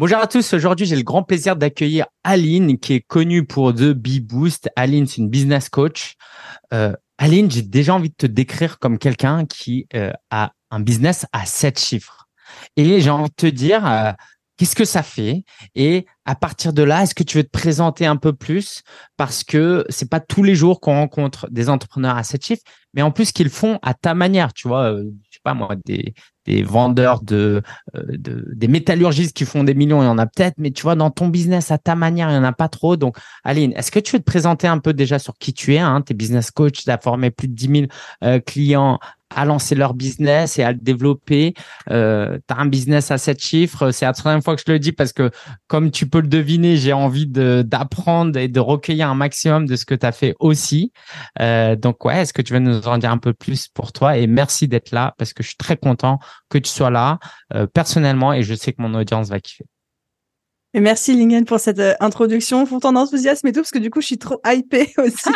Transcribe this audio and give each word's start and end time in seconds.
Bonjour 0.00 0.16
à 0.16 0.26
tous. 0.26 0.54
Aujourd'hui, 0.54 0.86
j'ai 0.86 0.96
le 0.96 1.02
grand 1.02 1.22
plaisir 1.22 1.56
d'accueillir 1.56 2.06
Aline, 2.24 2.78
qui 2.78 2.94
est 2.94 3.02
connue 3.02 3.44
pour 3.44 3.74
The 3.74 3.92
Bee 3.92 4.20
Boost. 4.20 4.70
Aline, 4.74 5.06
c'est 5.06 5.18
une 5.18 5.28
business 5.28 5.68
coach. 5.68 6.14
Euh, 6.72 6.94
Aline, 7.18 7.50
j'ai 7.50 7.60
déjà 7.60 7.96
envie 7.96 8.08
de 8.08 8.14
te 8.14 8.24
décrire 8.24 8.78
comme 8.78 8.96
quelqu'un 8.96 9.44
qui 9.44 9.88
euh, 9.94 10.10
a 10.30 10.52
un 10.70 10.80
business 10.80 11.26
à 11.34 11.44
sept 11.44 11.78
chiffres. 11.78 12.30
Et 12.78 13.02
j'ai 13.02 13.10
envie 13.10 13.28
de 13.28 13.34
te 13.34 13.44
dire, 13.44 13.86
euh, 13.86 14.12
qu'est-ce 14.56 14.74
que 14.74 14.86
ça 14.86 15.02
fait? 15.02 15.44
Et 15.74 16.06
à 16.24 16.34
partir 16.34 16.72
de 16.72 16.82
là, 16.82 17.02
est-ce 17.02 17.14
que 17.14 17.22
tu 17.22 17.36
veux 17.36 17.44
te 17.44 17.50
présenter 17.50 18.06
un 18.06 18.16
peu 18.16 18.32
plus? 18.32 18.82
Parce 19.18 19.44
que 19.44 19.84
c'est 19.90 20.08
pas 20.08 20.20
tous 20.20 20.42
les 20.42 20.54
jours 20.54 20.80
qu'on 20.80 20.94
rencontre 20.94 21.46
des 21.50 21.68
entrepreneurs 21.68 22.16
à 22.16 22.22
sept 22.22 22.42
chiffres, 22.42 22.62
mais 22.94 23.02
en 23.02 23.10
plus 23.10 23.32
qu'ils 23.32 23.50
font 23.50 23.78
à 23.82 23.92
ta 23.92 24.14
manière. 24.14 24.54
Tu 24.54 24.66
vois, 24.66 24.96
sais 25.40 25.44
pas 25.44 25.54
moi, 25.54 25.74
des, 25.86 26.14
des 26.46 26.62
vendeurs 26.62 27.22
de, 27.22 27.62
euh, 27.96 28.02
de, 28.08 28.44
des 28.54 28.68
métallurgistes 28.68 29.36
qui 29.36 29.44
font 29.44 29.64
des 29.64 29.74
millions, 29.74 30.02
il 30.02 30.06
y 30.06 30.08
en 30.08 30.18
a 30.18 30.26
peut-être, 30.26 30.56
mais 30.58 30.70
tu 30.70 30.82
vois, 30.82 30.94
dans 30.94 31.10
ton 31.10 31.28
business, 31.28 31.70
à 31.70 31.78
ta 31.78 31.94
manière, 31.94 32.28
il 32.28 32.32
n'y 32.32 32.38
en 32.38 32.44
a 32.44 32.52
pas 32.52 32.68
trop. 32.68 32.96
Donc, 32.96 33.16
Aline, 33.44 33.72
est-ce 33.76 33.90
que 33.90 33.98
tu 33.98 34.12
veux 34.12 34.20
te 34.20 34.24
présenter 34.24 34.66
un 34.66 34.78
peu 34.78 34.92
déjà 34.92 35.18
sur 35.18 35.34
qui 35.38 35.52
tu 35.52 35.74
es 35.74 35.78
hein? 35.78 36.02
Tu 36.02 36.12
es 36.12 36.16
business 36.16 36.50
coach, 36.50 36.84
tu 36.84 36.90
formé 37.02 37.30
plus 37.30 37.48
de 37.48 37.54
10 37.54 37.66
000 37.68 37.86
euh, 38.24 38.40
clients 38.40 38.98
à 39.34 39.44
lancer 39.44 39.74
leur 39.74 39.94
business 39.94 40.58
et 40.58 40.62
à 40.62 40.72
le 40.72 40.78
développer. 40.78 41.54
Euh, 41.90 42.38
tu 42.48 42.54
un 42.56 42.66
business 42.66 43.10
à 43.10 43.18
sept 43.18 43.40
chiffres. 43.40 43.90
C'est 43.90 44.04
la 44.04 44.12
troisième 44.12 44.42
fois 44.42 44.56
que 44.56 44.62
je 44.66 44.70
le 44.70 44.78
dis 44.78 44.92
parce 44.92 45.12
que, 45.12 45.30
comme 45.66 45.90
tu 45.90 46.08
peux 46.08 46.20
le 46.20 46.28
deviner, 46.28 46.76
j'ai 46.76 46.92
envie 46.92 47.26
d'apprendre 47.26 48.38
et 48.38 48.48
de 48.48 48.60
recueillir 48.60 49.08
un 49.08 49.14
maximum 49.14 49.66
de 49.66 49.76
ce 49.76 49.84
que 49.84 49.94
tu 49.94 50.06
as 50.06 50.12
fait 50.12 50.34
aussi. 50.40 50.92
Euh, 51.40 51.76
donc, 51.76 52.04
ouais, 52.04 52.22
est-ce 52.22 52.32
que 52.32 52.42
tu 52.42 52.52
veux 52.52 52.58
nous 52.58 52.86
en 52.86 52.98
dire 52.98 53.10
un 53.10 53.18
peu 53.18 53.32
plus 53.32 53.68
pour 53.68 53.92
toi? 53.92 54.16
Et 54.16 54.26
merci 54.26 54.68
d'être 54.68 54.90
là 54.90 55.14
parce 55.18 55.32
que 55.32 55.42
je 55.42 55.48
suis 55.48 55.56
très 55.56 55.76
content 55.76 56.18
que 56.48 56.58
tu 56.58 56.70
sois 56.70 56.90
là 56.90 57.18
euh, 57.54 57.66
personnellement 57.66 58.32
et 58.32 58.42
je 58.42 58.54
sais 58.54 58.72
que 58.72 58.82
mon 58.82 58.94
audience 58.94 59.28
va 59.28 59.40
kiffer. 59.40 59.64
Et 60.72 60.80
merci 60.80 61.14
Lingen 61.14 61.44
pour 61.44 61.58
cette 61.58 61.80
euh, 61.80 61.94
introduction, 61.98 62.64
pour 62.64 62.80
ton 62.80 62.94
enthousiasme 62.94 63.46
et 63.48 63.52
tout, 63.52 63.60
parce 63.60 63.72
que 63.72 63.78
du 63.78 63.90
coup, 63.90 64.00
je 64.00 64.06
suis 64.06 64.18
trop 64.18 64.40
hypée 64.46 64.92
aussi 64.98 65.30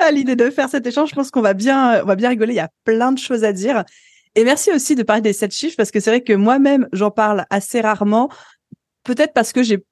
à 0.00 0.10
l'idée 0.10 0.34
de 0.34 0.50
faire 0.50 0.68
cet 0.68 0.86
échange. 0.86 1.10
Je 1.10 1.14
pense 1.14 1.30
qu'on 1.30 1.40
va 1.40 1.54
bien, 1.54 1.94
euh, 1.94 2.02
on 2.02 2.06
va 2.06 2.16
bien 2.16 2.30
rigoler. 2.30 2.54
Il 2.54 2.56
y 2.56 2.60
a 2.60 2.70
plein 2.84 3.12
de 3.12 3.18
choses 3.18 3.44
à 3.44 3.52
dire. 3.52 3.84
Et 4.34 4.44
merci 4.44 4.72
aussi 4.72 4.94
de 4.96 5.02
parler 5.02 5.22
des 5.22 5.32
sept 5.32 5.52
chiffres, 5.52 5.76
parce 5.76 5.90
que 5.90 6.00
c'est 6.00 6.10
vrai 6.10 6.22
que 6.22 6.32
moi-même, 6.32 6.88
j'en 6.92 7.10
parle 7.10 7.46
assez 7.50 7.80
rarement. 7.80 8.28
Peut-être 9.04 9.32
parce 9.32 9.52
que 9.52 9.62
j'ai 9.62 9.84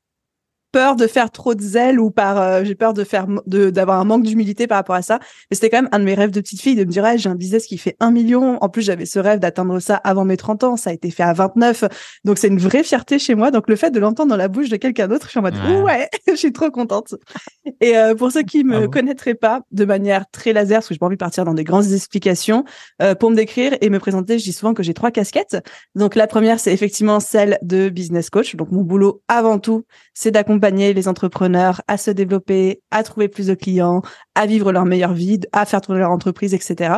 peur 0.72 0.96
de 0.96 1.06
faire 1.06 1.30
trop 1.30 1.54
de 1.54 1.62
zèle 1.62 2.00
ou 2.00 2.10
par 2.10 2.40
euh, 2.40 2.64
j'ai 2.64 2.74
peur 2.74 2.94
de 2.94 3.04
faire 3.04 3.26
de 3.46 3.70
d'avoir 3.70 4.00
un 4.00 4.04
manque 4.04 4.22
d'humilité 4.22 4.66
par 4.66 4.76
rapport 4.76 4.94
à 4.94 5.02
ça. 5.02 5.18
Mais 5.50 5.54
c'était 5.54 5.70
quand 5.70 5.78
même 5.78 5.88
un 5.92 5.98
de 5.98 6.04
mes 6.04 6.14
rêves 6.14 6.30
de 6.30 6.40
petite 6.40 6.60
fille 6.60 6.76
de 6.76 6.84
me 6.84 6.90
dire 6.90 7.04
j'ai 7.16 7.28
un 7.28 7.34
business 7.34 7.66
qui 7.66 7.78
fait 7.78 7.96
un 8.00 8.10
million. 8.10 8.58
En 8.62 8.68
plus 8.68 8.82
j'avais 8.82 9.06
ce 9.06 9.18
rêve 9.18 9.40
d'atteindre 9.40 9.80
ça 9.80 9.96
avant 9.96 10.24
mes 10.24 10.36
30 10.36 10.64
ans. 10.64 10.76
Ça 10.76 10.90
a 10.90 10.92
été 10.92 11.10
fait 11.10 11.22
à 11.22 11.32
29 11.32 11.84
donc 12.24 12.38
c'est 12.38 12.48
une 12.48 12.58
vraie 12.58 12.84
fierté 12.84 13.18
chez 13.18 13.34
moi. 13.34 13.50
Donc 13.50 13.68
le 13.68 13.76
fait 13.76 13.90
de 13.90 13.98
l'entendre 13.98 14.30
dans 14.30 14.36
la 14.36 14.48
bouche 14.48 14.68
de 14.68 14.76
quelqu'un 14.76 15.08
d'autre 15.08 15.26
je 15.26 15.30
suis 15.30 15.38
en 15.38 15.42
mode 15.42 15.56
ouais, 15.84 16.08
je 16.28 16.34
suis 16.34 16.52
trop 16.52 16.70
contente. 16.70 17.14
Et 17.80 17.96
euh, 17.96 18.14
pour 18.14 18.30
ceux 18.30 18.42
qui 18.42 18.64
me 18.64 18.86
connaîtraient 18.86 19.34
pas 19.34 19.62
de 19.72 19.84
manière 19.84 20.24
très 20.30 20.52
laser 20.52 20.78
parce 20.78 20.88
que 20.88 20.94
j'ai 20.94 20.98
pas 20.98 21.06
envie 21.06 21.16
de 21.16 21.20
partir 21.20 21.44
dans 21.44 21.54
des 21.54 21.64
grandes 21.64 21.92
explications 21.92 22.64
euh, 23.02 23.14
pour 23.14 23.30
me 23.30 23.36
décrire 23.36 23.76
et 23.80 23.90
me 23.90 23.98
présenter 23.98 24.38
je 24.38 24.44
dis 24.44 24.52
souvent 24.52 24.74
que 24.74 24.82
j'ai 24.82 24.94
trois 24.94 25.10
casquettes. 25.10 25.56
Donc 25.94 26.14
la 26.14 26.26
première 26.26 26.60
c'est 26.60 26.72
effectivement 26.72 27.18
celle 27.18 27.58
de 27.62 27.88
business 27.88 28.30
coach. 28.30 28.54
Donc 28.56 28.70
mon 28.70 28.82
boulot 28.82 29.22
avant 29.28 29.58
tout 29.58 29.84
c'est 30.14 30.30
d'accompagner 30.30 30.59
accompagner 30.60 30.92
les 30.92 31.08
entrepreneurs 31.08 31.80
à 31.88 31.96
se 31.96 32.10
développer, 32.10 32.82
à 32.90 33.02
trouver 33.02 33.28
plus 33.28 33.46
de 33.46 33.54
clients, 33.54 34.02
à 34.34 34.46
vivre 34.46 34.72
leur 34.72 34.84
meilleure 34.84 35.14
vie, 35.14 35.40
à 35.52 35.64
faire 35.64 35.80
tourner 35.80 36.00
leur 36.00 36.10
entreprise, 36.10 36.52
etc. 36.52 36.96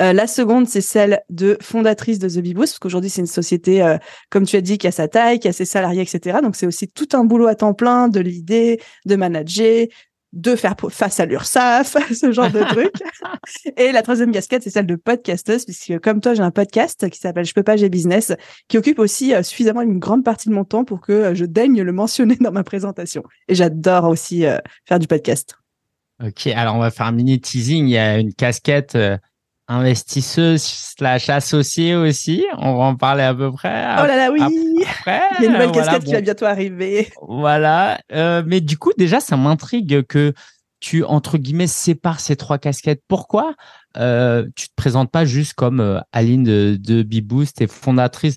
Euh, 0.00 0.12
la 0.12 0.28
seconde, 0.28 0.68
c'est 0.68 0.80
celle 0.80 1.20
de 1.28 1.58
fondatrice 1.60 2.20
de 2.20 2.28
The 2.28 2.38
Bee 2.38 2.54
Boost, 2.54 2.74
parce 2.74 2.78
qu'aujourd'hui, 2.78 3.10
c'est 3.10 3.20
une 3.20 3.26
société, 3.26 3.82
euh, 3.82 3.98
comme 4.30 4.46
tu 4.46 4.54
as 4.54 4.60
dit, 4.60 4.78
qui 4.78 4.86
a 4.86 4.92
sa 4.92 5.08
taille, 5.08 5.40
qui 5.40 5.48
a 5.48 5.52
ses 5.52 5.64
salariés, 5.64 6.02
etc. 6.02 6.38
Donc, 6.40 6.54
c'est 6.54 6.66
aussi 6.66 6.86
tout 6.86 7.08
un 7.14 7.24
boulot 7.24 7.48
à 7.48 7.56
temps 7.56 7.74
plein 7.74 8.06
de 8.06 8.20
l'idée, 8.20 8.80
de 9.06 9.16
manager, 9.16 9.86
de 10.32 10.54
faire 10.54 10.76
face 10.90 11.20
à 11.20 11.26
l'URSSAF, 11.26 11.96
ce 12.14 12.32
genre 12.32 12.50
de 12.50 12.60
truc. 12.60 12.92
Et 13.76 13.92
la 13.92 14.02
troisième 14.02 14.32
casquette, 14.32 14.62
c'est 14.62 14.70
celle 14.70 14.86
de 14.86 14.96
podcasteuse, 14.96 15.64
puisque 15.64 15.98
comme 16.00 16.20
toi, 16.20 16.34
j'ai 16.34 16.42
un 16.42 16.50
podcast 16.50 17.08
qui 17.10 17.18
s'appelle 17.18 17.44
Je 17.44 17.54
peux 17.54 17.62
pas, 17.62 17.76
j'ai 17.76 17.88
business, 17.88 18.32
qui 18.68 18.78
occupe 18.78 18.98
aussi 18.98 19.34
euh, 19.34 19.42
suffisamment 19.42 19.82
une 19.82 19.98
grande 19.98 20.24
partie 20.24 20.48
de 20.48 20.54
mon 20.54 20.64
temps 20.64 20.84
pour 20.84 21.00
que 21.00 21.12
euh, 21.12 21.34
je 21.34 21.44
daigne 21.44 21.82
le 21.82 21.92
mentionner 21.92 22.36
dans 22.40 22.52
ma 22.52 22.64
présentation. 22.64 23.22
Et 23.48 23.54
j'adore 23.54 24.04
aussi 24.04 24.46
euh, 24.46 24.58
faire 24.86 24.98
du 24.98 25.06
podcast. 25.06 25.56
Ok, 26.22 26.46
alors 26.48 26.76
on 26.76 26.80
va 26.80 26.90
faire 26.90 27.06
un 27.06 27.12
mini 27.12 27.40
teasing. 27.40 27.86
Il 27.86 27.92
y 27.92 27.98
a 27.98 28.18
une 28.18 28.34
casquette 28.34 28.96
investisseuse 29.70 30.62
slash 30.62 31.30
associée 31.30 31.94
aussi. 31.94 32.44
On 32.58 32.76
va 32.76 32.84
en 32.84 32.96
parler 32.96 33.22
à 33.22 33.34
peu 33.34 33.52
près. 33.52 33.86
Oh 33.98 34.06
là 34.06 34.16
là, 34.16 34.30
oui. 34.32 34.40
Il 34.42 34.82
y 34.82 35.14
a 35.14 35.44
une 35.44 35.52
nouvelle 35.52 35.70
casquette 35.70 36.04
qui 36.04 36.12
va 36.12 36.20
bientôt 36.20 36.44
arriver. 36.44 37.10
Voilà. 37.22 38.00
Euh, 38.12 38.42
mais 38.44 38.60
du 38.60 38.76
coup, 38.76 38.90
déjà, 38.98 39.20
ça 39.20 39.36
m'intrigue 39.36 40.04
que 40.06 40.34
tu, 40.80 41.04
entre 41.04 41.38
guillemets, 41.38 41.68
sépares 41.68 42.20
ces 42.20 42.36
trois 42.36 42.58
casquettes. 42.58 43.02
Pourquoi 43.06 43.54
euh, 43.96 44.46
tu 44.56 44.68
te 44.68 44.74
présentes 44.74 45.10
pas 45.10 45.24
juste 45.24 45.54
comme 45.54 45.80
euh, 45.80 46.00
Aline 46.12 46.42
de, 46.42 46.76
de 46.80 47.02
Beboost 47.02 47.60
et 47.60 47.66
fondatrice 47.66 48.36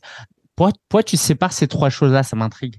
pourquoi, 0.56 0.74
pourquoi 0.88 1.04
tu 1.04 1.18
sépares 1.18 1.54
ces 1.54 1.68
trois 1.68 1.90
choses-là? 1.90 2.22
Ça 2.24 2.36
m'intrigue. 2.36 2.76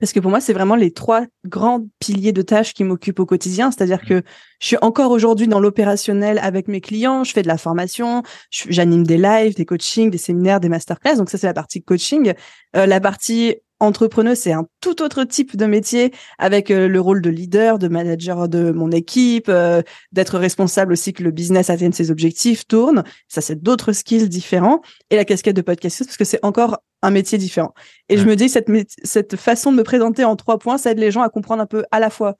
Parce 0.00 0.12
que 0.12 0.20
pour 0.20 0.30
moi, 0.30 0.40
c'est 0.40 0.52
vraiment 0.52 0.76
les 0.76 0.92
trois 0.92 1.24
grands 1.44 1.84
piliers 1.98 2.32
de 2.32 2.42
tâches 2.42 2.72
qui 2.72 2.84
m'occupent 2.84 3.20
au 3.20 3.26
quotidien. 3.26 3.70
C'est-à-dire 3.70 4.02
que 4.02 4.22
je 4.60 4.66
suis 4.66 4.76
encore 4.80 5.10
aujourd'hui 5.10 5.48
dans 5.48 5.60
l'opérationnel 5.60 6.38
avec 6.40 6.68
mes 6.68 6.80
clients, 6.80 7.24
je 7.24 7.32
fais 7.32 7.42
de 7.42 7.48
la 7.48 7.58
formation, 7.58 8.22
j'anime 8.50 9.04
des 9.04 9.18
lives, 9.18 9.54
des 9.54 9.64
coachings, 9.64 10.10
des 10.10 10.18
séminaires, 10.18 10.60
des 10.60 10.68
masterclass. 10.68 11.16
Donc 11.16 11.30
ça, 11.30 11.38
c'est 11.38 11.46
la 11.46 11.54
partie 11.54 11.82
coaching. 11.82 12.32
Euh, 12.76 12.86
la 12.86 13.00
partie 13.00 13.56
entrepreneur, 13.80 14.36
c'est 14.36 14.52
un 14.52 14.66
tout 14.80 15.02
autre 15.02 15.24
type 15.24 15.56
de 15.56 15.66
métier 15.66 16.12
avec 16.38 16.70
euh, 16.70 16.88
le 16.88 17.00
rôle 17.00 17.22
de 17.22 17.30
leader, 17.30 17.78
de 17.78 17.88
manager 17.88 18.48
de 18.48 18.70
mon 18.70 18.90
équipe, 18.90 19.48
euh, 19.48 19.82
d'être 20.12 20.38
responsable 20.38 20.92
aussi 20.92 21.12
que 21.12 21.22
le 21.22 21.30
business 21.30 21.70
atteigne 21.70 21.92
ses 21.92 22.10
objectifs, 22.10 22.66
tourne. 22.66 23.04
Ça, 23.28 23.40
c'est 23.40 23.62
d'autres 23.62 23.92
skills 23.92 24.28
différents. 24.28 24.80
Et 25.10 25.16
la 25.16 25.24
casquette 25.24 25.56
de 25.56 25.62
podcast, 25.62 26.04
parce 26.04 26.16
que 26.16 26.24
c'est 26.24 26.44
encore 26.44 26.78
un 27.02 27.10
métier 27.10 27.38
différent. 27.38 27.72
Et 28.08 28.18
je 28.18 28.24
me 28.24 28.34
dis, 28.34 28.48
cette, 28.48 28.68
cette 29.04 29.36
façon 29.36 29.70
de 29.72 29.76
me 29.76 29.84
présenter 29.84 30.24
en 30.24 30.36
trois 30.36 30.58
points, 30.58 30.78
ça 30.78 30.90
aide 30.90 30.98
les 30.98 31.10
gens 31.10 31.22
à 31.22 31.28
comprendre 31.28 31.62
un 31.62 31.66
peu 31.66 31.84
à 31.90 32.00
la 32.00 32.10
fois 32.10 32.36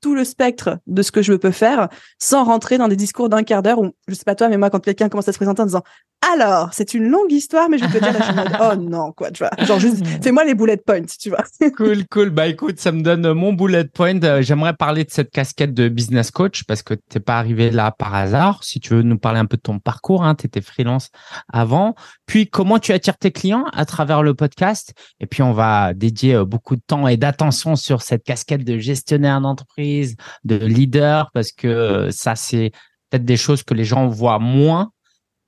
tout 0.00 0.14
le 0.14 0.24
spectre 0.24 0.78
de 0.86 1.02
ce 1.02 1.12
que 1.12 1.22
je 1.22 1.34
peux 1.34 1.50
faire 1.50 1.88
sans 2.18 2.44
rentrer 2.44 2.78
dans 2.78 2.88
des 2.88 2.96
discours 2.96 3.28
d'un 3.28 3.42
quart 3.42 3.62
d'heure 3.62 3.78
où, 3.80 3.92
je 4.06 4.14
sais 4.14 4.24
pas 4.24 4.34
toi, 4.34 4.48
mais 4.48 4.56
moi, 4.56 4.70
quand 4.70 4.80
quelqu'un 4.80 5.08
commence 5.08 5.28
à 5.28 5.32
se 5.32 5.38
présenter 5.38 5.62
en 5.62 5.66
disant, 5.66 5.82
alors, 6.32 6.70
c'est 6.72 6.94
une 6.94 7.08
longue 7.08 7.30
histoire, 7.30 7.68
mais 7.68 7.78
je 7.78 7.84
te 7.84 7.92
dire, 7.92 8.58
oh 8.60 8.74
non, 8.76 9.12
quoi, 9.12 9.30
tu 9.30 9.44
vois. 9.44 9.64
Genre, 9.64 9.78
juste, 9.78 10.04
fais-moi 10.22 10.44
les 10.44 10.54
bullet 10.54 10.76
points, 10.76 11.02
tu 11.18 11.30
vois. 11.30 11.44
cool, 11.76 12.06
cool. 12.10 12.30
Bah, 12.30 12.48
écoute, 12.48 12.80
ça 12.80 12.90
me 12.90 13.02
donne 13.02 13.32
mon 13.34 13.52
bullet 13.52 13.84
point. 13.84 14.20
Euh, 14.24 14.42
j'aimerais 14.42 14.74
parler 14.74 15.04
de 15.04 15.10
cette 15.10 15.30
casquette 15.30 15.74
de 15.74 15.88
business 15.88 16.32
coach 16.32 16.64
parce 16.64 16.82
que 16.82 16.94
t'es 16.94 17.20
pas 17.20 17.38
arrivé 17.38 17.70
là 17.70 17.92
par 17.92 18.16
hasard. 18.16 18.64
Si 18.64 18.80
tu 18.80 18.94
veux 18.94 19.02
nous 19.02 19.16
parler 19.16 19.38
un 19.38 19.46
peu 19.46 19.56
de 19.56 19.62
ton 19.62 19.78
parcours, 19.78 20.24
hein, 20.24 20.34
étais 20.42 20.60
freelance 20.60 21.10
avant. 21.52 21.94
Puis, 22.26 22.48
comment 22.48 22.80
tu 22.80 22.92
attires 22.92 23.16
tes 23.16 23.30
clients 23.30 23.66
à 23.72 23.84
travers 23.84 24.24
le 24.24 24.34
podcast? 24.34 24.94
Et 25.20 25.26
puis, 25.26 25.42
on 25.42 25.52
va 25.52 25.94
dédier 25.94 26.34
euh, 26.34 26.44
beaucoup 26.44 26.74
de 26.74 26.82
temps 26.84 27.06
et 27.06 27.16
d'attention 27.16 27.76
sur 27.76 28.02
cette 28.02 28.24
casquette 28.24 28.64
de 28.64 28.76
gestionnaire 28.78 29.40
d'entreprise 29.40 29.87
de 30.44 30.56
leader, 30.56 31.30
parce 31.32 31.52
que 31.52 31.68
euh, 31.68 32.10
ça, 32.10 32.36
c'est 32.36 32.72
peut-être 33.10 33.24
des 33.24 33.36
choses 33.36 33.62
que 33.62 33.74
les 33.74 33.84
gens 33.84 34.08
voient 34.08 34.38
moins, 34.38 34.90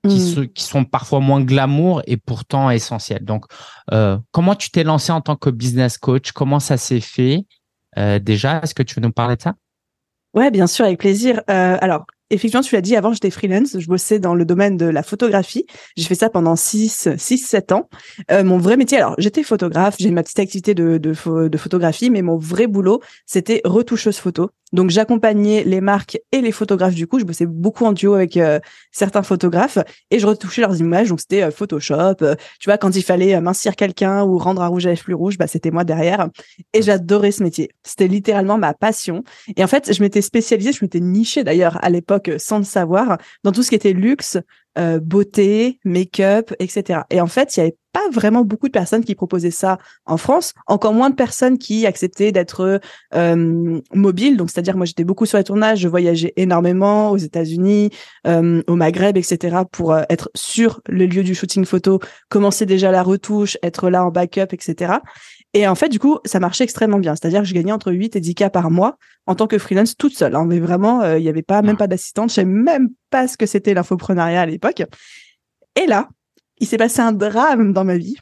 qui, 0.09 0.37
mm. 0.37 0.49
qui 0.49 0.65
sont 0.65 0.85
parfois 0.85 1.21
moins 1.21 1.43
glamour 1.43 2.03
et 2.07 2.17
pourtant 2.17 2.71
essentielles. 2.71 3.25
Donc, 3.25 3.45
euh, 3.93 4.19
comment 4.33 4.55
tu 4.55 4.71
t'es 4.71 4.85
lancé 4.85 5.13
en 5.13 5.21
tant 5.21 5.37
que 5.37 5.51
business 5.51 5.99
coach? 5.99 6.33
Comment 6.33 6.61
ça 6.61 6.77
s'est 6.77 7.01
fait? 7.01 7.45
Euh, 7.99 8.19
déjà 8.19 8.61
Est-ce 8.63 8.75
que 8.75 8.83
tu 8.83 8.95
veux 8.95 9.03
nous 9.03 9.13
parler 9.13 9.37
de 9.37 9.43
ça? 9.43 9.55
Ouais, 10.33 10.51
bien 10.51 10.67
sûr, 10.67 10.85
avec 10.85 11.01
plaisir. 11.01 11.43
alors, 11.49 12.07
effectivement, 12.31 12.63
tu 12.63 12.75
l'as 12.75 12.81
dit, 12.81 12.97
avant, 12.97 13.13
j'étais 13.13 13.31
freelance. 13.31 13.79
Je 13.79 13.87
bossais 13.87 14.19
dans 14.19 14.35
le 14.35 14.45
domaine 14.45 14.77
de 14.77 14.87
la 14.87 15.03
photographie. 15.03 15.67
J'ai 15.97 16.05
fait 16.05 16.15
ça 16.15 16.31
pendant 16.31 16.57
6, 16.57 17.11
6 17.17 17.39
7 17.39 17.73
ans. 17.73 17.89
Euh, 18.31 18.45
mon 18.45 18.59
vrai 18.59 18.77
métier, 18.77 18.99
alors, 18.99 19.15
j'étais 19.19 19.43
photographe. 19.43 19.97
J'ai 19.99 20.11
ma 20.11 20.23
petite 20.23 20.39
activité 20.39 20.75
de, 20.75 20.99
de, 20.99 21.49
de 21.49 21.59
photographie, 21.59 22.11
mais 22.11 22.23
mon 22.23 22.37
vrai 22.37 22.67
boulot, 22.67 23.01
c'était 23.27 23.61
retoucheuse 23.65 24.19
photo. 24.19 24.51
Donc 24.73 24.91
j'accompagnais 24.91 25.65
les 25.65 25.81
marques 25.81 26.19
et 26.33 26.41
les 26.41 26.53
photographes 26.53 26.95
du 26.95 27.07
coup. 27.07 27.19
Je 27.19 27.25
bossais 27.25 27.47
beaucoup 27.47 27.85
en 27.85 27.93
duo 27.93 28.15
avec 28.15 28.37
euh, 28.37 28.61
certains 28.93 29.23
photographes 29.23 29.79
et 30.11 30.19
je 30.19 30.27
retouchais 30.27 30.61
leurs 30.63 30.79
images. 30.79 31.09
Donc 31.09 31.21
c'était 31.21 31.43
euh, 31.43 31.51
Photoshop. 31.51 32.17
Euh, 32.23 32.35
tu 32.59 32.69
vois, 32.69 32.79
quand 32.79 32.95
il 32.95 33.03
fallait 33.03 33.41
mincir 33.41 33.77
quelqu'un 33.77 34.25
ou 34.25 34.39
rendre 34.39 34.63
un 34.63 34.69
rouge 34.69 34.87
à 34.87 34.91
lèvres 34.91 35.03
plus 35.03 35.15
rouge, 35.15 35.39
bah 35.39 35.47
c'était 35.47 35.71
moi 35.71 35.85
derrière. 35.85 36.29
Et 36.73 36.83
j'adorais 36.83 37.33
ce 37.33 37.43
métier. 37.43 37.71
C'était 37.85 38.09
littéralement 38.09 38.59
ma 38.59 38.75
passion. 38.75 39.25
Et 39.57 39.65
en 39.65 39.67
fait, 39.67 39.93
je 39.93 40.03
m'étais 40.03 40.23
spécialisée, 40.23 40.73
je 40.73 40.85
m'étais 40.85 41.01
nichée 41.01 41.45
d'ailleurs 41.45 41.83
à 41.85 41.91
l'époque 41.91 42.31
sans 42.39 42.59
le 42.59 42.65
savoir 42.65 43.19
dans 43.45 43.53
tout 43.53 43.63
ce 43.63 43.71
qui 43.71 43.75
était 43.75 43.93
luxe, 43.93 44.39
euh, 44.79 45.01
beauté, 45.01 45.81
make-up, 45.85 46.53
etc. 46.61 47.01
Et 47.11 47.21
en 47.21 47.27
fait, 47.27 47.57
il 47.57 47.61
y 47.61 47.63
avait 47.65 47.77
pas 47.93 48.09
vraiment 48.11 48.45
beaucoup 48.45 48.67
de 48.67 48.73
personnes 48.73 49.05
qui 49.05 49.15
proposaient 49.15 49.51
ça 49.51 49.79
en 50.07 50.17
France, 50.17 50.53
encore 50.67 50.93
moins 50.93 51.11
de 51.11 51.15
personnes 51.15 51.59
qui 51.59 51.87
acceptaient 51.87 52.33
d'être 52.33 52.81
euh, 53.15 53.81
mobiles. 53.95 54.37
Donc, 54.37 54.51
c'est-à-dire, 54.51 54.77
moi, 54.77 54.87
j'étais 54.87 55.05
beaucoup 55.05 55.27
sur 55.27 55.39
les 55.39 55.45
tournages, 55.45 55.81
je 55.81 55.89
voyageais 55.89 56.33
énormément 56.37 57.11
aux 57.11 57.17
États-Unis, 57.17 57.91
euh, 58.27 58.63
au 58.67 58.77
Maghreb, 58.77 59.17
etc. 59.17 59.59
pour 59.71 59.93
euh, 59.93 60.03
être 60.09 60.31
sur 60.35 60.81
le 60.89 61.07
lieu 61.07 61.23
du 61.23 61.35
shooting 61.35 61.65
photo, 61.65 62.01
commencer 62.29 62.67
déjà 62.67 62.91
la 62.91 63.03
retouche, 63.03 63.57
être 63.63 63.91
là 63.91 64.05
en 64.05 64.11
backup, 64.11 64.53
etc. 64.53 64.95
Et 65.53 65.67
en 65.67 65.75
fait, 65.75 65.89
du 65.89 65.99
coup, 65.99 66.19
ça 66.25 66.39
marchait 66.39 66.65
extrêmement 66.65 66.99
bien. 66.99 67.17
C'est-à-dire 67.17 67.41
que 67.41 67.47
je 67.47 67.55
gagnais 67.55 67.73
entre 67.73 67.93
8 67.93 68.17
et 68.17 68.21
10 68.21 68.35
cas 68.35 68.51
par 68.51 68.71
mois 68.71 68.97
en 69.27 69.35
tant 69.35 69.47
que 69.47 69.59
freelance 69.59 69.97
toute 69.97 70.17
seule. 70.17 70.35
Hein. 70.35 70.45
Mais 70.47 70.61
vraiment, 70.61 71.03
euh, 71.03 71.19
il 71.19 71.23
n'y 71.23 71.29
avait 71.29 71.43
pas, 71.43 71.63
même 71.63 71.77
pas 71.77 71.89
d'assistante. 71.89 72.31
Je 72.31 72.35
savais 72.37 72.49
même 72.49 72.91
pas 73.11 73.27
ce 73.27 73.37
que 73.37 73.47
c'était 73.47 73.75
l'infoprenariat 73.75 74.43
à 74.43 74.47
l'époque. 74.47 74.83
Et 75.81 75.87
là, 75.87 76.09
il 76.61 76.67
s'est 76.67 76.77
passé 76.77 77.01
un 77.01 77.13
drame 77.13 77.73
dans 77.73 77.85
ma 77.85 77.97
vie. 77.97 78.17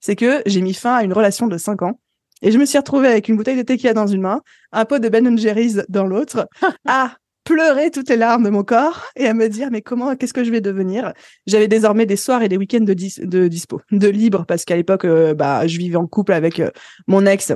C'est 0.00 0.16
que 0.16 0.42
j'ai 0.46 0.62
mis 0.62 0.74
fin 0.74 0.94
à 0.96 1.04
une 1.04 1.12
relation 1.12 1.46
de 1.46 1.56
5 1.56 1.82
ans. 1.82 2.00
Et 2.42 2.50
je 2.50 2.58
me 2.58 2.64
suis 2.64 2.78
retrouvée 2.78 3.08
avec 3.08 3.28
une 3.28 3.36
bouteille 3.36 3.56
de 3.56 3.62
tequila 3.62 3.94
dans 3.94 4.08
une 4.08 4.22
main, 4.22 4.42
un 4.72 4.84
pot 4.84 4.98
de 4.98 5.08
Ben 5.08 5.38
Jerry's 5.38 5.80
dans 5.88 6.04
l'autre, 6.04 6.48
à 6.88 7.14
pleurer 7.44 7.90
toutes 7.90 8.08
les 8.08 8.16
larmes 8.16 8.44
de 8.44 8.50
mon 8.50 8.62
corps 8.62 9.06
et 9.16 9.26
à 9.26 9.34
me 9.34 9.48
dire 9.48 9.68
mais 9.70 9.82
comment 9.82 10.14
qu'est-ce 10.16 10.32
que 10.32 10.44
je 10.44 10.50
vais 10.50 10.60
devenir? 10.60 11.12
J'avais 11.46 11.68
désormais 11.68 12.06
des 12.06 12.16
soirs 12.16 12.42
et 12.42 12.48
des 12.48 12.56
week-ends 12.56 12.80
de, 12.80 12.94
de 12.94 13.48
dispo 13.48 13.80
de 13.90 14.08
libre 14.08 14.44
parce 14.46 14.64
qu'à 14.64 14.76
l'époque 14.76 15.04
euh, 15.04 15.34
bah 15.34 15.66
je 15.66 15.78
vivais 15.78 15.96
en 15.96 16.06
couple 16.06 16.32
avec 16.32 16.60
euh, 16.60 16.70
mon 17.08 17.26
ex 17.26 17.52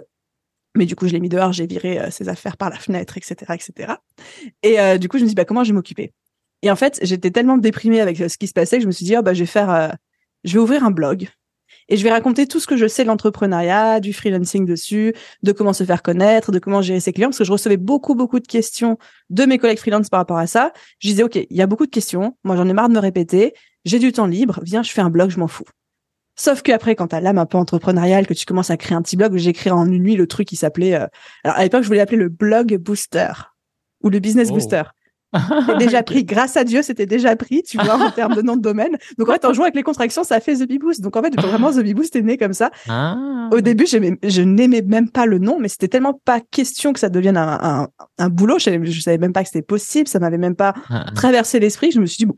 mais 0.76 0.86
du 0.86 0.96
coup 0.96 1.06
je 1.06 1.12
l'ai 1.12 1.20
mis 1.20 1.28
dehors 1.28 1.52
j'ai 1.52 1.66
viré 1.66 2.00
euh, 2.00 2.10
ses 2.10 2.28
affaires 2.28 2.56
par 2.56 2.70
la 2.70 2.76
fenêtre 2.76 3.16
etc 3.16 3.54
etc 3.54 3.94
et 4.62 4.98
du 4.98 5.08
coup 5.08 5.18
je 5.18 5.22
me 5.22 5.28
dis 5.28 5.34
bah 5.34 5.44
comment 5.44 5.62
je 5.62 5.70
vais 5.70 5.74
m'occuper? 5.74 6.12
Et 6.66 6.70
en 6.70 6.76
fait 6.76 6.98
j'étais 7.02 7.30
tellement 7.30 7.56
déprimée 7.56 8.00
avec 8.00 8.16
ce 8.16 8.36
qui 8.36 8.46
se 8.46 8.52
passait 8.52 8.76
que 8.76 8.82
je 8.82 8.86
me 8.86 8.92
suis 8.92 9.04
dit 9.04 9.16
oh, 9.16 9.22
bah 9.22 9.34
je 9.34 9.40
vais 9.40 9.46
faire 9.46 9.96
je 10.44 10.52
vais 10.52 10.58
ouvrir 10.58 10.84
un 10.84 10.90
blog 10.90 11.28
et 11.88 11.96
je 11.96 12.02
vais 12.02 12.10
raconter 12.10 12.46
tout 12.46 12.60
ce 12.60 12.66
que 12.66 12.76
je 12.76 12.86
sais 12.88 13.02
de 13.02 13.08
l'entrepreneuriat, 13.08 14.00
du 14.00 14.12
freelancing 14.12 14.64
dessus, 14.64 15.14
de 15.42 15.52
comment 15.52 15.72
se 15.72 15.84
faire 15.84 16.02
connaître, 16.02 16.50
de 16.50 16.58
comment 16.58 16.82
gérer 16.82 17.00
ses 17.00 17.12
clients, 17.12 17.28
parce 17.28 17.38
que 17.38 17.44
je 17.44 17.52
recevais 17.52 17.76
beaucoup, 17.76 18.14
beaucoup 18.14 18.40
de 18.40 18.46
questions 18.46 18.98
de 19.30 19.44
mes 19.44 19.58
collègues 19.58 19.78
freelance 19.78 20.08
par 20.08 20.18
rapport 20.18 20.38
à 20.38 20.46
ça. 20.46 20.72
Je 20.98 21.08
disais, 21.08 21.22
OK, 21.22 21.36
il 21.36 21.56
y 21.56 21.62
a 21.62 21.66
beaucoup 21.66 21.86
de 21.86 21.90
questions. 21.90 22.36
Moi, 22.44 22.56
j'en 22.56 22.68
ai 22.68 22.72
marre 22.72 22.88
de 22.88 22.94
me 22.94 22.98
répéter. 22.98 23.54
J'ai 23.84 23.98
du 23.98 24.10
temps 24.10 24.26
libre. 24.26 24.60
Viens, 24.64 24.82
je 24.82 24.90
fais 24.90 25.00
un 25.00 25.10
blog, 25.10 25.30
je 25.30 25.38
m'en 25.38 25.46
fous. 25.46 25.66
Sauf 26.34 26.62
qu'après, 26.62 26.96
quand 26.96 27.08
t'as 27.08 27.20
l'âme 27.20 27.38
un 27.38 27.46
peu 27.46 27.56
entrepreneuriale, 27.56 28.26
que 28.26 28.34
tu 28.34 28.44
commences 28.44 28.70
à 28.70 28.76
créer 28.76 28.96
un 28.96 29.02
petit 29.02 29.16
blog, 29.16 29.36
j'ai 29.36 29.52
créé 29.52 29.72
en 29.72 29.86
une 29.86 30.02
nuit 30.02 30.16
le 30.16 30.26
truc 30.26 30.48
qui 30.48 30.56
s'appelait, 30.56 30.94
euh, 30.94 31.06
alors 31.44 31.56
à 31.56 31.62
l'époque, 31.62 31.82
je 31.82 31.86
voulais 31.86 32.00
l'appeler 32.00 32.18
le 32.18 32.28
blog 32.28 32.76
booster 32.76 33.32
ou 34.02 34.10
le 34.10 34.18
business 34.18 34.48
oh. 34.50 34.54
booster. 34.54 34.82
Déjà 35.78 36.02
pris. 36.02 36.24
Grâce 36.24 36.56
à 36.56 36.64
Dieu, 36.64 36.82
c'était 36.82 37.06
déjà 37.06 37.36
pris, 37.36 37.62
tu 37.62 37.78
vois, 37.78 37.96
en 37.96 38.10
termes 38.10 38.34
de 38.34 38.42
nom 38.42 38.56
de 38.56 38.62
domaine. 38.62 38.96
Donc, 39.18 39.28
en 39.28 39.32
fait, 39.32 39.44
en 39.44 39.52
jouant 39.52 39.64
avec 39.64 39.74
les 39.74 39.82
contractions, 39.82 40.24
ça 40.24 40.40
fait 40.40 40.56
The 40.56 40.68
Bee 40.68 40.78
Boost. 40.78 41.00
Donc, 41.00 41.16
en 41.16 41.22
fait, 41.22 41.34
vraiment, 41.40 41.72
The 41.72 41.80
Bee 41.80 41.94
Boost 41.94 42.16
est 42.16 42.22
né 42.22 42.36
comme 42.36 42.52
ça. 42.52 42.70
Ah. 42.88 43.48
Au 43.52 43.60
début, 43.60 43.86
je 43.86 44.42
n'aimais 44.42 44.82
même 44.82 45.10
pas 45.10 45.26
le 45.26 45.38
nom, 45.38 45.58
mais 45.58 45.68
c'était 45.68 45.88
tellement 45.88 46.14
pas 46.24 46.40
question 46.40 46.92
que 46.92 47.00
ça 47.00 47.08
devienne 47.08 47.36
un, 47.36 47.88
un, 48.18 48.28
boulot. 48.28 48.58
Je, 48.58 48.84
je 48.84 49.00
savais 49.00 49.18
même 49.18 49.32
pas 49.32 49.42
que 49.42 49.48
c'était 49.48 49.62
possible. 49.62 50.08
Ça 50.08 50.18
m'avait 50.18 50.38
même 50.38 50.56
pas 50.56 50.74
ah, 50.88 51.06
ah. 51.06 51.12
traversé 51.12 51.60
l'esprit. 51.60 51.90
Je 51.90 52.00
me 52.00 52.06
suis 52.06 52.18
dit, 52.18 52.26
bon, 52.26 52.36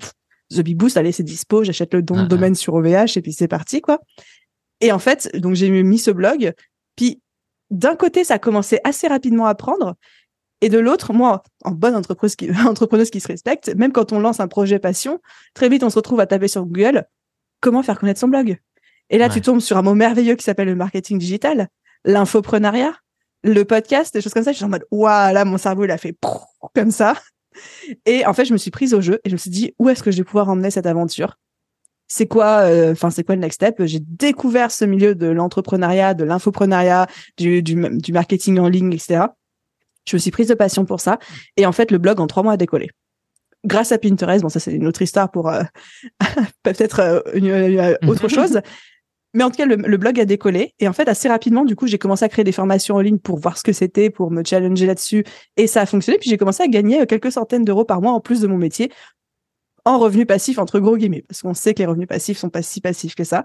The 0.51 0.61
Bee 0.61 0.75
Boost, 0.75 0.97
allez, 0.97 1.13
c'est 1.13 1.23
dispo. 1.23 1.65
J'achète 1.65 1.95
le 1.95 2.03
nom 2.03 2.23
de 2.23 2.29
domaine 2.29 2.55
sur 2.55 2.75
OVH 2.75 3.17
et 3.17 3.23
puis 3.23 3.33
c'est 3.33 3.49
parti, 3.49 3.81
quoi. 3.81 4.01
Et 4.81 4.93
en 4.93 4.99
fait, 4.99 5.31
donc, 5.37 5.55
j'ai 5.55 5.71
mis 5.71 5.99
ce 5.99 6.11
blog. 6.11 6.53
Puis, 6.97 7.21
d'un 7.71 7.97
côté, 7.97 8.25
ça 8.25 8.35
a 8.35 8.39
commencé 8.39 8.79
assez 8.85 9.09
rapidement 9.09 9.47
à 9.47 9.55
prendre. 9.55 9.95
Et 10.61 10.69
de 10.69 10.79
l'autre, 10.79 11.13
moi, 11.13 11.43
en 11.65 11.71
bonne 11.71 11.95
entrepreneuse 11.95 12.37
qui, 12.37 12.51
entrepreneuse 12.67 13.11
qui 13.11 13.21
se 13.21 13.29
respecte, 13.29 13.75
même 13.77 13.93
quand 13.93 14.13
on 14.13 14.21
lance 14.21 14.41
un 14.41 14.49
projet 14.49 14.79
passion, 14.79 15.21
très 15.55 15.69
vite, 15.69 15.83
on 15.83 15.91
se 15.91 15.97
retrouve 15.97 16.21
à 16.21 16.27
taper 16.27 16.49
sur 16.49 16.65
Google 16.65 17.07
comment 17.61 17.83
faire 17.83 17.99
connaître 17.99 18.21
son 18.21 18.29
blog? 18.29 18.59
Et 19.11 19.19
là, 19.19 19.29
tu 19.29 19.41
tombes 19.41 19.61
sur 19.61 19.77
un 19.77 19.83
mot 19.83 19.95
merveilleux 19.95 20.35
qui 20.35 20.45
s'appelle 20.45 20.69
le 20.69 20.75
marketing 20.75 21.19
digital, 21.19 21.69
l'infoprenariat, 22.05 22.95
le 23.43 23.65
podcast, 23.65 24.13
des 24.13 24.21
choses 24.21 24.35
comme 24.35 24.45
ça. 24.45 24.53
Je 24.53 24.57
suis 24.57 24.65
en 24.65 24.69
mode, 24.69 24.85
waouh, 24.91 25.33
là, 25.33 25.45
mon 25.45 25.59
cerveau, 25.59 25.85
il 25.85 25.91
a 25.91 25.99
fait 25.99 26.17
comme 26.75 26.91
ça. 26.91 27.15
Et 28.05 28.27
en 28.27 28.35
fait, 28.35 28.45
je 28.45 28.53
me 28.53 28.59
suis 28.59 28.71
prise 28.71 28.95
au 28.95 29.01
jeu 29.01 29.21
et 29.25 29.31
je 29.31 29.35
me 29.35 29.39
suis 29.39 29.51
dit, 29.51 29.75
où 29.79 29.89
est-ce 29.89 30.03
que 30.03 30.11
je 30.11 30.19
vais 30.19 30.25
pouvoir 30.25 30.49
emmener 30.49 30.71
cette 30.71 30.87
aventure? 30.87 31.39
C'est 32.07 32.27
quoi, 32.27 32.61
euh, 32.61 32.93
enfin, 32.93 33.11
c'est 33.11 33.25
quoi 33.25 33.35
le 33.35 33.41
next 33.41 33.57
step? 33.57 33.83
J'ai 33.85 34.01
découvert 34.01 34.71
ce 34.71 34.85
milieu 34.85 35.15
de 35.15 35.27
l'entrepreneuriat, 35.27 36.15
de 36.15 36.25
l'infoprenariat, 36.25 37.07
du, 37.37 37.63
du, 37.63 37.75
du 37.75 38.13
marketing 38.13 38.59
en 38.59 38.69
ligne, 38.69 38.93
etc. 38.93 39.25
Je 40.09 40.17
me 40.17 40.19
suis 40.19 40.31
prise 40.31 40.49
de 40.49 40.55
passion 40.55 40.85
pour 40.85 41.01
ça. 41.01 41.19
Et 41.57 41.67
en 41.67 41.73
fait, 41.73 41.91
le 41.91 41.99
blog, 41.99 42.21
en 42.21 42.27
trois 42.27 42.43
mois, 42.43 42.55
a 42.55 42.57
décollé. 42.57 42.91
Grâce 43.65 43.93
à 43.93 43.99
Pinterest, 43.99 44.43
bon, 44.43 44.49
ça, 44.49 44.61
c'est 44.61 44.73
une 44.73 44.87
autre 44.87 45.03
histoire 45.03 45.31
pour 45.31 45.49
euh, 45.49 45.63
peut-être 46.63 47.01
euh, 47.01 47.21
euh, 47.35 47.97
autre 48.07 48.29
chose. 48.29 48.61
Mais 49.35 49.45
en 49.45 49.51
tout 49.51 49.57
cas, 49.57 49.67
le, 49.67 49.97
blog 49.97 50.19
a 50.19 50.25
décollé. 50.25 50.75
Et 50.79 50.89
en 50.89 50.93
fait, 50.93 51.09
assez 51.09 51.29
rapidement, 51.29 51.65
du 51.65 51.77
coup, 51.77 51.87
j'ai 51.87 51.99
commencé 51.99 52.25
à 52.25 52.29
créer 52.29 52.45
des 52.45 52.53
formations 52.53 52.95
en 52.95 53.01
ligne 53.01 53.19
pour 53.19 53.39
voir 53.39 53.59
ce 53.59 53.63
que 53.63 53.73
c'était, 53.73 54.11
pour 54.11 54.31
me 54.31 54.43
challenger 54.43 54.87
là-dessus. 54.87 55.25
Et 55.57 55.67
ça 55.67 55.83
a 55.83 55.87
fonctionné. 55.87 56.19
Puis 56.19 56.31
j'ai 56.31 56.39
commencé 56.39 56.63
à 56.63 56.69
gagner 56.69 57.05
quelques 57.07 57.33
centaines 57.33 57.65
d'euros 57.65 57.85
par 57.85 58.01
mois 58.01 58.13
en 58.13 58.21
plus 58.21 58.41
de 58.41 58.47
mon 58.47 58.57
métier 58.57 58.91
en 59.85 59.99
revenus 59.99 60.27
passifs, 60.27 60.59
entre 60.59 60.81
gros 60.81 60.97
guillemets. 60.97 61.25
Parce 61.29 61.43
qu'on 61.43 61.55
sait 61.55 61.75
que 61.75 61.81
les 61.81 61.87
revenus 61.87 62.09
passifs 62.09 62.39
sont 62.39 62.51
pas 62.51 62.63
si 62.63 62.81
passifs 62.81 63.15
que 63.15 63.25
ça. 63.25 63.45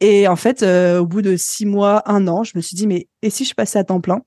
Et 0.00 0.28
en 0.28 0.36
fait, 0.36 0.62
au 0.62 1.06
bout 1.06 1.22
de 1.22 1.36
six 1.36 1.66
mois, 1.66 2.02
un 2.10 2.26
an, 2.26 2.42
je 2.42 2.52
me 2.54 2.62
suis 2.62 2.76
dit, 2.76 2.86
mais 2.86 3.08
et 3.20 3.30
si 3.30 3.44
je 3.44 3.54
passais 3.54 3.78
à 3.78 3.84
temps 3.84 4.00
plein? 4.00 4.22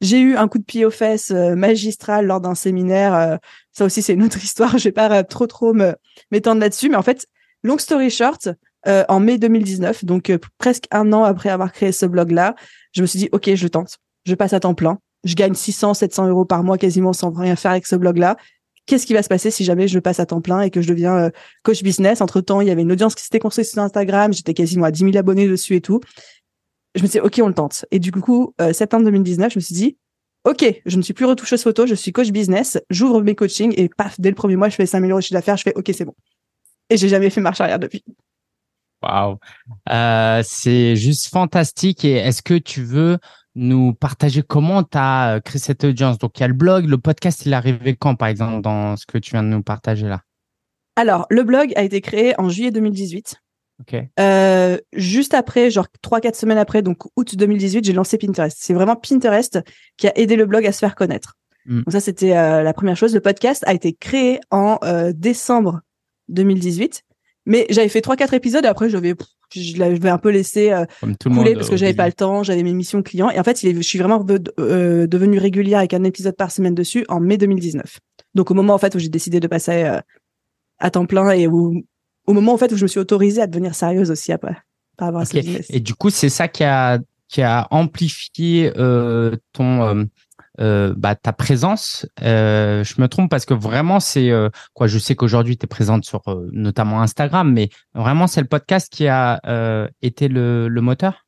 J'ai 0.00 0.20
eu 0.20 0.36
un 0.36 0.48
coup 0.48 0.58
de 0.58 0.64
pied 0.64 0.84
aux 0.84 0.90
fesses 0.90 1.30
euh, 1.30 1.56
magistral 1.56 2.26
lors 2.26 2.40
d'un 2.40 2.54
séminaire. 2.54 3.14
Euh, 3.14 3.36
ça 3.72 3.84
aussi, 3.84 4.02
c'est 4.02 4.14
une 4.14 4.22
autre 4.22 4.38
histoire. 4.42 4.78
Je 4.78 4.84
vais 4.84 4.92
pas 4.92 5.10
euh, 5.10 5.22
trop 5.22 5.46
trop 5.46 5.72
me 5.72 5.94
m'étendre 6.30 6.60
là-dessus, 6.60 6.88
mais 6.88 6.96
en 6.96 7.02
fait, 7.02 7.26
long 7.62 7.78
story 7.78 8.10
short, 8.10 8.48
en 8.86 9.20
mai 9.20 9.36
2019, 9.36 10.06
donc 10.06 10.32
presque 10.56 10.86
un 10.90 11.12
an 11.12 11.22
après 11.22 11.50
avoir 11.50 11.72
créé 11.72 11.92
ce 11.92 12.06
blog-là, 12.06 12.54
je 12.92 13.02
me 13.02 13.06
suis 13.06 13.18
dit 13.18 13.28
ok, 13.32 13.54
je 13.54 13.68
tente, 13.68 13.98
je 14.24 14.34
passe 14.34 14.54
à 14.54 14.60
temps 14.60 14.72
plein, 14.72 14.98
je 15.24 15.34
gagne 15.34 15.52
600, 15.52 15.92
700 15.92 16.28
euros 16.28 16.46
par 16.46 16.62
mois 16.62 16.78
quasiment 16.78 17.12
sans 17.12 17.30
rien 17.30 17.54
faire 17.54 17.72
avec 17.72 17.86
ce 17.86 17.96
blog-là. 17.96 18.38
Qu'est-ce 18.86 19.04
qui 19.04 19.12
va 19.12 19.22
se 19.22 19.28
passer 19.28 19.50
si 19.50 19.62
jamais 19.62 19.88
je 19.88 19.98
passe 19.98 20.20
à 20.20 20.26
temps 20.26 20.40
plein 20.40 20.62
et 20.62 20.70
que 20.70 20.80
je 20.80 20.88
deviens 20.88 21.30
coach 21.64 21.82
business? 21.82 22.22
Entre 22.22 22.40
temps, 22.40 22.62
il 22.62 22.68
y 22.68 22.70
avait 22.70 22.80
une 22.80 22.92
audience 22.92 23.14
qui 23.14 23.24
s'était 23.24 23.40
construite 23.40 23.66
sur 23.66 23.82
Instagram, 23.82 24.32
j'étais 24.32 24.54
quasiment 24.54 24.86
à 24.86 24.90
10 24.90 25.00
000 25.00 25.16
abonnés 25.18 25.48
dessus 25.48 25.74
et 25.74 25.82
tout 25.82 26.00
je 26.98 27.02
me 27.02 27.08
suis 27.08 27.20
dit, 27.20 27.26
OK, 27.26 27.40
on 27.42 27.48
le 27.48 27.54
tente. 27.54 27.86
Et 27.90 27.98
du 27.98 28.12
coup, 28.12 28.54
euh, 28.60 28.72
septembre 28.72 29.04
2019, 29.04 29.52
je 29.52 29.58
me 29.58 29.60
suis 29.60 29.74
dit, 29.74 29.96
OK, 30.44 30.64
je 30.86 30.96
ne 30.96 31.02
suis 31.02 31.14
plus 31.14 31.24
retoucheuse 31.24 31.62
photo, 31.62 31.86
je 31.86 31.94
suis 31.94 32.12
coach 32.12 32.30
business, 32.30 32.78
j'ouvre 32.90 33.22
mes 33.22 33.34
coachings 33.34 33.74
et 33.76 33.88
paf, 33.88 34.20
dès 34.20 34.30
le 34.30 34.34
premier 34.34 34.56
mois, 34.56 34.68
je 34.68 34.76
fais 34.76 34.86
5 34.86 35.00
000 35.00 35.10
euros 35.10 35.18
de 35.18 35.22
chiffre 35.22 35.34
d'affaires, 35.34 35.56
je 35.56 35.62
fais 35.62 35.74
OK, 35.74 35.90
c'est 35.92 36.04
bon. 36.04 36.14
Et 36.90 36.96
j'ai 36.96 37.08
jamais 37.08 37.30
fait 37.30 37.40
marche 37.40 37.60
arrière 37.60 37.78
depuis. 37.78 38.04
Waouh, 39.02 39.38
euh, 39.90 40.42
c'est 40.44 40.96
juste 40.96 41.28
fantastique. 41.28 42.04
Et 42.04 42.14
est-ce 42.14 42.42
que 42.42 42.54
tu 42.54 42.82
veux 42.82 43.18
nous 43.54 43.94
partager 43.94 44.42
comment 44.42 44.82
tu 44.82 44.98
as 44.98 45.36
euh, 45.36 45.40
créé 45.40 45.58
cette 45.58 45.84
audience? 45.84 46.18
Donc, 46.18 46.38
il 46.38 46.40
y 46.40 46.44
a 46.44 46.48
le 46.48 46.54
blog, 46.54 46.86
le 46.86 46.98
podcast, 46.98 47.44
il 47.46 47.52
est 47.52 47.56
arrivé 47.56 47.94
quand, 47.94 48.16
par 48.16 48.28
exemple, 48.28 48.60
dans 48.62 48.96
ce 48.96 49.06
que 49.06 49.18
tu 49.18 49.32
viens 49.32 49.42
de 49.42 49.48
nous 49.48 49.62
partager 49.62 50.06
là? 50.06 50.22
Alors, 50.96 51.26
le 51.30 51.44
blog 51.44 51.72
a 51.76 51.82
été 51.82 52.00
créé 52.00 52.34
en 52.40 52.48
juillet 52.48 52.72
2018. 52.72 53.40
Euh, 54.18 54.78
juste 54.92 55.34
après, 55.34 55.70
genre 55.70 55.86
3-4 56.02 56.34
semaines 56.34 56.58
après, 56.58 56.82
donc 56.82 57.04
août 57.16 57.36
2018, 57.36 57.84
j'ai 57.84 57.92
lancé 57.92 58.18
Pinterest. 58.18 58.56
C'est 58.60 58.74
vraiment 58.74 58.96
Pinterest 58.96 59.60
qui 59.96 60.08
a 60.08 60.18
aidé 60.18 60.36
le 60.36 60.46
blog 60.46 60.66
à 60.66 60.72
se 60.72 60.78
faire 60.78 60.94
connaître. 60.94 61.36
Hmm. 61.66 61.82
Donc 61.82 61.92
ça, 61.92 62.00
c'était 62.00 62.36
euh, 62.36 62.62
la 62.62 62.72
première 62.72 62.96
chose. 62.96 63.14
Le 63.14 63.20
podcast 63.20 63.62
a 63.66 63.74
été 63.74 63.92
créé 63.92 64.40
en 64.50 64.78
euh, 64.82 65.12
décembre 65.14 65.80
2018, 66.28 67.02
mais 67.46 67.66
j'avais 67.70 67.88
fait 67.88 68.00
3-4 68.00 68.34
épisodes 68.34 68.64
et 68.64 68.68
après, 68.68 68.90
j'avais 68.90 69.14
je 69.50 69.78
l'avais 69.78 70.10
un 70.10 70.18
peu 70.18 70.28
laissé 70.28 70.74
couler 71.22 71.54
parce 71.54 71.70
que 71.70 71.78
j'avais 71.78 71.94
pas 71.94 72.04
le 72.06 72.12
temps, 72.12 72.42
j'avais 72.42 72.62
mes 72.62 72.74
missions 72.74 73.02
clients. 73.02 73.30
Et 73.30 73.40
en 73.40 73.44
fait, 73.44 73.62
il 73.62 73.70
est, 73.70 73.74
je 73.74 73.80
suis 73.80 73.98
vraiment 73.98 74.22
devenue 74.22 75.38
régulière 75.38 75.78
avec 75.78 75.94
un 75.94 76.04
épisode 76.04 76.36
par 76.36 76.50
semaine 76.50 76.74
dessus 76.74 77.06
en 77.08 77.18
mai 77.18 77.38
2019. 77.38 78.00
Donc 78.34 78.50
au 78.50 78.54
moment 78.54 78.74
en 78.74 78.78
fait 78.78 78.94
où 78.94 78.98
j'ai 78.98 79.08
décidé 79.08 79.40
de 79.40 79.46
passer 79.46 79.90
à 80.78 80.90
temps 80.90 81.06
plein 81.06 81.30
et 81.30 81.46
où 81.46 81.82
au 82.28 82.34
moment 82.34 82.52
en 82.52 82.58
fait 82.58 82.70
où 82.70 82.76
je 82.76 82.82
me 82.82 82.88
suis 82.88 83.00
autorisée 83.00 83.40
à 83.40 83.46
devenir 83.46 83.74
sérieuse 83.74 84.10
aussi 84.10 84.32
après 84.32 84.56
par 84.96 85.08
rapport 85.08 85.22
à 85.22 85.24
ce 85.24 85.34
business. 85.38 85.66
Et 85.70 85.80
du 85.80 85.94
coup, 85.94 86.10
c'est 86.10 86.28
ça 86.28 86.46
qui 86.46 86.62
a 86.62 86.98
qui 87.28 87.42
a 87.42 87.66
amplifié 87.70 88.72
euh, 88.76 89.36
ton 89.52 89.82
euh, 89.82 90.04
euh, 90.60 90.94
bah, 90.96 91.14
ta 91.14 91.32
présence. 91.32 92.06
Euh, 92.22 92.84
je 92.84 93.00
me 93.00 93.08
trompe 93.08 93.30
parce 93.30 93.46
que 93.46 93.54
vraiment 93.54 93.98
c'est 93.98 94.30
euh, 94.30 94.50
quoi 94.74 94.88
Je 94.88 94.98
sais 94.98 95.14
qu'aujourd'hui 95.14 95.56
tu 95.56 95.64
es 95.64 95.66
présente 95.66 96.04
sur 96.04 96.20
euh, 96.28 96.48
notamment 96.52 97.00
Instagram, 97.00 97.50
mais 97.50 97.70
vraiment 97.94 98.26
c'est 98.26 98.40
le 98.42 98.46
podcast 98.46 98.92
qui 98.92 99.08
a 99.08 99.40
été 100.02 100.28
le, 100.28 100.68
le 100.68 100.80
moteur? 100.80 101.24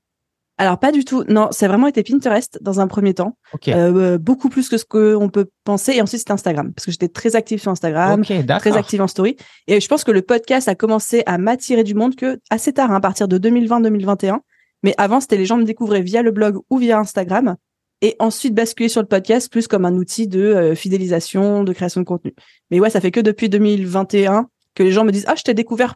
Alors 0.61 0.79
pas 0.79 0.93
du 0.93 1.07
tout. 1.07 1.25
Non, 1.27 1.49
c'est 1.53 1.67
vraiment 1.67 1.87
été 1.87 2.03
Pinterest 2.03 2.59
dans 2.61 2.81
un 2.81 2.87
premier 2.87 3.15
temps. 3.15 3.35
Euh, 3.69 4.19
beaucoup 4.19 4.51
plus 4.51 4.69
que 4.69 4.77
ce 4.77 4.85
qu'on 4.85 5.31
peut 5.31 5.47
penser. 5.65 5.93
Et 5.95 6.03
ensuite 6.03 6.21
c'est 6.21 6.31
Instagram 6.31 6.75
parce 6.75 6.85
que 6.85 6.93
j'étais 6.93 7.09
très 7.09 7.35
active 7.35 7.63
sur 7.63 7.71
Instagram, 7.71 8.23
très 8.23 8.77
active 8.77 9.01
en 9.01 9.07
story. 9.07 9.37
Et 9.69 9.81
je 9.81 9.89
pense 9.89 10.05
que 10.05 10.11
le 10.11 10.21
podcast 10.21 10.69
a 10.69 10.75
commencé 10.75 11.23
à 11.25 11.39
m'attirer 11.39 11.83
du 11.83 11.95
monde 11.95 12.15
que 12.15 12.39
assez 12.51 12.75
tard, 12.75 12.91
hein, 12.91 12.97
à 12.97 13.01
partir 13.01 13.27
de 13.27 13.39
2020-2021. 13.39 14.41
Mais 14.83 14.95
avant 14.99 15.23
c'était 15.23 15.39
les 15.39 15.47
gens 15.47 15.57
me 15.57 15.65
découvraient 15.65 16.03
via 16.03 16.21
le 16.21 16.31
blog 16.31 16.59
ou 16.69 16.77
via 16.77 16.99
Instagram. 16.99 17.57
Et 18.03 18.17
ensuite 18.19 18.55
basculer 18.55 18.91
sur 18.91 19.01
le 19.01 19.09
podcast 19.09 19.51
plus 19.51 19.67
comme 19.67 19.87
un 19.87 19.95
outil 19.95 20.29
de 20.29 20.43
euh, 20.43 20.75
fidélisation, 20.75 21.65
de 21.65 21.73
création 21.73 22.03
de 22.03 22.07
contenu. 22.07 22.35
Mais 22.71 22.81
ouais, 22.81 22.91
ça 22.91 23.01
fait 23.01 23.11
que 23.11 23.21
depuis 23.21 23.49
2021 23.49 24.47
que 24.75 24.83
les 24.83 24.93
gens 24.93 25.05
me 25.05 25.11
disent 25.11 25.25
ah 25.27 25.37
je 25.37 25.43
t'ai 25.43 25.55
découvert 25.55 25.95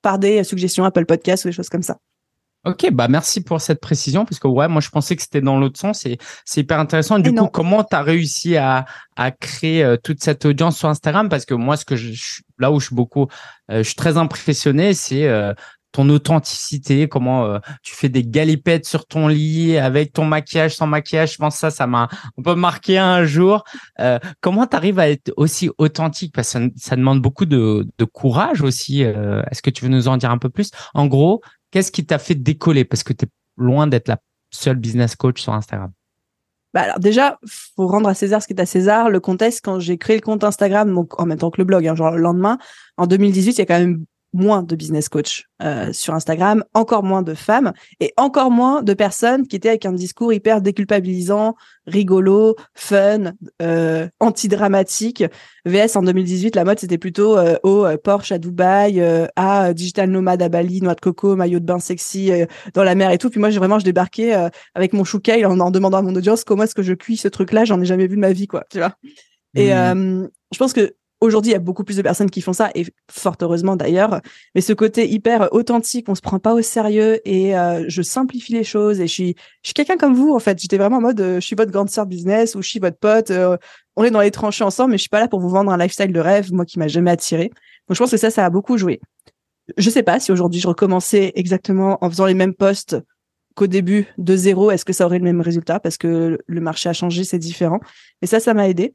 par 0.00 0.18
des 0.18 0.44
suggestions 0.44 0.84
Apple 0.86 1.04
Podcast 1.04 1.44
ou 1.44 1.48
des 1.48 1.52
choses 1.52 1.68
comme 1.68 1.82
ça. 1.82 1.98
Ok, 2.64 2.90
bah 2.92 3.08
merci 3.08 3.42
pour 3.42 3.60
cette 3.60 3.80
précision 3.80 4.24
parce 4.24 4.38
que 4.38 4.46
ouais, 4.46 4.68
moi 4.68 4.80
je 4.80 4.88
pensais 4.88 5.16
que 5.16 5.22
c'était 5.22 5.40
dans 5.40 5.58
l'autre 5.58 5.80
sens 5.80 6.06
et 6.06 6.18
c'est 6.44 6.60
hyper 6.60 6.78
intéressant. 6.78 7.18
Du 7.18 7.34
coup, 7.34 7.48
comment 7.48 7.82
tu 7.82 7.96
as 7.96 8.02
réussi 8.02 8.56
à, 8.56 8.84
à 9.16 9.32
créer 9.32 9.82
euh, 9.82 9.96
toute 9.96 10.22
cette 10.22 10.44
audience 10.44 10.78
sur 10.78 10.88
Instagram? 10.88 11.28
Parce 11.28 11.44
que 11.44 11.54
moi, 11.54 11.76
ce 11.76 11.84
que 11.84 11.96
je, 11.96 12.40
là 12.58 12.70
où 12.70 12.78
je 12.78 12.86
suis 12.86 12.94
beaucoup, 12.94 13.26
euh, 13.70 13.78
je 13.78 13.82
suis 13.82 13.96
très 13.96 14.16
impressionné, 14.16 14.94
c'est 14.94 15.26
euh, 15.26 15.52
ton 15.92 16.08
authenticité, 16.08 17.06
comment 17.08 17.44
euh, 17.46 17.58
tu 17.82 17.94
fais 17.94 18.08
des 18.08 18.24
galipettes 18.24 18.86
sur 18.86 19.06
ton 19.06 19.28
lit 19.28 19.76
avec 19.76 20.12
ton 20.12 20.24
maquillage, 20.24 20.74
sans 20.74 20.86
maquillage. 20.86 21.32
Je 21.32 21.36
pense 21.38 21.54
que 21.54 21.60
ça, 21.60 21.70
ça 21.70 21.86
m'a 21.86 22.08
un 22.38 22.42
peu 22.42 22.54
marqué 22.54 22.96
un 22.98 23.24
jour. 23.24 23.62
Euh, 24.00 24.18
comment 24.40 24.66
tu 24.66 24.76
arrives 24.76 24.98
à 24.98 25.08
être 25.08 25.32
aussi 25.36 25.70
authentique? 25.78 26.32
Parce 26.34 26.52
que 26.54 26.70
ça, 26.76 26.96
demande 26.96 27.20
beaucoup 27.20 27.44
de, 27.44 27.86
de 27.98 28.04
courage 28.04 28.62
aussi. 28.62 29.04
Euh, 29.04 29.42
est-ce 29.50 29.62
que 29.62 29.70
tu 29.70 29.84
veux 29.84 29.90
nous 29.90 30.08
en 30.08 30.16
dire 30.16 30.30
un 30.30 30.38
peu 30.38 30.48
plus? 30.48 30.70
En 30.94 31.06
gros, 31.06 31.42
qu'est-ce 31.72 31.90
qui 31.90 32.06
t'a 32.06 32.20
fait 32.20 32.36
décoller? 32.36 32.84
Parce 32.84 33.02
que 33.02 33.12
tu 33.12 33.24
es 33.24 33.28
loin 33.56 33.88
d'être 33.88 34.06
la 34.06 34.18
seule 34.50 34.76
business 34.76 35.16
coach 35.16 35.42
sur 35.42 35.52
Instagram. 35.52 35.90
Bah 36.74 36.82
alors 36.82 37.00
déjà, 37.00 37.38
faut 37.76 37.86
rendre 37.86 38.08
à 38.08 38.14
César 38.14 38.40
ce 38.40 38.46
qui 38.46 38.54
est 38.54 38.60
à 38.60 38.66
César. 38.66 39.10
Le 39.10 39.20
contexte, 39.20 39.60
quand 39.62 39.78
j'ai 39.78 39.98
créé 39.98 40.16
le 40.16 40.22
compte 40.22 40.44
Instagram, 40.44 41.04
en 41.18 41.26
même 41.26 41.38
temps 41.38 41.50
que 41.50 41.60
le 41.60 41.64
blog, 41.64 41.86
hein, 41.86 41.94
genre 41.94 42.12
le 42.12 42.22
lendemain, 42.22 42.58
en 42.96 43.06
2018, 43.06 43.52
il 43.52 43.58
y 43.58 43.62
a 43.62 43.66
quand 43.66 43.78
même 43.78 44.04
moins 44.32 44.62
de 44.62 44.76
business 44.76 45.08
coach 45.08 45.46
euh, 45.62 45.92
sur 45.92 46.14
Instagram, 46.14 46.64
encore 46.74 47.02
moins 47.02 47.22
de 47.22 47.34
femmes 47.34 47.72
et 48.00 48.12
encore 48.16 48.50
moins 48.50 48.82
de 48.82 48.94
personnes 48.94 49.46
qui 49.46 49.56
étaient 49.56 49.68
avec 49.68 49.86
un 49.86 49.92
discours 49.92 50.32
hyper 50.32 50.62
déculpabilisant, 50.62 51.54
rigolo, 51.86 52.56
fun, 52.74 53.32
euh, 53.60 54.08
anti-dramatique. 54.20 55.24
VS 55.64 55.96
en 55.96 56.02
2018, 56.02 56.56
la 56.56 56.64
mode 56.64 56.78
c'était 56.78 56.98
plutôt 56.98 57.36
euh, 57.36 57.56
au 57.62 57.84
euh, 57.84 57.96
Porsche 57.96 58.32
à 58.32 58.38
Dubaï, 58.38 59.00
euh, 59.00 59.26
à 59.36 59.72
digital 59.74 60.10
nomade 60.10 60.42
à 60.42 60.48
Bali, 60.48 60.80
noix 60.80 60.94
de 60.94 61.00
coco, 61.00 61.36
maillot 61.36 61.60
de 61.60 61.64
bain 61.64 61.78
sexy 61.78 62.30
dans 62.74 62.84
la 62.84 62.94
mer 62.94 63.10
et 63.10 63.18
tout. 63.18 63.30
Puis 63.30 63.40
moi, 63.40 63.50
j'ai 63.50 63.58
vraiment 63.58 63.78
je 63.78 63.84
débarquais 63.84 64.34
avec 64.74 64.92
mon 64.92 65.04
chouquet 65.04 65.44
en, 65.44 65.60
en 65.60 65.70
demandant 65.70 65.98
à 65.98 66.02
mon 66.02 66.14
audience 66.14 66.44
comment 66.44 66.64
est-ce 66.64 66.74
que 66.74 66.82
je 66.82 66.94
cuis 66.94 67.16
ce 67.16 67.28
truc-là. 67.28 67.64
J'en 67.64 67.80
ai 67.80 67.84
jamais 67.84 68.06
vu 68.06 68.16
de 68.16 68.20
ma 68.20 68.32
vie, 68.32 68.46
quoi. 68.46 68.64
Tu 68.70 68.78
vois. 68.78 68.94
Et 69.54 69.72
mmh. 69.72 70.28
je 70.52 70.58
pense 70.58 70.72
que 70.72 70.94
Aujourd'hui, 71.22 71.50
il 71.50 71.54
y 71.54 71.56
a 71.56 71.60
beaucoup 71.60 71.84
plus 71.84 71.96
de 71.96 72.02
personnes 72.02 72.30
qui 72.30 72.40
font 72.40 72.52
ça, 72.52 72.72
et 72.74 72.84
fort 73.08 73.36
heureusement 73.40 73.76
d'ailleurs. 73.76 74.20
Mais 74.56 74.60
ce 74.60 74.72
côté 74.72 75.08
hyper 75.08 75.52
authentique, 75.52 76.08
on 76.08 76.16
se 76.16 76.20
prend 76.20 76.40
pas 76.40 76.52
au 76.52 76.62
sérieux, 76.62 77.20
et 77.24 77.56
euh, 77.56 77.84
je 77.86 78.02
simplifie 78.02 78.52
les 78.54 78.64
choses. 78.64 79.00
Et 79.00 79.06
je 79.06 79.12
suis, 79.12 79.34
je 79.62 79.68
suis 79.68 79.74
quelqu'un 79.74 79.96
comme 79.96 80.14
vous 80.14 80.34
en 80.34 80.40
fait. 80.40 80.60
J'étais 80.60 80.78
vraiment 80.78 80.96
en 80.96 81.00
mode, 81.00 81.20
euh, 81.20 81.36
je 81.36 81.46
suis 81.46 81.54
votre 81.54 81.70
grande 81.70 81.90
sœur 81.90 82.06
business 82.06 82.56
ou 82.56 82.62
je 82.62 82.68
suis 82.68 82.80
votre 82.80 82.96
pote. 82.98 83.30
Euh, 83.30 83.56
on 83.94 84.02
est 84.02 84.10
dans 84.10 84.20
les 84.20 84.32
tranchées 84.32 84.64
ensemble, 84.64 84.90
mais 84.90 84.98
je 84.98 85.02
suis 85.02 85.10
pas 85.10 85.20
là 85.20 85.28
pour 85.28 85.38
vous 85.38 85.48
vendre 85.48 85.70
un 85.70 85.76
lifestyle 85.76 86.12
de 86.12 86.18
rêve, 86.18 86.52
moi 86.52 86.64
qui 86.64 86.80
m'a 86.80 86.88
jamais 86.88 87.12
attiré. 87.12 87.50
Donc 87.88 87.94
je 87.94 87.98
pense 87.98 88.10
que 88.10 88.16
ça, 88.16 88.30
ça 88.30 88.44
a 88.44 88.50
beaucoup 88.50 88.76
joué. 88.76 89.00
Je 89.76 89.90
sais 89.90 90.02
pas 90.02 90.18
si 90.18 90.32
aujourd'hui 90.32 90.58
je 90.58 90.66
recommençais 90.66 91.30
exactement 91.36 91.98
en 92.04 92.10
faisant 92.10 92.26
les 92.26 92.34
mêmes 92.34 92.54
posts 92.54 92.96
qu'au 93.54 93.68
début 93.68 94.08
de 94.18 94.34
zéro, 94.34 94.72
est-ce 94.72 94.84
que 94.84 94.92
ça 94.92 95.06
aurait 95.06 95.18
le 95.18 95.24
même 95.24 95.40
résultat? 95.40 95.78
Parce 95.78 95.98
que 95.98 96.38
le 96.44 96.60
marché 96.60 96.88
a 96.88 96.92
changé, 96.92 97.22
c'est 97.22 97.38
différent. 97.38 97.78
Et 98.22 98.26
ça, 98.26 98.40
ça 98.40 98.54
m'a 98.54 98.68
aidé. 98.68 98.92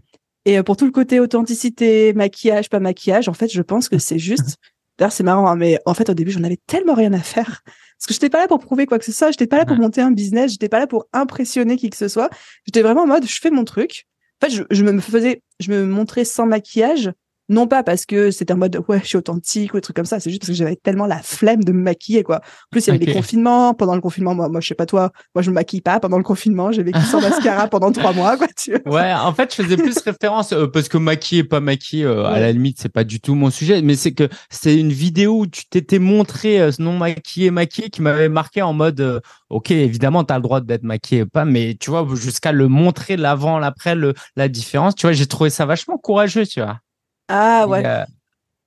Et 0.48 0.58
euh, 0.58 0.64
pour 0.64 0.78
tout 0.78 0.86
le 0.86 0.92
côté 0.92 1.20
authenticité, 1.20 2.14
maquillage, 2.14 2.70
pas 2.70 2.80
maquillage, 2.80 3.28
en 3.28 3.34
fait, 3.34 3.52
je 3.52 3.62
pense 3.62 3.90
que 3.90 3.98
c'est 3.98 4.18
juste. 4.18 4.56
D'ailleurs, 4.98 5.12
c'est 5.12 5.24
marrant, 5.24 5.46
hein, 5.46 5.58
mais 5.58 5.78
en 5.86 5.94
fait, 5.94 6.10
au 6.10 6.14
début, 6.14 6.32
j'en 6.32 6.44
avais 6.44 6.58
tellement 6.68 6.94
rien 6.94 7.12
à 7.12 7.20
faire. 7.20 7.64
Parce 7.66 8.08
que 8.08 8.14
j'étais 8.14 8.30
pas 8.30 8.40
là 8.40 8.48
pour 8.48 8.60
prouver 8.60 8.86
quoi 8.86 8.98
que 8.98 9.04
ce 9.04 9.12
soit, 9.12 9.30
j'étais 9.32 9.46
pas 9.46 9.58
là 9.58 9.66
pour 9.66 9.76
monter 9.76 10.00
un 10.00 10.12
business, 10.12 10.52
j'étais 10.52 10.70
pas 10.70 10.80
là 10.80 10.88
pour 10.88 11.08
impressionner 11.12 11.76
qui 11.76 11.90
que 11.90 11.98
ce 11.98 12.08
soit. 12.08 12.30
J'étais 12.66 12.82
vraiment 12.82 13.02
en 13.02 13.08
mode, 13.08 13.26
je 13.26 13.40
fais 13.42 13.52
mon 13.52 13.66
truc. 13.66 14.06
En 14.42 14.48
fait, 14.48 14.54
je, 14.54 14.64
je 14.72 14.84
me 14.86 15.02
faisais, 15.02 15.42
je 15.60 15.70
me 15.70 15.86
montrais 15.86 16.24
sans 16.24 16.46
maquillage 16.46 17.12
non 17.50 17.68
pas 17.68 17.84
parce 17.84 18.06
que 18.06 18.32
c'était 18.32 18.54
un 18.54 18.58
mode 18.58 18.78
ouais 18.88 19.00
je 19.02 19.08
suis 19.08 19.18
authentique 19.18 19.74
ou 19.74 19.78
des 19.78 19.82
trucs 19.82 19.96
comme 19.96 20.06
ça 20.06 20.20
c'est 20.20 20.30
juste 20.30 20.42
parce 20.42 20.50
que 20.50 20.56
j'avais 20.56 20.76
tellement 20.76 21.06
la 21.06 21.22
flemme 21.22 21.64
de 21.64 21.72
me 21.72 21.82
maquiller 21.82 22.24
quoi. 22.24 22.38
En 22.38 22.70
plus 22.72 22.86
il 22.86 22.88
y 22.88 22.96
avait 22.96 23.06
des 23.06 23.14
confinements. 23.14 23.74
Pendant 23.74 23.96
le 23.96 24.02
confinement 24.02 24.36
moi 24.36 24.50
moi 24.50 24.60
je 24.60 24.68
sais 24.68 24.76
pas 24.76 24.86
toi 24.86 25.12
moi 25.34 25.42
je 25.42 25.50
me 25.50 25.56
maquille 25.56 25.82
pas 25.82 26.00
pendant 26.00 26.18
le 26.18 26.24
confinement. 26.24 26.72
J'ai 26.72 26.84
vécu 26.84 27.00
sans 27.02 27.22
mascara 27.30 27.68
pendant 27.68 27.92
trois 27.92 28.14
mois 28.14 28.38
quoi 28.38 28.48
tu 28.56 28.76
ouais 28.86 29.14
en 29.14 29.34
fait 29.34 29.56
je 29.56 29.64
faisais 29.64 29.78
plus 29.78 29.98
référence 30.00 30.52
euh, 30.52 30.68
parce 30.68 30.90
que 30.90 30.98
maquiller 30.98 31.44
pas 31.44 31.60
maquiller 31.60 32.04
euh, 32.04 32.26
à 32.26 32.40
la 32.40 32.52
limite 32.52 32.80
c'est 32.82 32.92
pas 32.92 33.04
du 33.04 33.22
tout 33.22 33.36
mon 33.36 33.50
sujet. 33.50 33.82
Mais 33.82 33.96
c'est 33.96 34.14
que 34.14 34.28
c'est 34.50 34.76
une 34.76 34.92
vidéo 34.92 35.40
où 35.40 35.48
tu 35.48 35.66
t'étais 35.70 36.00
montré 36.00 36.60
euh, 36.60 36.72
non 36.80 36.98
maquillé 36.98 37.52
maquillé 37.52 37.90
qui 37.90 38.02
m'avait 38.02 38.30
marqué 38.30 38.62
en 38.62 38.74
mode 38.74 39.22
ok 39.50 39.72
évidemment 39.72 40.24
tu 40.26 40.34
as 40.34 40.38
le 40.38 40.44
droit 40.44 40.60
d'être 40.60 40.84
maquillé 40.84 41.26
pas 41.26 41.46
mais 41.46 41.78
tu 41.80 41.92
vois 41.92 42.06
jusqu'à 42.16 42.52
le 42.52 42.68
montrer 42.68 43.16
l'avant 43.16 43.58
l'après 43.58 43.96
le 43.96 44.14
la 44.36 44.50
différence. 44.50 44.96
Tu 44.96 45.06
vois 45.06 45.14
j'ai 45.14 45.28
trouvé 45.28 45.50
ça 45.50 45.66
vachement 45.66 45.98
courageux 45.98 46.46
tu 46.46 46.62
vois 46.62 46.80
ah 47.28 47.68
ouais. 47.68 47.86
Euh, 47.86 48.06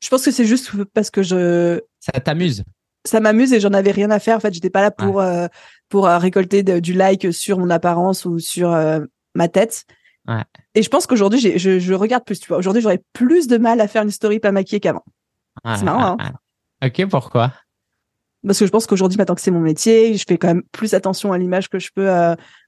je 0.03 0.09
pense 0.09 0.25
que 0.25 0.31
c'est 0.31 0.45
juste 0.45 0.71
parce 0.93 1.11
que 1.11 1.23
je. 1.23 1.81
Ça 2.01 2.13
t'amuse? 2.21 2.65
Ça 3.07 3.21
m'amuse 3.21 3.53
et 3.53 3.61
j'en 3.61 3.73
avais 3.73 3.93
rien 3.93 4.11
à 4.11 4.19
faire. 4.19 4.37
En 4.37 4.41
fait, 4.41 4.53
j'étais 4.53 4.71
pas 4.71 4.83
là 4.83 4.91
pour 4.91 5.21
euh, 5.21 5.47
pour 5.89 6.07
euh, 6.07 6.19
récolter 6.19 6.63
du 6.63 6.93
like 6.93 7.33
sur 7.33 7.59
mon 7.59 7.71
apparence 7.71 8.25
ou 8.25 8.39
sur 8.39 8.71
ma 9.35 9.49
tête. 9.49 9.85
Ouais. 10.29 10.45
Et 10.75 10.83
je 10.83 10.89
pense 10.91 11.07
qu'aujourd'hui, 11.07 11.41
je, 11.41 11.79
je 11.79 11.95
regarde 11.95 12.25
plus. 12.25 12.39
Tu 12.39 12.49
vois, 12.49 12.59
aujourd'hui, 12.59 12.83
j'aurais 12.83 13.03
plus 13.13 13.47
de 13.47 13.57
mal 13.57 13.81
à 13.81 13.89
faire 13.89 14.03
une 14.03 14.11
story 14.11 14.39
pas 14.39 14.53
maquillée 14.53 14.81
qu'avant. 14.81 15.05
c'est 15.65 15.83
marrant. 15.83 16.17
Hein 16.21 16.33
ok, 16.87 17.07
pourquoi? 17.09 17.53
Parce 18.47 18.59
que 18.59 18.67
je 18.67 18.71
pense 18.71 18.87
qu'aujourd'hui, 18.87 19.19
maintenant 19.19 19.35
que 19.35 19.41
c'est 19.41 19.51
mon 19.51 19.61
métier, 19.61 20.17
je 20.17 20.25
fais 20.27 20.39
quand 20.39 20.49
même 20.49 20.63
plus 20.73 20.95
attention 20.95 21.33
à 21.33 21.39
l'image 21.39 21.69
que 21.69 21.79
je 21.79 21.91
peux 21.95 22.11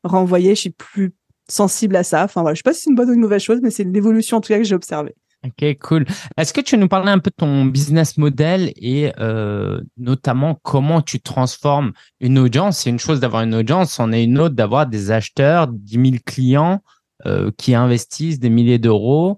renvoyer. 0.02 0.54
Je 0.54 0.60
suis 0.60 0.70
plus 0.70 1.12
sensible 1.48 1.96
à 1.96 2.04
ça. 2.04 2.24
Enfin 2.24 2.40
voilà, 2.40 2.54
je 2.54 2.60
sais 2.60 2.62
pas 2.62 2.72
si 2.72 2.82
c'est 2.82 2.90
une 2.90 2.96
bonne 2.96 3.10
ou 3.10 3.14
une 3.14 3.20
mauvaise 3.20 3.42
chose, 3.42 3.60
mais 3.62 3.70
c'est 3.70 3.84
l'évolution 3.84 4.38
en 4.38 4.40
tout 4.40 4.48
cas 4.48 4.58
que 4.58 4.64
j'ai 4.64 4.74
observée. 4.74 5.14
Ok, 5.44 5.78
cool. 5.80 6.06
Est-ce 6.36 6.52
que 6.52 6.60
tu 6.60 6.78
nous 6.78 6.86
parlais 6.86 7.10
un 7.10 7.18
peu 7.18 7.30
de 7.30 7.34
ton 7.34 7.64
business 7.64 8.16
model 8.16 8.72
et 8.76 9.12
euh, 9.18 9.80
notamment 9.96 10.54
comment 10.62 11.02
tu 11.02 11.20
transformes 11.20 11.92
une 12.20 12.38
audience? 12.38 12.78
C'est 12.78 12.90
une 12.90 13.00
chose 13.00 13.18
d'avoir 13.18 13.42
une 13.42 13.56
audience, 13.56 13.92
c'en 13.92 14.12
est 14.12 14.22
une 14.22 14.38
autre 14.38 14.54
d'avoir 14.54 14.86
des 14.86 15.10
acheteurs, 15.10 15.66
10 15.66 16.10
000 16.10 16.22
clients 16.24 16.80
euh, 17.26 17.50
qui 17.58 17.74
investissent 17.74 18.38
des 18.38 18.50
milliers 18.50 18.78
d'euros 18.78 19.36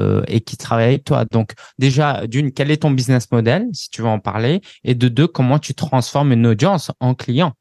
euh, 0.00 0.22
et 0.26 0.40
qui 0.40 0.56
travaillent 0.56 0.86
avec 0.86 1.04
toi. 1.04 1.26
Donc 1.26 1.52
déjà, 1.78 2.26
d'une, 2.26 2.50
quel 2.52 2.70
est 2.70 2.78
ton 2.78 2.90
business 2.90 3.30
model, 3.30 3.68
si 3.74 3.90
tu 3.90 4.00
veux 4.00 4.08
en 4.08 4.20
parler, 4.20 4.62
et 4.84 4.94
de 4.94 5.08
deux, 5.08 5.26
comment 5.26 5.58
tu 5.58 5.74
transformes 5.74 6.32
une 6.32 6.46
audience 6.46 6.90
en 6.98 7.14
client? 7.14 7.52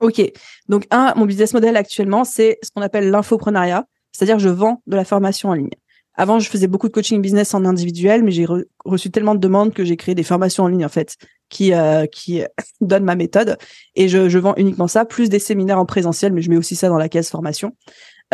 Ok, 0.00 0.22
donc 0.68 0.86
un, 0.90 1.12
mon 1.16 1.26
business 1.26 1.52
model 1.52 1.76
actuellement, 1.76 2.24
c'est 2.24 2.58
ce 2.62 2.70
qu'on 2.74 2.82
appelle 2.82 3.10
l'infoprenariat, 3.10 3.84
c'est-à-dire 4.12 4.38
je 4.38 4.48
vends 4.48 4.82
de 4.86 4.96
la 4.96 5.04
formation 5.04 5.50
en 5.50 5.54
ligne. 5.54 5.70
Avant, 6.14 6.38
je 6.38 6.48
faisais 6.48 6.66
beaucoup 6.66 6.88
de 6.88 6.92
coaching 6.92 7.22
business 7.22 7.54
en 7.54 7.64
individuel, 7.64 8.22
mais 8.22 8.32
j'ai 8.32 8.46
reçu 8.84 9.10
tellement 9.10 9.34
de 9.34 9.40
demandes 9.40 9.72
que 9.72 9.84
j'ai 9.84 9.96
créé 9.96 10.14
des 10.14 10.22
formations 10.22 10.64
en 10.64 10.68
ligne 10.68 10.84
en 10.84 10.90
fait 10.90 11.16
qui 11.48 11.72
euh, 11.72 12.06
qui 12.06 12.42
donnent 12.80 13.04
ma 13.04 13.16
méthode 13.16 13.56
et 13.94 14.08
je, 14.08 14.28
je, 14.28 14.38
vends 14.38 14.54
uniquement 14.56 14.88
ça, 14.88 15.04
plus 15.04 15.28
des 15.28 15.38
séminaires 15.38 15.78
en 15.78 15.86
présentiel, 15.86 16.32
mais 16.32 16.42
je 16.42 16.50
mets 16.50 16.56
aussi 16.56 16.76
ça 16.76 16.88
dans 16.88 16.98
la 16.98 17.08
caisse 17.08 17.30
formation. 17.30 17.74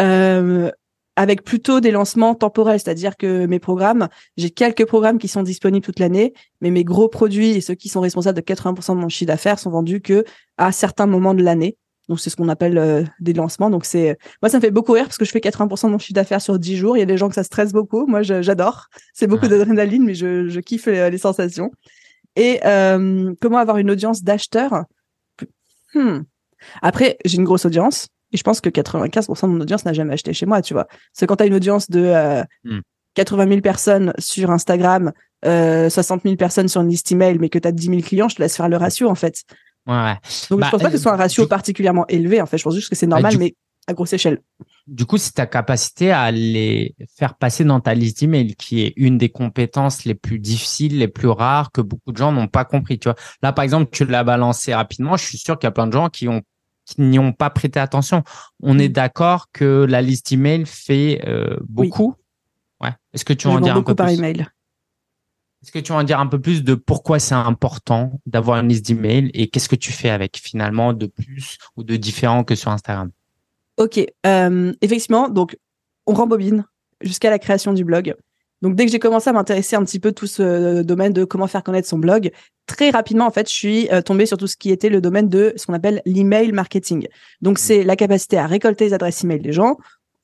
Euh, 0.01 0.71
avec 1.17 1.43
plutôt 1.43 1.81
des 1.81 1.91
lancements 1.91 2.37
temporels, 2.37 2.79
c'est-à-dire 2.79 3.17
que 3.17 3.47
mes 3.47 3.59
programmes, 3.59 4.09
j'ai 4.37 4.51
quelques 4.51 4.87
programmes 4.87 5.19
qui 5.19 5.27
sont 5.27 5.43
disponibles 5.43 5.85
toute 5.85 5.99
l'année, 5.99 6.33
mais 6.61 6.71
mes 6.71 6.85
gros 6.85 7.09
produits 7.09 7.51
et 7.51 7.61
ceux 7.61 7.75
qui 7.75 7.89
sont 7.89 8.01
responsables 8.01 8.37
de 8.37 8.43
80% 8.43 8.95
de 8.95 9.01
mon 9.01 9.09
chiffre 9.09 9.27
d'affaires 9.27 9.59
sont 9.59 9.71
vendus 9.71 10.01
que 10.01 10.25
à 10.59 10.71
certains 10.71 11.07
moments 11.07 11.35
de 11.35 11.43
l'année. 11.43 11.77
Donc 12.09 12.21
c'est 12.21 12.31
ce 12.31 12.37
qu'on 12.37 12.49
appelle 12.49 12.79
euh, 12.79 13.05
des 13.21 13.33
lancements. 13.33 13.71
Donc 13.71 13.85
c'est 13.85 14.19
moi 14.43 14.49
ça 14.49 14.59
me 14.59 14.63
fait 14.63 14.71
beaucoup 14.71 14.93
rire 14.93 15.05
parce 15.05 15.19
que 15.19 15.25
je 15.25 15.31
fais 15.31 15.41
80% 15.41 15.87
de 15.87 15.93
mon 15.93 15.99
chiffre 15.99 16.15
d'affaires 16.15 16.41
sur 16.41 16.59
10 16.59 16.77
jours. 16.77 16.97
Il 16.97 17.01
y 17.01 17.03
a 17.03 17.07
des 17.07 17.19
gens 17.19 17.29
que 17.29 17.35
ça 17.35 17.45
stresse 17.45 17.73
beaucoup. 17.73 18.07
Moi 18.07 18.23
j'adore. 18.23 18.89
C'est 19.13 19.27
beaucoup 19.27 19.49
d'adrénaline, 19.49 20.05
mais 20.05 20.15
je, 20.15 20.49
je 20.49 20.61
kiffe 20.61 20.87
les, 20.87 21.19
sensations. 21.19 21.71
Et 22.37 22.61
euh, 22.65 23.35
comment 23.41 23.59
avoir 23.59 23.79
une 23.79 23.91
audience 23.91 24.23
d'acheteurs? 24.23 24.85
Hmm. 25.95 26.21
Après 26.83 27.19
j'ai 27.25 27.37
une 27.37 27.45
grosse 27.45 27.67
audience 27.67 28.09
et 28.33 28.37
je 28.37 28.43
pense 28.43 28.61
que 28.61 28.69
95% 28.69 29.43
de 29.43 29.47
mon 29.49 29.61
audience 29.61 29.85
n'a 29.85 29.93
jamais 29.93 30.15
acheté 30.15 30.33
chez 30.33 30.47
moi. 30.47 30.63
Tu 30.63 30.73
vois. 30.73 30.87
C'est 31.13 31.27
quand 31.27 31.37
tu 31.37 31.43
as 31.43 31.47
une 31.47 31.55
audience 31.55 31.91
de 31.91 32.13
80 33.15 33.43
euh, 33.45 33.49
000 33.49 33.59
hmm. 33.59 33.61
personnes 33.61 34.13
sur 34.19 34.51
Instagram, 34.51 35.13
60 35.43 36.23
000 36.23 36.37
personnes 36.37 36.69
sur 36.69 36.81
une 36.81 36.89
liste 36.89 37.13
email, 37.13 37.39
mais 37.39 37.51
que 37.51 37.59
tu 37.59 37.69
as 37.69 37.73
10 37.73 37.87
000 37.87 38.01
clients, 38.01 38.29
je 38.29 38.37
te 38.37 38.43
laisse 38.43 38.57
faire 38.57 38.71
le 38.71 38.79
ratio 38.79 39.11
en 39.11 39.15
fait. 39.15 39.45
Ouais, 39.89 40.15
Donc, 40.51 40.59
je 40.59 40.65
bah, 40.65 40.69
pense 40.71 40.83
pas 40.83 40.91
que 40.91 40.97
ce 40.97 41.03
soit 41.03 41.13
un 41.13 41.17
ratio 41.17 41.47
particulièrement 41.47 42.07
élevé. 42.09 42.43
En 42.43 42.47
fait, 42.47 42.59
je 42.59 42.63
pense 42.63 42.75
juste 42.75 42.91
que 42.91 42.95
c'est 42.95 43.07
bah, 43.07 43.17
normal, 43.17 43.39
mais 43.39 43.55
à 43.87 43.95
grosse 43.95 44.13
échelle. 44.13 44.41
Du 44.87 45.07
coup, 45.07 45.17
c'est 45.17 45.33
ta 45.33 45.47
capacité 45.47 46.13
à 46.13 46.31
les 46.31 46.95
faire 47.17 47.35
passer 47.35 47.65
dans 47.65 47.81
ta 47.81 47.95
liste 47.95 48.21
d'email 48.21 48.55
qui 48.55 48.83
est 48.83 48.93
une 48.97 49.17
des 49.17 49.31
compétences 49.31 50.05
les 50.05 50.15
plus 50.15 50.39
difficiles, 50.39 50.99
les 50.99 51.09
plus 51.09 51.29
rares 51.29 51.73
que 51.73 51.81
beaucoup 51.81 52.13
de 52.13 52.19
gens 52.19 52.33
n'ont 52.33 52.49
pas 52.49 52.67
compris. 52.67 52.99
Tu 52.99 53.09
vois, 53.09 53.17
là, 53.43 53.53
par 53.53 53.65
exemple, 53.65 53.89
tu 53.91 54.05
l'as 54.05 54.25
balancé 54.25 54.75
rapidement. 54.75 55.17
Je 55.17 55.25
suis 55.25 55.39
sûr 55.39 55.59
qu'il 55.59 55.67
y 55.67 55.69
a 55.69 55.73
plein 55.73 55.87
de 55.87 55.93
gens 55.93 56.11
qui 56.11 56.29
ont 56.29 56.43
n'y 56.97 57.19
ont 57.19 57.33
pas 57.33 57.51
prêté 57.51 57.79
attention. 57.81 58.23
On 58.63 58.79
est 58.79 58.89
mm. 58.89 58.93
d'accord 58.93 59.47
que 59.53 59.87
la 59.89 60.01
liste 60.01 60.33
email 60.33 60.65
fait 60.67 61.23
euh, 61.27 61.57
beaucoup? 61.69 62.15
Ouais. 62.81 62.93
Est-ce 63.13 63.25
que 63.25 63.35
tu 63.35 63.47
en 63.47 63.61
dire 63.61 63.77
un 63.77 63.83
peu 63.83 63.95
par 63.95 64.09
email. 64.09 64.47
Est-ce 65.63 65.73
que 65.73 65.79
tu 65.81 65.93
vas 65.93 65.99
en 65.99 66.05
dire 66.05 66.21
un 66.21 66.27
peu 66.27 66.41
plus 66.41 66.63
de 66.63 66.75
pourquoi 66.75 67.19
c'est 67.19 67.35
important 67.35 68.21
d'avoir 68.27 68.61
une 68.61 68.69
liste 68.69 68.87
d'emails 68.87 69.31
et 69.35 69.49
qu'est-ce 69.49 69.69
que 69.69 69.77
tu 69.77 69.93
fais 69.93 70.11
avec 70.11 70.39
finalement 70.39 70.93
de 70.93 71.07
plus 71.07 71.59
ou 71.77 71.83
de 71.83 71.97
différent 71.97 72.45
que 72.45 72.55
sur 72.55 72.71
Instagram? 72.71 73.11
Ok, 73.77 74.01
euh, 74.27 74.73
effectivement, 74.83 75.29
donc 75.29 75.57
on 76.07 76.15
rembobine 76.15 76.65
jusqu'à 77.01 77.31
la 77.31 77.39
création 77.39 77.73
du 77.73 77.85
blog. 77.85 78.15
Donc 78.63 78.75
dès 78.75 78.87
que 78.87 78.93
j'ai 78.93 78.99
commencé 78.99 79.31
à 79.31 79.33
m'intéresser 79.33 79.77
un 79.77 79.85
petit 79.85 80.01
peu 80.01 80.13
tout 80.13 80.27
ce 80.27 80.83
domaine 80.83 81.13
de 81.13 81.25
comment 81.25 81.47
faire 81.47 81.63
connaître 81.63 81.89
son 81.89 81.99
blog, 81.99 82.33
très 82.67 82.91
rapidement 82.91 83.27
en 83.27 83.31
fait, 83.31 83.49
je 83.49 83.55
suis 83.55 83.89
euh, 83.91 84.03
tombée 84.03 84.27
sur 84.27 84.37
tout 84.37 84.49
ce 84.49 84.57
qui 84.57 84.71
était 84.71 84.89
le 84.89 85.01
domaine 85.01 85.29
de 85.29 85.53
ce 85.57 85.67
qu'on 85.67 85.75
appelle 85.75 86.03
l'email 86.07 86.51
marketing. 86.53 87.07
Donc 87.41 87.59
c'est 87.59 87.85
la 87.85 87.95
capacité 87.95 88.37
à 88.37 88.47
récolter 88.47 88.87
les 88.87 88.95
adresses 88.95 89.23
email 89.23 89.41
des 89.41 89.53
gens 89.53 89.77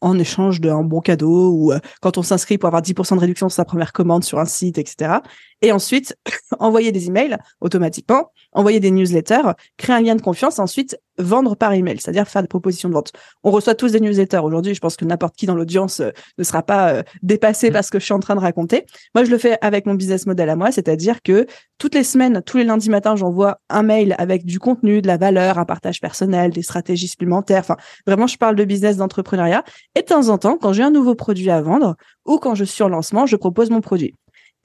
en 0.05 0.19
échange 0.19 0.61
d'un 0.61 0.83
bon 0.83 1.01
cadeau 1.01 1.51
ou 1.51 1.73
euh, 1.73 1.79
quand 2.03 2.19
on 2.19 2.23
s'inscrit 2.23 2.59
pour 2.59 2.67
avoir 2.67 2.83
10% 2.83 3.15
de 3.15 3.21
réduction 3.21 3.49
sur 3.49 3.57
sa 3.57 3.65
première 3.65 3.93
commande 3.93 4.23
sur 4.23 4.39
un 4.39 4.45
site, 4.45 4.77
etc. 4.77 5.15
Et 5.63 5.73
ensuite, 5.73 6.17
envoyer 6.59 6.93
des 6.93 7.07
emails 7.09 7.39
automatiquement, 7.61 8.31
envoyer 8.53 8.81
des 8.81 8.91
newsletters, 8.91 9.53
créer 9.79 9.97
un 9.97 10.03
lien 10.03 10.15
de 10.15 10.21
confiance, 10.21 10.59
ensuite 10.59 10.99
vendre 11.19 11.57
par 11.57 11.73
email, 11.73 11.99
c'est-à-dire 12.01 12.27
faire 12.27 12.43
des 12.43 12.49
propositions 12.49 12.89
de 12.89 12.95
vente. 12.95 13.13
On 13.43 13.51
reçoit 13.51 13.75
tous 13.75 13.93
des 13.93 14.01
newsletters 14.01 14.39
aujourd'hui. 14.39 14.75
Je 14.75 14.81
pense 14.81 14.97
que 14.97 15.05
n'importe 15.05 15.37
qui 15.37 15.47
dans 15.47 15.55
l'audience 15.55 16.01
euh, 16.01 16.11
ne 16.39 16.45
sera 16.45 16.63
pas 16.63 16.91
euh, 16.91 17.03
dépassé 17.23 17.71
par 17.71 17.85
ce 17.85 17.91
que 17.91 17.99
je 17.99 18.05
suis 18.05 18.15
en 18.15 18.21
train 18.21 18.35
de 18.35 18.41
raconter. 18.41 18.85
Moi, 19.15 19.25
je 19.25 19.31
le 19.31 19.39
fais 19.39 19.59
avec 19.61 19.87
mon 19.87 19.95
business 19.95 20.27
model 20.27 20.49
à 20.51 20.57
moi, 20.57 20.73
c'est-à-dire 20.73 21.23
que 21.23 21.47
toutes 21.79 21.95
les 21.95 22.05
semaines, 22.05 22.43
tous 22.45 22.57
les 22.57 22.65
lundis 22.65 22.91
matins, 22.91 23.17
j'envoie 23.17 23.59
un 23.69 23.83
mail 23.83 24.15
avec 24.19 24.45
du 24.45 24.59
contenu, 24.59 25.03
de 25.03 25.07
la 25.07 25.17
valeur, 25.17 25.59
un 25.59 25.65
partage 25.65 26.01
personnel, 26.01 26.53
des 26.53 26.63
stratégies 26.63 27.09
supplémentaires. 27.09 27.61
Enfin, 27.61 27.77
vraiment, 28.07 28.27
je 28.27 28.37
parle 28.37 28.57
de 28.57 28.65
business, 28.65 28.97
d'entrepreneuriat. 28.97 29.65
Et 29.95 30.01
de 30.01 30.07
temps 30.07 30.29
en 30.29 30.39
temps, 30.39 30.57
quand 30.57 30.73
j'ai 30.73 30.83
un 30.83 30.91
nouveau 30.91 31.15
produit 31.15 31.51
à 31.51 31.61
vendre 31.61 31.97
ou 32.25 32.39
quand 32.39 32.55
je 32.55 32.65
suis 32.65 32.83
en 32.83 32.89
lancement, 32.89 33.27
je 33.27 33.37
propose 33.37 33.71
mon 33.71 33.81
produit. 33.81 34.15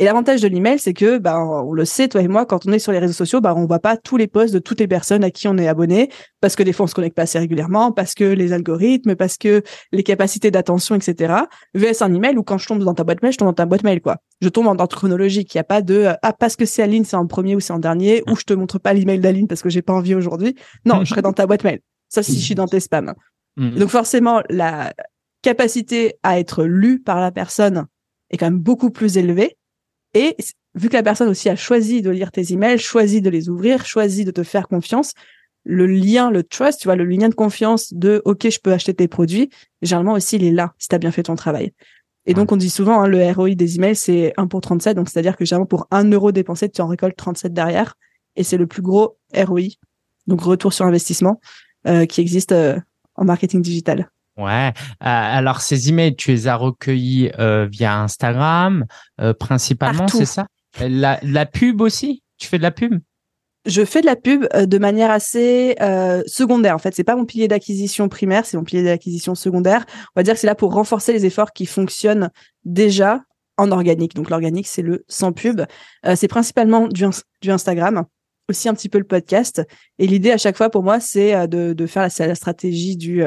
Et 0.02 0.06
l'avantage 0.06 0.42
de 0.42 0.48
l'email, 0.48 0.80
c'est 0.80 0.94
que, 0.94 1.18
bah, 1.18 1.38
on 1.40 1.74
le 1.74 1.84
sait, 1.84 2.08
toi 2.08 2.22
et 2.22 2.28
moi, 2.30 2.46
quand 2.46 2.66
on 2.66 2.72
est 2.72 2.80
sur 2.80 2.94
les 2.94 3.00
réseaux 3.00 3.14
sociaux, 3.14 3.42
bah, 3.42 3.54
on 3.56 3.66
voit 3.66 3.80
pas 3.80 3.98
tous 3.98 4.16
les 4.16 4.28
posts 4.28 4.54
de 4.54 4.60
toutes 4.60 4.80
les 4.80 4.88
personnes 4.88 5.26
à 5.26 5.30
qui 5.30 5.50
on 5.50 5.58
est 5.58 5.68
abonné, 5.68 6.10
parce 6.40 6.56
que 6.56 6.64
des 6.64 6.72
fois 6.72 6.86
on 6.86 6.88
se 6.88 6.96
connecte 6.96 7.18
pas 7.18 7.24
assez 7.24 7.38
régulièrement, 7.38 7.92
parce 7.92 8.14
que 8.14 8.24
les 8.24 8.54
algorithmes, 8.54 9.16
parce 9.16 9.38
que 9.38 9.62
les 9.92 10.04
capacités 10.04 10.52
d'attention, 10.52 10.96
etc. 10.96 11.34
VS 11.74 12.02
un 12.02 12.14
email 12.14 12.38
ou 12.38 12.44
quand 12.44 12.58
je 12.58 12.68
tombe 12.68 12.82
dans 12.82 12.94
ta 12.94 13.04
boîte 13.04 13.22
mail, 13.22 13.34
je 13.34 13.38
tombe 13.38 13.50
dans 13.50 13.54
ta 13.54 13.66
boîte 13.66 13.84
mail, 13.84 14.00
quoi. 14.00 14.18
Je 14.42 14.48
tombe 14.48 14.68
en 14.68 14.78
ordre 14.78 14.96
chronologique. 14.96 15.54
Il 15.54 15.58
n'y 15.58 15.62
a 15.62 15.66
pas 15.66 15.82
de, 15.82 16.08
ah, 16.22 16.34
parce 16.34 16.56
que 16.56 16.64
c'est 16.64 16.82
Aline, 16.82 17.04
c'est 17.04 17.18
en 17.18 17.28
premier 17.28 17.56
ou 17.56 17.60
c'est 17.60 17.74
en 17.74 17.80
dernier, 17.80 18.24
ou 18.30 18.38
je 18.38 18.44
te 18.44 18.54
montre 18.54 18.80
pas 18.80 18.94
l'email 18.94 19.20
d'Aline 19.20 19.48
parce 19.48 19.62
que 19.62 19.70
j'ai 19.70 19.82
pas 19.82 19.94
envie 19.94 20.16
aujourd'hui. 20.16 20.56
Non, 20.86 21.04
je 21.04 21.10
serai 21.10 21.22
dans 21.22 21.34
ta 21.34 21.46
boîte 21.46 21.66
mail. 21.66 21.82
Sauf 22.08 22.26
si 22.26 22.40
je 22.40 22.46
suis 22.46 22.56
dans 22.56 22.68
tes 22.68 22.80
spams. 22.80 23.14
Mm. 23.58 23.76
Donc 23.76 23.90
forcément, 23.90 24.42
la 24.50 24.94
capacité 25.42 26.16
à 26.24 26.40
être 26.40 26.64
lu 26.64 27.00
par 27.02 27.20
la 27.20 27.32
personne 27.32 27.86
est 28.30 28.38
quand 28.38 28.46
même 28.46 28.60
beaucoup 28.60 28.92
plus 28.92 29.18
élevée. 29.18 29.58
Et 30.14 30.36
vu 30.76 30.90
que 30.90 30.94
la 30.94 31.04
personne 31.04 31.30
aussi 31.30 31.50
a 31.50 31.56
choisi 31.56 32.02
de 32.02 32.10
lire 32.10 32.32
tes 32.32 32.54
emails, 32.54 32.80
choisi 32.80 33.22
de 33.22 33.30
les 33.30 33.50
ouvrir, 33.50 33.86
choisi 33.86 34.26
de 34.26 34.32
te 34.32 34.44
faire 34.44 34.68
confiance, 34.68 35.14
le 35.64 35.86
lien, 35.86 36.32
le 36.32 36.44
trust, 36.44 36.82
tu 36.82 36.88
vois, 36.88 36.96
le 36.96 37.06
lien 37.06 37.30
de 37.30 37.36
confiance 37.36 37.94
de 37.94 38.22
OK, 38.26 38.50
je 38.50 38.60
peux 38.60 38.72
acheter 38.72 38.94
tes 38.94 39.08
produits, 39.08 39.50
généralement 39.82 40.14
aussi 40.14 40.38
il 40.38 40.44
est 40.44 40.52
là 40.52 40.74
si 40.78 40.88
tu 40.88 40.96
as 40.96 41.00
bien 41.00 41.12
fait 41.12 41.24
ton 41.24 41.36
travail. 41.36 41.74
Et 42.26 42.34
donc 42.34 42.52
on 42.52 42.58
dit 42.58 42.70
souvent 42.70 43.02
hein, 43.02 43.08
le 43.08 43.32
ROI 43.32 43.56
des 43.56 43.76
emails 43.76 43.96
c'est 43.96 44.34
1 44.38 44.48
pour 44.48 44.62
37, 44.62 44.96
donc 44.96 45.10
c'est-à-dire 45.10 45.36
que 45.36 45.46
généralement 45.46 45.66
pour 45.66 45.88
1 45.92 46.10
euro 46.12 46.32
dépensé, 46.32 46.70
tu 46.70 46.82
en 46.82 46.88
récoltes 46.88 47.16
37 47.16 47.54
derrière, 47.54 47.96
et 48.36 48.44
c'est 48.44 48.58
le 48.58 48.68
plus 48.68 48.82
gros 48.82 49.18
ROI, 49.36 49.62
donc 50.28 50.42
retour 50.42 50.74
sur 50.74 50.86
investissement, 50.86 51.40
euh, 51.88 52.06
qui 52.06 52.22
existe 52.22 52.52
euh, 52.52 52.80
en 53.16 53.26
marketing 53.26 53.62
digital. 53.62 54.10
Ouais. 54.40 54.70
Euh, 54.70 54.72
alors 55.02 55.60
ces 55.60 55.90
emails, 55.90 56.16
tu 56.16 56.32
les 56.32 56.48
as 56.48 56.56
recueillis 56.56 57.30
euh, 57.40 57.68
via 57.70 58.00
Instagram 58.00 58.86
euh, 59.20 59.34
principalement, 59.34 60.08
c'est 60.08 60.26
ça? 60.26 60.48
La, 60.80 61.20
la, 61.24 61.46
pub 61.46 61.82
aussi? 61.82 62.24
Tu 62.38 62.48
fais 62.48 62.58
de 62.58 62.64
la 62.64 62.72
pub? 62.72 63.00
Je 63.66 63.84
fais 63.84 64.00
de 64.00 64.06
la 64.06 64.16
pub 64.16 64.48
de 64.56 64.78
manière 64.78 65.12
assez 65.12 65.76
secondaire. 66.26 66.76
En 66.76 66.80
fait, 66.80 66.96
c'est 66.96 67.04
pas 67.04 67.18
mon 67.18 67.26
pilier 67.26 67.50
d'acquisition 67.50 68.08
primaire, 68.08 68.46
c'est 68.46 68.56
mon 68.56 68.64
pilier 68.64 68.84
d'acquisition 68.84 69.36
secondaire. 69.36 69.86
On 70.16 70.20
va 70.20 70.24
dire 70.24 70.36
que 70.36 70.40
c'est 70.40 70.48
là 70.48 70.56
pour 70.56 70.74
renforcer 70.74 71.12
les 71.12 71.26
efforts 71.26 71.52
qui 71.52 71.66
fonctionnent 71.66 72.30
déjà 72.64 73.22
en 73.58 73.72
organique. 73.72 74.16
Donc 74.16 74.30
l'organique, 74.30 74.68
c'est 74.68 74.82
le 74.82 75.04
sans 75.10 75.34
pub. 75.34 75.62
c'est 76.16 76.30
principalement 76.30 76.88
du, 76.88 77.06
du 77.42 77.52
Instagram 77.52 78.06
aussi 78.48 78.70
un 78.70 78.74
petit 78.74 78.90
peu 78.90 78.98
le 78.98 79.04
podcast. 79.04 79.62
Et 80.00 80.08
l'idée 80.08 80.32
à 80.32 80.38
chaque 80.38 80.56
fois 80.56 80.70
pour 80.70 80.84
moi, 80.84 81.00
c'est 81.02 81.48
de, 81.48 81.74
de 81.74 81.86
faire 81.86 82.08
la, 82.18 82.28
la 82.28 82.36
stratégie 82.36 82.96
du 82.96 83.24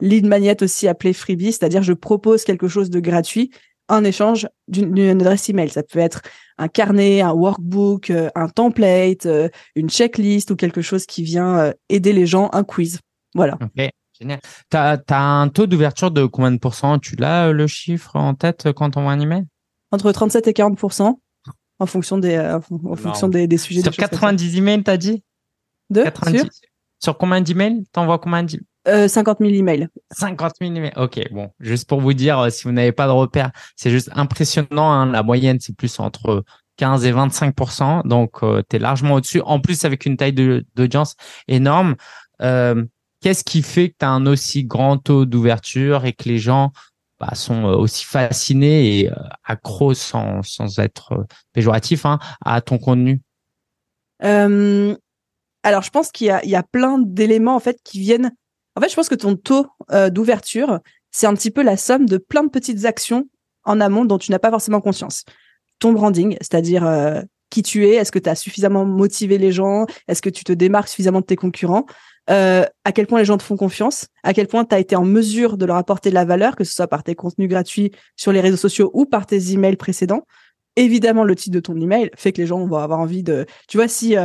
lead 0.00 0.26
magnet 0.26 0.62
aussi 0.62 0.88
appelé 0.88 1.12
freebie, 1.12 1.52
c'est-à-dire 1.52 1.82
je 1.82 1.92
propose 1.92 2.44
quelque 2.44 2.68
chose 2.68 2.90
de 2.90 3.00
gratuit 3.00 3.50
en 3.88 4.04
échange 4.04 4.48
d'une 4.68 4.98
adresse 5.20 5.48
email. 5.48 5.70
Ça 5.70 5.82
peut 5.82 5.98
être 5.98 6.22
un 6.58 6.68
carnet, 6.68 7.20
un 7.20 7.32
workbook, 7.32 8.10
euh, 8.10 8.30
un 8.34 8.48
template, 8.48 9.26
euh, 9.26 9.48
une 9.74 9.90
checklist 9.90 10.50
ou 10.50 10.56
quelque 10.56 10.82
chose 10.82 11.06
qui 11.06 11.22
vient 11.22 11.58
euh, 11.58 11.72
aider 11.88 12.12
les 12.12 12.26
gens, 12.26 12.48
un 12.52 12.64
quiz. 12.64 13.00
Voilà. 13.34 13.58
Ok, 13.60 13.90
génial. 14.18 14.40
Tu 14.70 14.76
as, 14.76 15.02
un 15.10 15.48
taux 15.48 15.66
d'ouverture 15.66 16.10
de 16.10 16.24
combien 16.24 16.52
de 16.52 16.58
pourcents? 16.58 16.98
Tu 16.98 17.16
l'as 17.16 17.52
le 17.52 17.66
chiffre 17.66 18.16
en 18.16 18.34
tête 18.34 18.72
quand 18.72 18.96
on 18.96 19.02
voit 19.02 19.12
un 19.12 19.20
email? 19.20 19.44
Entre 19.90 20.10
37 20.10 20.48
et 20.48 20.52
40 20.52 20.78
en 21.80 21.86
fonction 21.86 22.18
des, 22.18 22.38
en 22.38 22.96
fonction 22.96 23.28
des, 23.28 23.48
des, 23.48 23.58
sujets. 23.58 23.82
Sur 23.82 23.92
90 23.92 24.56
emails, 24.56 24.84
t'as 24.84 24.96
dit? 24.96 25.22
De? 25.90 26.04
90. 26.04 26.38
Sur, 26.38 26.50
sur 27.00 27.18
combien 27.18 27.40
d'emails? 27.40 27.84
T'envoies 27.92 28.18
combien 28.18 28.44
d'emails 28.44 28.64
euh, 28.86 29.08
50 29.08 29.38
000 29.40 29.50
emails. 29.52 29.88
50 30.12 30.52
000 30.60 30.74
emails. 30.74 30.92
Ok, 30.96 31.20
bon, 31.32 31.50
juste 31.60 31.88
pour 31.88 32.00
vous 32.00 32.12
dire, 32.12 32.38
euh, 32.38 32.50
si 32.50 32.64
vous 32.64 32.72
n'avez 32.72 32.92
pas 32.92 33.06
de 33.06 33.12
repère, 33.12 33.50
c'est 33.76 33.90
juste 33.90 34.10
impressionnant. 34.14 34.92
Hein. 34.92 35.06
La 35.06 35.22
moyenne, 35.22 35.58
c'est 35.60 35.76
plus 35.76 35.98
entre 36.00 36.44
15 36.76 37.04
et 37.04 37.12
25% 37.12 38.06
Donc, 38.06 38.42
euh, 38.42 38.62
tu 38.68 38.76
es 38.76 38.78
largement 38.78 39.14
au-dessus. 39.14 39.40
En 39.42 39.60
plus, 39.60 39.84
avec 39.84 40.06
une 40.06 40.16
taille 40.16 40.32
d'audience 40.74 41.16
énorme. 41.48 41.96
Euh, 42.42 42.84
Qu'est-ce 43.20 43.44
qui 43.44 43.62
fait 43.62 43.88
que 43.88 43.96
tu 44.00 44.04
as 44.04 44.10
un 44.10 44.26
aussi 44.26 44.64
grand 44.64 44.98
taux 44.98 45.24
d'ouverture 45.24 46.04
et 46.04 46.12
que 46.12 46.28
les 46.28 46.36
gens 46.36 46.72
bah, 47.18 47.34
sont 47.34 47.64
euh, 47.64 47.74
aussi 47.74 48.04
fascinés 48.04 49.00
et 49.00 49.10
accros 49.44 49.94
sans, 49.94 50.42
sans 50.42 50.78
être 50.78 51.24
péjoratif 51.54 52.04
hein, 52.04 52.18
à 52.44 52.60
ton 52.60 52.76
contenu? 52.76 53.22
Alors, 54.20 55.82
je 55.82 55.90
pense 55.90 56.12
qu'il 56.12 56.26
y, 56.26 56.48
y 56.50 56.54
a, 56.54 56.62
plein 56.62 56.98
d'éléments 56.98 57.56
en 57.56 57.60
fait 57.60 57.78
qui 57.82 57.98
viennent 57.98 58.30
en 58.76 58.80
fait, 58.80 58.88
je 58.88 58.94
pense 58.94 59.08
que 59.08 59.14
ton 59.14 59.36
taux 59.36 59.66
euh, 59.92 60.10
d'ouverture, 60.10 60.80
c'est 61.10 61.26
un 61.26 61.34
petit 61.34 61.50
peu 61.50 61.62
la 61.62 61.76
somme 61.76 62.06
de 62.06 62.18
plein 62.18 62.42
de 62.42 62.50
petites 62.50 62.84
actions 62.84 63.28
en 63.64 63.80
amont 63.80 64.04
dont 64.04 64.18
tu 64.18 64.30
n'as 64.30 64.38
pas 64.38 64.50
forcément 64.50 64.80
conscience. 64.80 65.24
Ton 65.78 65.92
branding, 65.92 66.36
c'est-à-dire 66.40 66.84
euh, 66.84 67.22
qui 67.50 67.62
tu 67.62 67.86
es, 67.86 67.94
est-ce 67.94 68.10
que 68.10 68.18
tu 68.18 68.28
as 68.28 68.34
suffisamment 68.34 68.84
motivé 68.84 69.38
les 69.38 69.52
gens, 69.52 69.86
est-ce 70.08 70.22
que 70.22 70.30
tu 70.30 70.44
te 70.44 70.52
démarques 70.52 70.88
suffisamment 70.88 71.20
de 71.20 71.26
tes 71.26 71.36
concurrents, 71.36 71.86
euh, 72.30 72.64
à 72.84 72.92
quel 72.92 73.06
point 73.06 73.20
les 73.20 73.24
gens 73.24 73.36
te 73.36 73.42
font 73.42 73.56
confiance, 73.56 74.08
à 74.24 74.34
quel 74.34 74.48
point 74.48 74.64
tu 74.64 74.74
as 74.74 74.80
été 74.80 74.96
en 74.96 75.04
mesure 75.04 75.56
de 75.56 75.66
leur 75.66 75.76
apporter 75.76 76.10
de 76.10 76.14
la 76.14 76.24
valeur, 76.24 76.56
que 76.56 76.64
ce 76.64 76.74
soit 76.74 76.88
par 76.88 77.04
tes 77.04 77.14
contenus 77.14 77.48
gratuits 77.48 77.92
sur 78.16 78.32
les 78.32 78.40
réseaux 78.40 78.56
sociaux 78.56 78.90
ou 78.92 79.06
par 79.06 79.26
tes 79.26 79.52
emails 79.52 79.76
précédents. 79.76 80.26
Évidemment, 80.76 81.22
le 81.22 81.36
titre 81.36 81.54
de 81.54 81.60
ton 81.60 81.80
email 81.80 82.10
fait 82.16 82.32
que 82.32 82.40
les 82.40 82.46
gens 82.48 82.66
vont 82.66 82.76
avoir 82.76 82.98
envie 82.98 83.22
de... 83.22 83.46
Tu 83.68 83.76
vois, 83.76 83.86
si... 83.86 84.16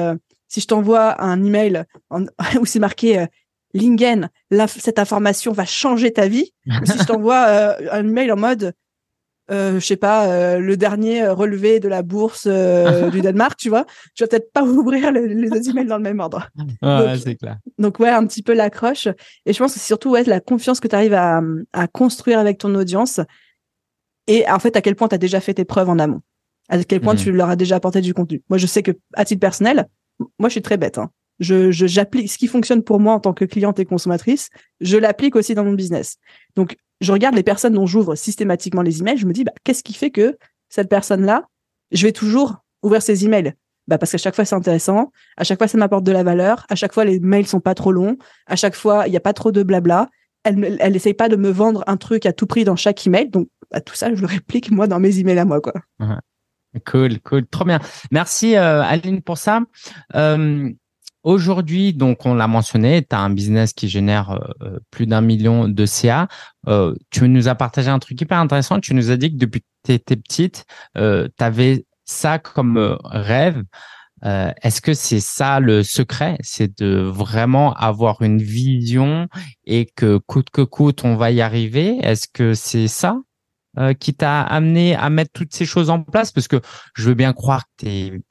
si 0.48 0.62
je 0.62 0.66
t'envoie 0.66 1.22
un 1.22 1.44
email 1.44 1.84
où 2.60 2.66
c'est 2.66 2.80
marqué 2.80 3.28
Lingen, 3.74 4.30
cette 4.68 5.00
information 5.00 5.52
va 5.52 5.66
changer 5.66 6.12
ta 6.12 6.28
vie. 6.28 6.54
si 6.86 6.98
je 6.98 7.06
t'envoie 7.06 7.46
euh, 7.48 7.74
un 7.92 8.08
email 8.08 8.32
en 8.32 8.38
mode, 8.38 8.74
euh, 9.52 9.80
je 9.80 9.86
sais 9.86 9.98
pas, 9.98 10.28
euh, 10.28 10.60
le 10.60 10.78
dernier 10.78 11.28
relevé 11.28 11.80
de 11.80 11.88
la 11.88 12.04
bourse 12.04 12.48
euh, 12.48 13.10
du 13.12 13.22
Danemark, 13.22 13.58
tu 13.58 13.70
vois, 13.70 13.86
tu 14.14 14.24
vas 14.24 14.28
peut-être 14.28 14.52
pas 14.52 14.64
ouvrir 14.64 15.12
les, 15.12 15.28
les 15.28 15.70
emails 15.70 15.88
dans 15.88 15.98
le 15.98 16.04
même 16.04 16.20
ordre. 16.20 16.50
Ouais, 16.82 17.18
c'est 17.18 17.36
clair. 17.36 17.58
Donc 17.78 18.00
ouais, 18.00 18.10
un 18.10 18.26
petit 18.28 18.44
peu 18.44 18.54
l'accroche. 18.54 19.08
Et 19.46 19.54
je 19.54 19.58
pense 19.58 19.74
que 19.74 19.80
c'est 19.80 19.86
surtout 19.86 20.12
ouais, 20.12 20.24
la 20.24 20.40
confiance 20.40 20.80
que 20.80 20.88
tu 20.88 20.96
arrives 20.96 21.16
à, 21.16 21.42
à, 21.74 21.88
construire 21.88 22.38
avec 22.38 22.60
ton 22.60 22.76
audience 22.76 23.20
et 24.28 24.48
en 24.50 24.60
fait 24.60 24.76
à 24.76 24.82
quel 24.82 24.96
point 24.96 25.08
tu 25.08 25.16
as 25.16 25.20
déjà 25.20 25.40
fait 25.40 25.56
tes 25.56 25.66
preuves 25.66 25.90
en 25.90 25.98
amont? 25.98 26.22
À 26.70 26.84
quel 26.84 27.02
point 27.02 27.16
mmh. 27.16 27.18
tu 27.18 27.32
leur 27.32 27.50
as 27.50 27.56
déjà 27.56 27.78
apporté 27.78 28.02
du 28.02 28.14
contenu? 28.14 28.44
Moi, 28.50 28.60
je 28.60 28.68
sais 28.68 28.84
que 28.84 28.92
à 29.16 29.26
titre 29.26 29.40
personnel, 29.40 29.88
moi, 30.38 30.50
je 30.50 30.54
suis 30.54 30.62
très 30.62 30.78
bête. 30.78 31.00
Hein 31.00 31.10
je 31.40 31.72
j'applique 31.72 32.32
ce 32.32 32.38
qui 32.38 32.48
fonctionne 32.48 32.84
pour 32.84 33.00
moi 33.00 33.14
en 33.14 33.20
tant 33.20 33.34
que 33.34 33.46
cliente 33.46 33.80
et 33.80 33.86
consommatrice, 33.86 34.50
je 34.82 34.98
l'applique 34.98 35.36
aussi 35.36 35.56
dans 35.56 35.64
mon 35.64 35.74
business. 35.74 36.18
Donc 36.56 36.78
je 37.02 37.12
regarde 37.12 37.36
les 37.36 37.44
personnes 37.44 37.74
dont 37.74 37.86
j'ouvre 37.86 38.16
systématiquement 38.16 38.82
les 38.82 39.00
emails, 39.00 39.18
je 39.18 39.26
me 39.26 39.34
dis 39.34 39.44
bah 39.44 39.54
qu'est-ce 39.64 39.84
qui 39.84 39.94
fait 39.94 40.12
que 40.12 40.38
cette 40.70 40.90
personne-là, 40.90 41.48
je 41.92 42.06
vais 42.06 42.12
toujours 42.12 42.58
ouvrir 42.84 43.02
ses 43.02 43.26
emails? 43.26 43.54
Bah 43.88 43.98
parce 43.98 44.12
qu'à 44.12 44.18
chaque 44.18 44.36
fois 44.36 44.46
c'est 44.46 44.56
intéressant, 44.56 45.12
à 45.38 45.44
chaque 45.44 45.58
fois 45.58 45.68
ça 45.68 45.78
m'apporte 45.78 46.04
de 46.04 46.12
la 46.12 46.24
valeur, 46.24 46.66
à 46.70 46.76
chaque 46.76 46.94
fois 46.94 47.06
les 47.06 47.20
mails 47.20 47.48
sont 47.48 47.62
pas 47.62 47.76
trop 47.76 47.92
longs, 47.92 48.18
à 48.46 48.56
chaque 48.56 48.76
fois 48.76 49.08
il 49.08 49.12
n'y 49.12 49.18
a 49.18 49.22
pas 49.22 49.34
trop 49.34 49.52
de 49.52 49.64
blabla. 49.64 50.10
Elle 50.44 50.78
elle 50.80 50.96
essaye 50.96 51.14
pas 51.14 51.28
de 51.28 51.36
me 51.36 51.50
vendre 51.50 51.84
un 51.88 51.98
truc 51.98 52.26
à 52.26 52.34
tout 52.34 52.48
prix 52.48 52.64
dans 52.64 52.76
chaque 52.76 53.06
email, 53.06 53.30
donc 53.30 53.50
bah, 53.72 53.82
tout 53.82 53.96
ça 53.96 54.14
je 54.14 54.22
le 54.22 54.28
réplique 54.28 54.72
moi 54.72 54.88
dans 54.88 55.00
mes 55.00 55.20
emails 55.20 55.40
à 55.40 55.46
moi 55.46 55.60
quoi. 55.62 55.74
Cool, 56.86 57.20
cool, 57.22 57.48
trop 57.48 57.66
bien. 57.66 57.80
Merci 58.12 58.56
euh, 58.56 58.84
Aline 58.84 59.22
pour 59.22 59.38
ça. 59.38 59.62
Euh, 60.16 60.70
Aujourd'hui, 61.24 61.94
donc 61.94 62.26
on 62.26 62.34
l'a 62.34 62.48
mentionné, 62.48 63.04
tu 63.04 63.14
as 63.14 63.20
un 63.20 63.30
business 63.30 63.74
qui 63.74 63.90
génère 63.90 64.32
euh, 64.32 64.38
euh, 64.62 64.80
plus 64.90 65.06
d'un 65.06 65.20
million 65.20 65.68
de 65.68 65.86
CA. 65.86 66.30
Euh, 66.68 66.96
tu 67.10 67.28
nous 67.28 67.50
as 67.50 67.56
partagé 67.56 67.90
un 67.90 68.00
truc 68.00 68.20
hyper 68.22 68.40
intéressant. 68.40 68.80
Tu 68.80 68.94
nous 68.94 69.12
as 69.12 69.18
dit 69.18 69.32
que 69.32 69.38
depuis 69.38 69.62
que 69.62 69.66
tu 69.84 69.92
étais 69.94 70.16
petite, 70.16 70.66
euh, 70.98 71.28
tu 71.38 71.44
avais 71.44 71.86
ça 72.06 72.40
comme 72.40 72.98
rêve. 73.04 73.64
Est-ce 74.22 74.82
que 74.82 74.94
c'est 74.94 75.22
ça 75.22 75.62
le 75.62 75.82
secret? 75.82 76.38
C'est 76.42 76.78
de 76.80 77.00
vraiment 77.00 77.74
avoir 77.76 78.22
une 78.22 78.42
vision 78.42 79.30
et 79.66 79.86
que 79.86 80.18
coûte 80.18 80.50
que 80.50 80.62
coûte, 80.62 81.06
on 81.06 81.16
va 81.16 81.32
y 81.32 81.40
arriver? 81.40 82.00
Est-ce 82.02 82.28
que 82.28 82.54
c'est 82.54 82.90
ça 82.90 83.18
qui 84.00 84.14
t'a 84.14 84.42
amené 84.42 84.94
à 84.96 85.10
mettre 85.10 85.32
toutes 85.34 85.54
ces 85.54 85.66
choses 85.66 85.90
en 85.90 86.04
place? 86.04 86.34
Parce 86.34 86.50
que 86.50 86.60
je 86.96 87.08
veux 87.08 87.14
bien 87.14 87.32
croire 87.32 87.64
que 87.78 87.86
tu 87.86 87.88
es 87.88 88.22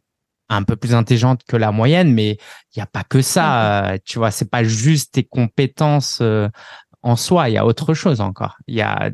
un 0.49 0.63
peu 0.63 0.77
plus 0.77 0.95
intelligente 0.95 1.43
que 1.47 1.57
la 1.57 1.73
moyenne, 1.73 2.13
mais 2.13 2.33
il 2.33 2.79
n'y 2.79 2.83
a 2.83 2.87
pas 2.87 3.05
que 3.05 3.21
ça. 3.21 3.93
Euh, 3.93 3.99
tu 4.05 4.19
vois, 4.19 4.31
c'est 4.31 4.51
pas 4.51 4.65
juste 4.65 5.15
tes 5.15 5.25
compétences 5.25 6.19
euh, 6.23 6.49
en 7.03 7.17
soi. 7.17 7.49
Il 7.49 7.53
y 7.53 7.59
a 7.59 7.67
autre 7.67 7.95
chose 7.95 8.21
encore. 8.21 8.57
Il 8.67 8.75
y 8.75 8.83
a 8.83 9.11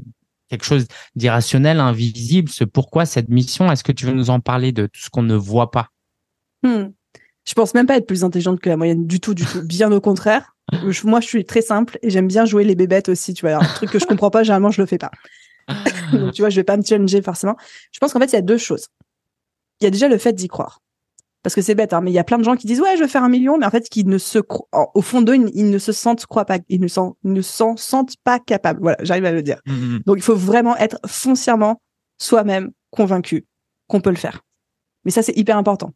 quelque 0.49 0.64
chose 0.64 0.87
d'irrationnel, 1.16 1.81
invisible. 1.81 2.49
Ce 2.49 2.64
pourquoi 2.64 3.07
cette 3.07 3.29
mission 3.29 3.70
Est-ce 3.70 3.85
que 3.85 3.92
tu 3.92 4.07
veux 4.07 4.12
nous 4.12 4.31
en 4.31 4.40
parler 4.40 4.73
de 4.73 4.87
tout 4.87 5.01
ce 5.01 5.11
qu'on 5.11 5.23
ne 5.23 5.35
voit 5.35 5.70
pas? 5.70 5.88
Hmm. 6.62 6.90
Je 7.47 7.53
pense 7.55 7.75
même 7.75 7.87
pas 7.87 7.97
être 7.97 8.07
plus 8.07 8.25
intelligente 8.25 8.61
que 8.61 8.68
la 8.68 8.77
moyenne 8.77 9.07
du 9.07 9.20
tout, 9.20 9.35
du 9.35 9.44
tout. 9.44 9.62
Bien 9.62 9.92
au 9.92 10.01
contraire. 10.01 10.55
moi, 11.05 11.20
je 11.20 11.27
suis 11.27 11.44
très 11.44 11.62
simple 11.62 11.99
et 12.03 12.11
j'aime 12.11 12.29
bien 12.29 12.44
jouer 12.44 12.64
les 12.64 12.75
bébêtes 12.75 13.09
aussi. 13.09 13.35
Tu 13.35 13.47
vois, 13.47 13.57
un 13.57 13.64
truc 13.64 13.90
que 13.90 13.99
je 13.99 14.07
comprends 14.07 14.31
pas, 14.31 14.42
généralement, 14.42 14.70
je 14.70 14.81
le 14.81 14.87
fais 14.87 14.99
pas. 14.99 15.11
Donc, 16.12 16.33
tu 16.33 16.42
vois, 16.42 16.51
je 16.51 16.57
vais 16.57 16.64
pas 16.64 16.77
me 16.77 16.83
challenger 16.83 17.23
forcément. 17.23 17.57
Je 17.92 17.99
pense 17.99 18.12
qu'en 18.12 18.20
fait, 18.20 18.27
il 18.27 18.35
y 18.35 18.38
a 18.38 18.42
deux 18.42 18.59
choses. 18.59 18.87
Il 19.81 19.85
y 19.85 19.87
a 19.87 19.90
déjà 19.90 20.09
le 20.09 20.18
fait 20.18 20.33
d'y 20.33 20.49
croire. 20.49 20.81
Parce 21.44 21.54
que 21.54 21.61
c'est 21.61 21.74
bête, 21.74 21.92
hein, 21.92 22.00
mais 22.00 22.11
il 22.11 22.14
y 22.14 22.18
a 22.18 22.24
plein 22.24 22.38
de 22.38 22.42
gens 22.42 22.57
qui 22.57 22.66
disent 22.66 22.80
ouais, 22.80 22.96
je 22.96 23.02
veux 23.02 23.09
faire 23.09 23.22
un 23.22 23.28
million, 23.28 23.59
mais 23.59 23.66
en 23.66 23.70
fait, 23.70 23.87
qui 23.90 24.04
ne 24.07 24.16
se, 24.16 24.38
au 24.72 25.02
fond 25.02 25.20
d'eux, 25.20 25.37
ils, 25.37 25.70
ne 25.70 25.78
se 25.78 25.92
sentent 25.92 26.24
croient 26.24 26.46
pas, 26.46 26.59
ils 26.70 26.80
ne 26.80 26.88
s'en, 26.88 27.18
ne 27.22 27.42
s'en 27.42 27.76
sentent 27.76 28.16
pas 28.24 28.40
capables. 28.40 28.80
Voilà, 28.80 28.96
j'arrive 29.02 29.26
à 29.26 29.30
le 29.30 29.42
dire. 29.42 29.61
Mmh, 29.66 29.72
mmh. 29.72 29.98
Donc, 30.07 30.16
il 30.16 30.22
faut 30.22 30.35
vraiment 30.35 30.74
être 30.78 30.98
foncièrement 31.07 31.83
soi-même 32.16 32.72
convaincu 32.90 33.44
qu'on 33.88 34.00
peut 34.00 34.09
le 34.09 34.16
faire. 34.16 34.40
Mais 35.04 35.11
ça, 35.11 35.22
c'est 35.22 35.37
hyper 35.37 35.59
important. 35.59 35.92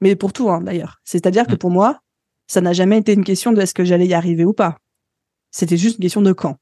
Mais 0.00 0.16
pour 0.16 0.32
tout, 0.32 0.50
hein, 0.50 0.62
d'ailleurs. 0.62 0.98
C'est-à-dire 1.04 1.46
que 1.46 1.54
mmh. 1.54 1.58
pour 1.58 1.70
moi, 1.70 2.00
ça 2.48 2.60
n'a 2.60 2.72
jamais 2.72 2.98
été 2.98 3.12
une 3.12 3.24
question 3.24 3.52
de 3.52 3.60
est-ce 3.60 3.74
que 3.74 3.84
j'allais 3.84 4.08
y 4.08 4.14
arriver 4.14 4.44
ou 4.44 4.52
pas. 4.52 4.78
C'était 5.52 5.76
juste 5.76 5.98
une 5.98 6.02
question 6.02 6.22
de 6.22 6.32
quand. 6.32 6.56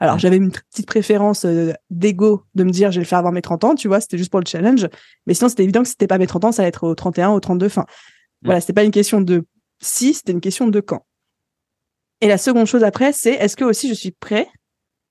Alors, 0.00 0.18
j'avais 0.18 0.36
une 0.36 0.50
petite 0.50 0.86
préférence 0.86 1.44
euh, 1.44 1.72
d'ego 1.90 2.44
de 2.54 2.64
me 2.64 2.70
dire, 2.70 2.90
je 2.90 2.96
vais 2.96 3.04
le 3.04 3.08
faire 3.08 3.18
avant 3.18 3.30
mes 3.30 3.42
30 3.42 3.64
ans, 3.64 3.74
tu 3.74 3.88
vois, 3.88 4.00
c'était 4.00 4.18
juste 4.18 4.30
pour 4.30 4.40
le 4.40 4.46
challenge. 4.46 4.88
Mais 5.26 5.34
sinon, 5.34 5.48
c'était 5.48 5.62
évident 5.62 5.82
que 5.82 5.88
c'était 5.88 6.08
pas 6.08 6.18
mes 6.18 6.26
30 6.26 6.44
ans, 6.46 6.52
ça 6.52 6.62
allait 6.62 6.70
être 6.70 6.84
au 6.84 6.94
31, 6.94 7.30
au 7.30 7.40
32. 7.40 7.66
Enfin, 7.66 7.86
voilà, 8.42 8.60
c'était 8.60 8.72
pas 8.72 8.84
une 8.84 8.90
question 8.90 9.20
de 9.20 9.44
si, 9.80 10.14
c'était 10.14 10.32
une 10.32 10.40
question 10.40 10.68
de 10.68 10.80
quand. 10.80 11.04
Et 12.20 12.28
la 12.28 12.38
seconde 12.38 12.66
chose 12.66 12.84
après, 12.84 13.12
c'est 13.12 13.32
est-ce 13.32 13.56
que 13.56 13.64
aussi 13.64 13.88
je 13.88 13.94
suis 13.94 14.12
prêt 14.12 14.48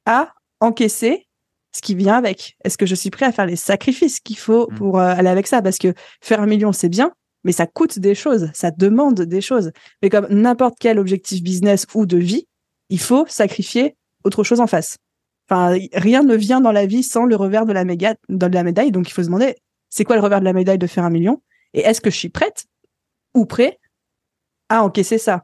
à 0.06 0.34
encaisser 0.60 1.28
ce 1.74 1.82
qui 1.82 1.96
vient 1.96 2.15
avec? 2.15 2.56
Est-ce 2.63 2.78
que 2.78 2.86
je 2.86 2.96
suis 2.96 3.10
prêt 3.10 3.26
à 3.26 3.32
faire 3.32 3.46
les 3.46 3.58
sacrifices 3.58 4.20
qu'il 4.20 4.38
faut 4.38 4.70
mmh. 4.72 4.76
pour 4.76 5.00
euh, 5.00 5.13
aller 5.13 5.30
avec 5.30 5.48
ça? 5.48 5.62
Parce 5.62 5.78
que 5.78 5.94
faire 6.22 6.41
un 6.41 6.48
million, 6.48 6.72
c'est 6.72 6.89
bien, 6.89 7.12
mais 7.44 7.52
ça 7.52 7.67
coûte 7.67 8.00
des 8.00 8.15
choses, 8.15 8.50
ça 8.54 8.72
demande 8.72 9.22
des 9.22 9.41
choses. 9.41 9.72
Mais 10.02 10.10
comme 10.10 10.28
n'importe 10.30 10.76
quel 10.80 11.00
objectif 11.00 11.44
business 11.44 11.86
ou 11.94 12.06
de 12.06 12.17
vie, 12.17 12.48
il 12.89 13.00
faut 13.00 13.26
sacrifier 13.28 13.96
autre 14.24 14.44
chose 14.44 14.60
en 14.60 14.68
face. 14.68 14.98
Enfin, 15.50 15.78
rien 15.94 16.24
ne 16.24 16.36
vient 16.36 16.62
dans 16.62 16.72
la 16.72 16.86
vie 16.86 17.04
sans 17.04 17.26
le 17.26 17.36
revers 17.36 17.66
de 17.66 17.74
la, 17.74 17.84
méga, 17.84 18.16
de 18.30 18.46
la 18.48 18.64
médaille. 18.64 18.92
Donc, 18.92 19.10
il 19.10 19.12
faut 19.12 19.22
se 19.22 19.28
demander, 19.28 19.56
c'est 19.90 20.06
quoi 20.06 20.16
le 20.16 20.22
revers 20.22 20.40
de 20.40 20.46
la 20.46 20.54
médaille 20.54 20.78
de 20.78 20.88
faire 20.88 21.04
un 21.04 21.10
million? 21.10 21.42
Et 21.74 21.82
est-ce 21.82 22.02
que 22.02 22.10
je 22.10 22.18
suis 22.18 22.30
prête 22.30 22.66
ou 23.34 23.46
prêt 23.46 23.80
à 24.70 24.84
encaisser 24.84 25.18
ça? 25.18 25.44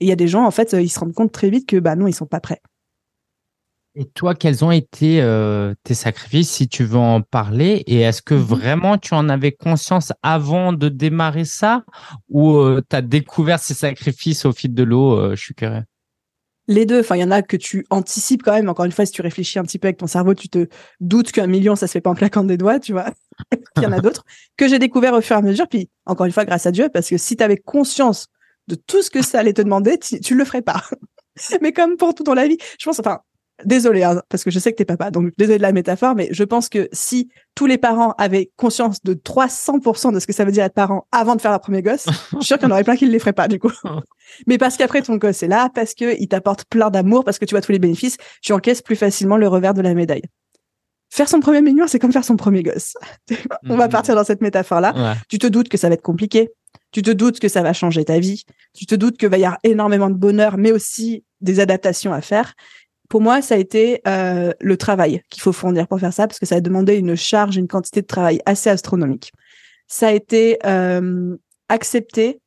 Et 0.00 0.06
il 0.06 0.08
y 0.08 0.12
a 0.12 0.16
des 0.16 0.28
gens, 0.28 0.44
en 0.44 0.50
fait, 0.50 0.72
ils 0.74 0.90
se 0.90 1.00
rendent 1.00 1.14
compte 1.14 1.32
très 1.32 1.48
vite 1.48 1.66
que, 1.68 1.78
bah 1.78 1.96
non, 1.96 2.06
ils 2.06 2.14
sont 2.14 2.26
pas 2.26 2.40
prêts. 2.40 2.60
Et 3.98 4.04
toi, 4.04 4.34
quels 4.34 4.62
ont 4.62 4.70
été 4.70 5.22
euh, 5.22 5.72
tes 5.82 5.94
sacrifices, 5.94 6.50
si 6.50 6.68
tu 6.68 6.84
veux 6.84 6.98
en 6.98 7.22
parler? 7.22 7.82
Et 7.86 8.00
est-ce 8.00 8.20
que 8.20 8.34
mmh 8.34 8.38
vraiment 8.38 8.98
tu 8.98 9.14
en 9.14 9.30
avais 9.30 9.52
conscience 9.52 10.12
avant 10.22 10.74
de 10.74 10.90
démarrer 10.90 11.46
ça? 11.46 11.82
Ou 12.28 12.56
euh, 12.56 12.82
tu 12.88 12.94
as 12.94 13.00
découvert 13.00 13.58
ces 13.58 13.72
sacrifices 13.72 14.44
au 14.44 14.52
fil 14.52 14.74
de 14.74 14.82
l'eau 14.82 15.18
euh, 15.18 15.34
Je 15.34 15.42
suis 15.42 15.54
curieux 15.54 15.82
les 16.68 16.86
deux. 16.86 17.00
Enfin, 17.00 17.16
il 17.16 17.20
y 17.20 17.24
en 17.24 17.30
a 17.30 17.42
que 17.42 17.56
tu 17.56 17.86
anticipes 17.90 18.42
quand 18.42 18.52
même. 18.52 18.68
Encore 18.68 18.84
une 18.84 18.92
fois, 18.92 19.06
si 19.06 19.12
tu 19.12 19.22
réfléchis 19.22 19.58
un 19.58 19.62
petit 19.62 19.78
peu 19.78 19.86
avec 19.86 19.98
ton 19.98 20.06
cerveau, 20.06 20.34
tu 20.34 20.48
te 20.48 20.66
doutes 21.00 21.32
qu'un 21.32 21.46
million, 21.46 21.76
ça 21.76 21.86
se 21.86 21.92
fait 21.92 22.00
pas 22.00 22.10
en 22.10 22.14
claquant 22.14 22.44
des 22.44 22.56
doigts, 22.56 22.80
tu 22.80 22.92
vois. 22.92 23.10
il 23.76 23.82
y 23.82 23.86
en 23.86 23.92
a 23.92 24.00
d'autres 24.00 24.24
que 24.56 24.68
j'ai 24.68 24.78
découvert 24.78 25.14
au 25.14 25.20
fur 25.20 25.36
et 25.36 25.38
à 25.38 25.42
mesure. 25.42 25.68
Puis, 25.68 25.88
encore 26.06 26.26
une 26.26 26.32
fois, 26.32 26.44
grâce 26.44 26.66
à 26.66 26.72
Dieu, 26.72 26.88
parce 26.92 27.08
que 27.08 27.18
si 27.18 27.36
tu 27.36 27.44
avais 27.44 27.56
conscience 27.56 28.26
de 28.68 28.74
tout 28.74 29.02
ce 29.02 29.10
que 29.10 29.22
ça 29.22 29.40
allait 29.40 29.52
te 29.52 29.62
demander, 29.62 29.98
tu, 29.98 30.20
tu 30.20 30.34
le 30.34 30.44
ferais 30.44 30.62
pas. 30.62 30.82
Mais 31.60 31.72
comme 31.72 31.96
pour 31.96 32.14
tout 32.14 32.24
dans 32.24 32.34
la 32.34 32.48
vie, 32.48 32.58
je 32.78 32.84
pense, 32.84 32.98
enfin, 32.98 33.20
désolé, 33.64 34.02
hein, 34.02 34.22
parce 34.28 34.44
que 34.44 34.50
je 34.50 34.58
sais 34.58 34.72
que 34.72 34.76
t'es 34.76 34.84
papa, 34.84 35.10
donc 35.10 35.32
désolé 35.38 35.58
de 35.58 35.62
la 35.62 35.72
métaphore, 35.72 36.14
mais 36.14 36.28
je 36.30 36.44
pense 36.44 36.68
que 36.68 36.88
si 36.92 37.30
tous 37.54 37.66
les 37.66 37.78
parents 37.78 38.12
avaient 38.18 38.50
conscience 38.56 39.02
de 39.02 39.14
300% 39.14 40.12
de 40.12 40.20
ce 40.20 40.26
que 40.26 40.32
ça 40.32 40.44
veut 40.44 40.52
dire 40.52 40.64
être 40.64 40.74
parent 40.74 41.06
avant 41.12 41.36
de 41.36 41.40
faire 41.40 41.50
leur 41.50 41.60
premier 41.60 41.82
gosse, 41.82 42.06
je 42.32 42.36
suis 42.36 42.46
sûr 42.46 42.58
qu'il 42.58 42.68
y 42.68 42.70
en 42.70 42.74
aurait 42.74 42.84
plein 42.84 42.96
qui 42.96 43.06
ne 43.06 43.10
les 43.10 43.18
feraient 43.18 43.32
pas, 43.32 43.48
du 43.48 43.58
coup. 43.58 43.72
mais 44.46 44.58
parce 44.58 44.76
qu'après, 44.76 45.02
ton 45.02 45.16
gosse 45.16 45.42
est 45.42 45.48
là, 45.48 45.70
parce 45.74 45.94
qu'il 45.94 46.28
t'apporte 46.28 46.64
plein 46.64 46.90
d'amour, 46.90 47.24
parce 47.24 47.38
que 47.38 47.44
tu 47.44 47.54
vois 47.54 47.60
tous 47.60 47.72
les 47.72 47.78
bénéfices, 47.78 48.16
tu 48.42 48.52
encaisses 48.52 48.82
plus 48.82 48.96
facilement 48.96 49.36
le 49.36 49.48
revers 49.48 49.74
de 49.74 49.82
la 49.82 49.94
médaille. 49.94 50.22
Faire 51.10 51.28
son 51.28 51.40
premier 51.40 51.62
million, 51.62 51.86
c'est 51.86 51.98
comme 51.98 52.12
faire 52.12 52.24
son 52.24 52.36
premier 52.36 52.62
gosse. 52.62 52.94
On 53.68 53.76
va 53.76 53.86
mm-hmm. 53.86 53.90
partir 53.90 54.14
dans 54.14 54.24
cette 54.24 54.40
métaphore-là. 54.40 55.16
Tu 55.28 55.38
te 55.38 55.46
doutes 55.46 55.68
que 55.68 55.76
ça 55.76 55.88
va 55.88 55.94
être 55.94 56.02
compliqué. 56.02 56.50
Tu 56.92 57.02
te 57.02 57.10
doutes 57.10 57.38
que 57.38 57.48
ça 57.48 57.62
va 57.62 57.72
changer 57.72 58.04
ta 58.04 58.18
vie. 58.18 58.44
Tu 58.74 58.86
te 58.86 58.94
doutes 58.94 59.16
que 59.16 59.26
va 59.26 59.38
y 59.38 59.44
avoir 59.44 59.58
énormément 59.62 60.10
de 60.10 60.16
bonheur, 60.16 60.58
mais 60.58 60.72
aussi 60.72 61.24
des 61.40 61.60
adaptations 61.60 62.12
à 62.12 62.20
faire 62.20 62.54
pour 63.08 63.20
moi, 63.20 63.42
ça 63.42 63.54
a 63.54 63.58
été 63.58 64.00
euh, 64.06 64.52
le 64.60 64.76
travail 64.76 65.22
qu'il 65.30 65.42
faut 65.42 65.52
fournir 65.52 65.86
pour 65.86 66.00
faire 66.00 66.12
ça, 66.12 66.26
parce 66.26 66.38
que 66.38 66.46
ça 66.46 66.56
a 66.56 66.60
demandé 66.60 66.96
une 66.96 67.14
charge, 67.14 67.56
une 67.56 67.68
quantité 67.68 68.02
de 68.02 68.06
travail 68.06 68.40
assez 68.46 68.70
astronomique. 68.70 69.32
Ça 69.86 70.08
a 70.08 70.12
été 70.12 70.58
euh, 70.64 71.36
accepter 71.68 72.40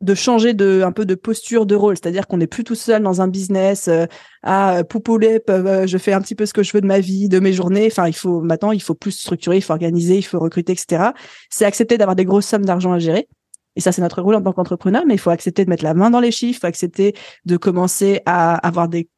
de 0.00 0.14
changer 0.14 0.54
de 0.54 0.82
un 0.84 0.92
peu 0.92 1.06
de 1.06 1.14
posture 1.14 1.66
de 1.66 1.74
rôle, 1.74 1.96
c'est-à-dire 1.96 2.26
qu'on 2.26 2.36
n'est 2.36 2.46
plus 2.46 2.64
tout 2.64 2.74
seul 2.74 3.02
dans 3.02 3.20
un 3.22 3.28
business 3.28 3.88
euh, 3.88 4.06
à 4.42 4.84
poupoulep, 4.84 5.50
je 5.86 5.98
fais 5.98 6.12
un 6.12 6.20
petit 6.20 6.34
peu 6.34 6.46
ce 6.46 6.52
que 6.52 6.62
je 6.62 6.72
veux 6.72 6.80
de 6.80 6.86
ma 6.86 7.00
vie, 7.00 7.28
de 7.28 7.40
mes 7.40 7.52
journées. 7.52 7.88
Enfin, 7.90 8.06
il 8.06 8.14
faut 8.14 8.40
maintenant, 8.40 8.72
il 8.72 8.82
faut 8.82 8.94
plus 8.94 9.12
structurer, 9.12 9.56
il 9.56 9.62
faut 9.62 9.72
organiser, 9.72 10.16
il 10.18 10.22
faut 10.22 10.38
recruter, 10.38 10.72
etc. 10.72 11.10
C'est 11.50 11.64
accepter 11.64 11.98
d'avoir 11.98 12.14
des 12.14 12.24
grosses 12.24 12.46
sommes 12.46 12.64
d'argent 12.64 12.92
à 12.92 12.98
gérer. 12.98 13.28
Et 13.76 13.80
ça, 13.80 13.92
c'est 13.92 14.02
notre 14.02 14.22
rôle 14.22 14.34
en 14.34 14.42
tant 14.42 14.52
qu'entrepreneur, 14.52 15.04
mais 15.06 15.14
il 15.14 15.20
faut 15.20 15.30
accepter 15.30 15.64
de 15.64 15.70
mettre 15.70 15.84
la 15.84 15.94
main 15.94 16.10
dans 16.10 16.20
les 16.20 16.30
chiffres, 16.30 16.60
faut 16.60 16.66
accepter 16.66 17.14
de 17.44 17.56
commencer 17.56 18.20
à 18.24 18.54
avoir 18.66 18.88
des 18.88 19.08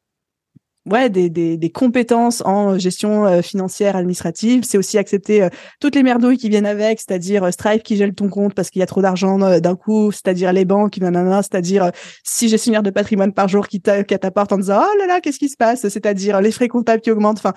ouais, 0.91 1.09
des, 1.09 1.29
des, 1.29 1.69
compétences 1.69 2.41
en 2.45 2.77
gestion 2.77 3.25
euh, 3.25 3.41
financière, 3.41 3.95
administrative. 3.95 4.63
C'est 4.63 4.77
aussi 4.77 4.97
accepter 4.97 5.43
euh, 5.43 5.49
toutes 5.79 5.95
les 5.95 6.03
merdouilles 6.03 6.37
qui 6.37 6.49
viennent 6.49 6.65
avec, 6.65 6.99
c'est-à-dire 6.99 7.43
euh, 7.43 7.51
Stripe 7.51 7.83
qui 7.83 7.95
gèle 7.95 8.13
ton 8.13 8.29
compte 8.29 8.53
parce 8.53 8.69
qu'il 8.69 8.79
y 8.79 8.83
a 8.83 8.85
trop 8.85 9.01
d'argent 9.01 9.37
d'un 9.59 9.75
coup, 9.75 10.11
c'est-à-dire 10.11 10.53
les 10.53 10.65
banques, 10.65 10.97
nanana, 10.97 11.41
c'est-à-dire 11.41 11.91
six 12.23 12.49
gestionnaires 12.49 12.83
de 12.83 12.89
patrimoine 12.89 13.33
par 13.33 13.47
jour 13.47 13.67
qui 13.67 13.81
t'apportent 13.81 14.51
en 14.51 14.57
disant 14.57 14.81
oh 14.81 14.97
là 14.97 15.07
là, 15.07 15.21
qu'est-ce 15.21 15.39
qui 15.39 15.49
se 15.49 15.57
passe, 15.57 15.87
c'est-à-dire 15.87 16.41
les 16.41 16.51
frais 16.51 16.67
comptables 16.67 17.01
qui 17.01 17.11
augmentent. 17.11 17.39
Enfin, 17.39 17.53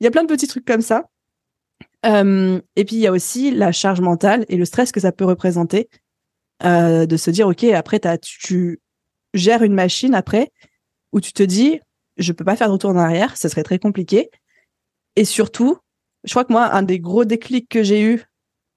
il 0.00 0.04
y 0.04 0.06
a 0.06 0.10
plein 0.10 0.22
de 0.24 0.28
petits 0.28 0.46
trucs 0.46 0.64
comme 0.64 0.82
ça. 0.82 1.04
et 2.04 2.84
puis 2.84 2.96
il 2.96 3.00
y 3.00 3.06
a 3.06 3.12
aussi 3.12 3.50
la 3.50 3.72
charge 3.72 4.00
mentale 4.00 4.44
et 4.48 4.56
le 4.56 4.64
stress 4.64 4.92
que 4.92 5.00
ça 5.00 5.12
peut 5.12 5.24
représenter 5.24 5.88
de 6.62 7.16
se 7.16 7.30
dire 7.30 7.48
ok 7.48 7.64
après 7.64 8.06
as, 8.06 8.18
tu 8.18 8.80
gères 9.34 9.62
une 9.62 9.74
machine 9.74 10.14
après 10.14 10.50
où 11.12 11.20
tu 11.20 11.32
te 11.32 11.42
dis 11.42 11.80
je 12.16 12.32
peux 12.32 12.44
pas 12.44 12.56
faire 12.56 12.68
de 12.68 12.72
retour 12.72 12.90
en 12.90 12.96
arrière, 12.96 13.36
ce 13.36 13.48
serait 13.48 13.62
très 13.62 13.78
compliqué. 13.78 14.30
Et 15.16 15.24
surtout, 15.24 15.78
je 16.24 16.30
crois 16.30 16.44
que 16.44 16.52
moi, 16.52 16.72
un 16.72 16.82
des 16.82 17.00
gros 17.00 17.24
déclics 17.24 17.68
que 17.68 17.82
j'ai 17.82 18.02
eu, 18.02 18.22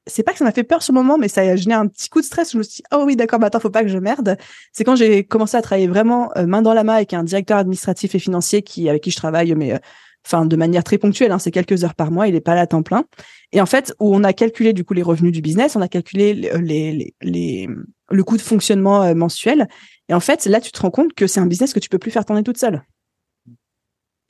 c'est 0.08 0.24
pas 0.24 0.34
que 0.34 0.38
ça 0.38 0.46
m'a 0.46 0.52
fait 0.52 0.64
peur 0.64 0.84
sur 0.84 0.94
le 0.94 1.02
moment, 1.02 1.18
mais 1.18 1.28
ça 1.28 1.42
a 1.42 1.56
généré 1.56 1.80
un 1.80 1.88
petit 1.88 2.10
coup 2.10 2.22
de 2.22 2.26
stress. 2.26 2.52
Je 2.52 2.58
me 2.58 2.64
suis 2.64 2.78
dit, 2.78 2.84
oh 2.94 3.04
oui, 3.06 3.16
d'accord, 3.16 3.44
attends, 3.44 3.60
faut 3.60 3.70
pas 3.70 3.84
que 3.84 3.90
je 3.90 3.98
merde. 3.98 4.38
C'est 4.72 4.84
quand 4.84 4.96
j'ai 4.96 5.24
commencé 5.24 5.58
à 5.58 5.62
travailler 5.62 5.88
vraiment 5.88 6.32
euh, 6.38 6.46
main 6.46 6.62
dans 6.62 6.74
la 6.74 6.84
main 6.84 6.94
avec 6.94 7.14
un 7.14 7.24
directeur 7.24 7.58
administratif 7.58 8.14
et 8.14 8.20
financier 8.20 8.62
qui, 8.62 8.88
avec 8.88 9.02
qui 9.04 9.12
je 9.12 9.16
travaille, 9.16 9.54
mais 9.56 9.74
euh, 9.74 9.80
enfin 10.26 10.46
de 10.46 10.56
manière 10.56 10.84
très 10.84 10.98
ponctuelle, 10.98 11.32
hein, 11.32 11.40
c'est 11.40 11.52
quelques 11.52 11.84
heures 11.84 11.96
par 11.96 12.12
mois, 12.12 12.28
il 12.28 12.36
est 12.36 12.42
pas 12.42 12.56
là 12.56 12.62
à 12.62 12.68
temps 12.68 12.84
plein. 12.84 13.06
Et 13.52 13.62
en 13.62 13.66
fait, 13.66 13.96
où 14.00 14.16
on 14.16 14.24
a 14.24 14.34
calculé 14.34 14.74
du 14.74 14.84
coup 14.84 14.94
les 14.94 15.04
revenus 15.04 15.32
du 15.32 15.42
business, 15.42 15.76
on 15.76 15.82
a 15.82 15.88
calculé 15.88 16.34
les, 16.34 16.52
les, 16.60 17.16
les, 17.22 17.70
le 18.12 18.24
coût 18.24 18.38
de 18.38 18.42
fonctionnement 18.42 19.04
euh, 19.04 19.16
mensuel. 19.16 19.68
Et 20.10 20.14
en 20.14 20.20
fait, 20.20 20.46
là, 20.46 20.62
tu 20.62 20.72
te 20.72 20.80
rends 20.80 20.92
compte 20.92 21.14
que 21.14 21.26
c'est 21.26 21.40
un 21.40 21.48
business 21.48 21.74
que 21.74 21.80
tu 21.80 21.90
peux 21.90 22.00
plus 22.00 22.12
faire 22.12 22.26
tourner 22.26 22.44
toute 22.44 22.60
seule 22.60 22.84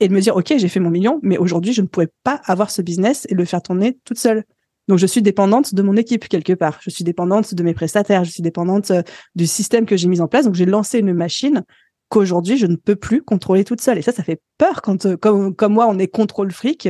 et 0.00 0.08
de 0.08 0.14
me 0.14 0.20
dire, 0.20 0.36
OK, 0.36 0.52
j'ai 0.56 0.68
fait 0.68 0.80
mon 0.80 0.90
million, 0.90 1.20
mais 1.22 1.38
aujourd'hui, 1.38 1.72
je 1.72 1.82
ne 1.82 1.86
pourrais 1.86 2.10
pas 2.22 2.40
avoir 2.44 2.70
ce 2.70 2.82
business 2.82 3.26
et 3.30 3.34
le 3.34 3.44
faire 3.44 3.62
tourner 3.62 3.98
toute 4.04 4.18
seule. 4.18 4.44
Donc, 4.88 4.98
je 4.98 5.06
suis 5.06 5.22
dépendante 5.22 5.74
de 5.74 5.82
mon 5.82 5.96
équipe 5.96 6.28
quelque 6.28 6.52
part. 6.52 6.78
Je 6.82 6.90
suis 6.90 7.02
dépendante 7.02 7.54
de 7.54 7.62
mes 7.62 7.74
prestataires. 7.74 8.24
Je 8.24 8.30
suis 8.30 8.42
dépendante 8.42 8.90
euh, 8.92 9.02
du 9.34 9.46
système 9.46 9.84
que 9.84 9.96
j'ai 9.96 10.06
mis 10.06 10.20
en 10.20 10.28
place. 10.28 10.44
Donc, 10.44 10.54
j'ai 10.54 10.66
lancé 10.66 11.00
une 11.00 11.12
machine 11.12 11.64
qu'aujourd'hui, 12.08 12.56
je 12.56 12.66
ne 12.66 12.76
peux 12.76 12.94
plus 12.94 13.22
contrôler 13.22 13.64
toute 13.64 13.80
seule. 13.80 13.98
Et 13.98 14.02
ça, 14.02 14.12
ça 14.12 14.22
fait 14.22 14.40
peur 14.58 14.82
quand, 14.82 15.06
euh, 15.06 15.16
comme, 15.16 15.56
comme 15.56 15.72
moi, 15.72 15.86
on 15.88 15.98
est 15.98 16.06
contrôle 16.06 16.52
fric. 16.52 16.88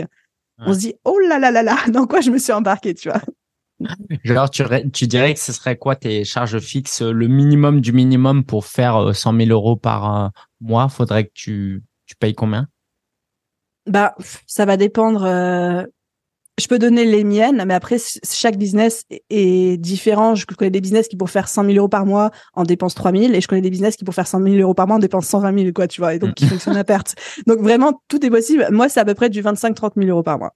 On 0.58 0.72
se 0.72 0.78
dit, 0.78 0.94
oh 1.04 1.18
là 1.18 1.38
là 1.38 1.50
là 1.50 1.62
là, 1.62 1.76
dans 1.88 2.06
quoi 2.06 2.20
je 2.20 2.30
me 2.30 2.38
suis 2.38 2.52
embarqué, 2.52 2.94
tu 2.94 3.08
vois? 3.08 3.22
Alors, 4.26 4.50
tu, 4.50 4.62
tu, 4.92 5.06
dirais 5.06 5.34
que 5.34 5.40
ce 5.40 5.52
serait 5.52 5.76
quoi 5.76 5.96
tes 5.96 6.24
charges 6.24 6.58
fixes, 6.58 7.02
le 7.02 7.28
minimum 7.28 7.82
du 7.82 7.92
minimum 7.92 8.44
pour 8.44 8.64
faire 8.64 9.14
100 9.14 9.34
euh, 9.34 9.38
000 9.44 9.50
euros 9.50 9.76
par 9.76 10.32
mois? 10.60 10.88
Faudrait 10.88 11.24
que 11.24 11.32
tu, 11.34 11.82
tu 12.06 12.16
payes 12.16 12.34
combien? 12.34 12.68
Bah, 13.86 14.14
ça 14.46 14.64
va 14.64 14.76
dépendre. 14.76 15.24
Euh, 15.24 15.84
je 16.58 16.68
peux 16.68 16.78
donner 16.78 17.04
les 17.04 17.22
miennes, 17.22 17.62
mais 17.66 17.74
après, 17.74 17.98
chaque 18.24 18.56
business 18.56 19.04
est 19.28 19.78
différent. 19.78 20.34
Je 20.34 20.46
connais 20.46 20.70
des 20.70 20.80
business 20.80 21.06
qui, 21.06 21.16
pour 21.16 21.28
faire 21.28 21.48
100 21.48 21.64
000 21.64 21.76
euros 21.76 21.88
par 21.88 22.06
mois, 22.06 22.30
en 22.54 22.64
dépensent 22.64 22.94
3 22.94 23.12
000. 23.12 23.34
Et 23.34 23.42
je 23.42 23.48
connais 23.48 23.60
des 23.60 23.68
business 23.68 23.96
qui, 23.96 24.04
pour 24.04 24.14
faire 24.14 24.26
100 24.26 24.42
000 24.42 24.56
euros 24.56 24.72
par 24.72 24.86
mois, 24.86 24.96
en 24.96 25.00
dépensent 25.00 25.38
120 25.38 25.58
000, 25.58 25.72
quoi, 25.74 25.86
tu 25.86 26.00
vois. 26.00 26.14
Et 26.14 26.18
donc, 26.18 26.34
qui 26.34 26.46
mm. 26.46 26.48
fonctionnent 26.48 26.78
à 26.78 26.84
perte. 26.84 27.14
Donc, 27.46 27.60
vraiment, 27.60 28.00
tout 28.08 28.24
est 28.24 28.30
possible. 28.30 28.66
Moi, 28.70 28.88
c'est 28.88 29.00
à 29.00 29.04
peu 29.04 29.12
près 29.12 29.28
du 29.28 29.42
25-30 29.42 29.92
000 29.96 30.08
euros 30.08 30.22
par 30.22 30.38
mois 30.38 30.54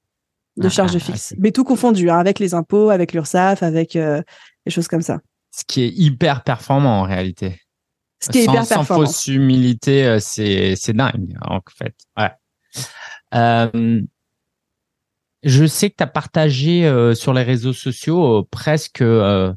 de 0.56 0.66
ah, 0.66 0.70
charges 0.70 0.98
fixes. 0.98 1.34
Mais 1.38 1.52
tout 1.52 1.64
confondu, 1.64 2.08
hein, 2.08 2.18
avec 2.18 2.38
les 2.38 2.54
impôts, 2.54 2.88
avec 2.88 3.12
l'URSSAF, 3.12 3.62
avec 3.62 3.94
euh, 3.94 4.22
les 4.64 4.72
choses 4.72 4.88
comme 4.88 5.02
ça. 5.02 5.18
Ce 5.50 5.64
qui 5.66 5.82
est 5.82 5.90
hyper 5.90 6.44
performant 6.44 7.00
en 7.00 7.02
réalité. 7.02 7.60
Ce 8.22 8.30
qui 8.30 8.38
est 8.38 8.44
hyper 8.44 8.64
sans 8.64 8.84
fausse 8.84 9.26
humilité, 9.26 10.18
c'est 10.20 10.74
c'est 10.76 10.92
dingue 10.92 11.36
en 11.40 11.60
fait. 11.74 11.94
Ouais. 12.18 12.30
Euh, 13.34 14.02
je 15.42 15.64
sais 15.64 15.90
que 15.90 15.96
tu 15.96 16.04
as 16.04 16.06
partagé 16.06 16.86
euh, 16.86 17.14
sur 17.14 17.32
les 17.32 17.42
réseaux 17.42 17.72
sociaux 17.72 18.40
euh, 18.40 18.48
presque, 18.50 19.00
euh, 19.00 19.52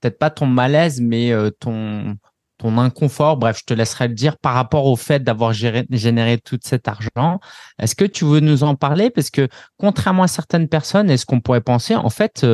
peut-être 0.00 0.18
pas 0.18 0.30
ton 0.30 0.46
malaise, 0.46 1.00
mais 1.00 1.32
ton, 1.58 2.16
ton 2.58 2.78
inconfort, 2.78 3.36
bref, 3.36 3.58
je 3.60 3.64
te 3.64 3.74
laisserai 3.74 4.08
le 4.08 4.14
dire, 4.14 4.38
par 4.38 4.54
rapport 4.54 4.86
au 4.86 4.94
fait 4.94 5.24
d'avoir 5.24 5.52
généré 5.52 6.38
tout 6.38 6.58
cet 6.62 6.86
argent. 6.86 7.40
Est-ce 7.78 7.94
que 7.96 8.04
tu 8.04 8.24
veux 8.24 8.40
nous 8.40 8.62
en 8.62 8.76
parler? 8.76 9.10
Parce 9.10 9.30
que 9.30 9.48
contrairement 9.78 10.24
à 10.24 10.28
certaines 10.28 10.68
personnes, 10.68 11.10
est-ce 11.10 11.26
qu'on 11.26 11.40
pourrait 11.40 11.62
penser, 11.62 11.96
en 11.96 12.10
fait, 12.10 12.46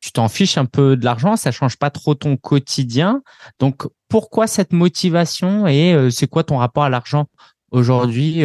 tu 0.00 0.12
t'en 0.12 0.28
fiches 0.28 0.56
un 0.56 0.64
peu 0.64 0.96
de 0.96 1.04
l'argent, 1.04 1.36
ça 1.36 1.50
change 1.50 1.76
pas 1.76 1.90
trop 1.90 2.14
ton 2.14 2.36
quotidien. 2.36 3.22
Donc, 3.58 3.82
pourquoi 4.08 4.46
cette 4.46 4.72
motivation 4.72 5.66
et 5.66 6.08
c'est 6.10 6.28
quoi 6.28 6.44
ton 6.44 6.58
rapport 6.58 6.84
à 6.84 6.90
l'argent? 6.90 7.26
Aujourd'hui 7.72 8.44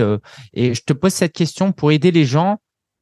Et 0.53 0.73
je 0.73 0.81
te 0.83 0.93
pose 0.93 1.13
cette 1.13 1.33
question 1.33 1.71
pour 1.71 1.91
aider 1.91 2.11
les 2.11 2.25
gens 2.25 2.57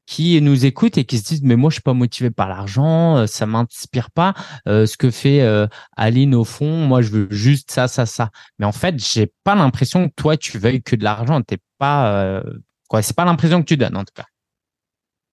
qui 0.05 0.39
nous 0.41 0.65
écoutent 0.65 0.97
et 0.97 1.05
qui 1.05 1.17
se 1.17 1.23
disent 1.23 1.43
mais 1.43 1.55
moi 1.55 1.69
je 1.69 1.75
suis 1.75 1.81
pas 1.81 1.93
motivé 1.93 2.29
par 2.29 2.47
l'argent, 2.47 3.17
euh, 3.17 3.27
ça 3.27 3.45
m'inspire 3.45 4.11
pas. 4.11 4.33
Euh, 4.67 4.85
ce 4.85 4.97
que 4.97 5.09
fait 5.09 5.41
euh, 5.41 5.67
Aline 5.97 6.35
au 6.35 6.43
fond, 6.43 6.85
moi 6.85 7.01
je 7.01 7.09
veux 7.09 7.27
juste 7.31 7.71
ça, 7.71 7.87
ça, 7.87 8.05
ça. 8.05 8.29
Mais 8.59 8.65
en 8.65 8.71
fait 8.71 8.99
j'ai 8.99 9.31
pas 9.43 9.55
l'impression 9.55 10.07
que 10.07 10.13
toi 10.15 10.37
tu 10.37 10.57
veuilles 10.57 10.83
que 10.83 10.95
de 10.95 11.03
l'argent. 11.03 11.41
T'es 11.41 11.57
pas 11.77 12.43
quoi, 12.87 13.01
c'est 13.01 13.15
pas 13.15 13.25
l'impression 13.25 13.61
que 13.61 13.67
tu 13.67 13.77
donnes 13.77 13.97
en 13.97 14.03
tout 14.03 14.13
cas. 14.15 14.25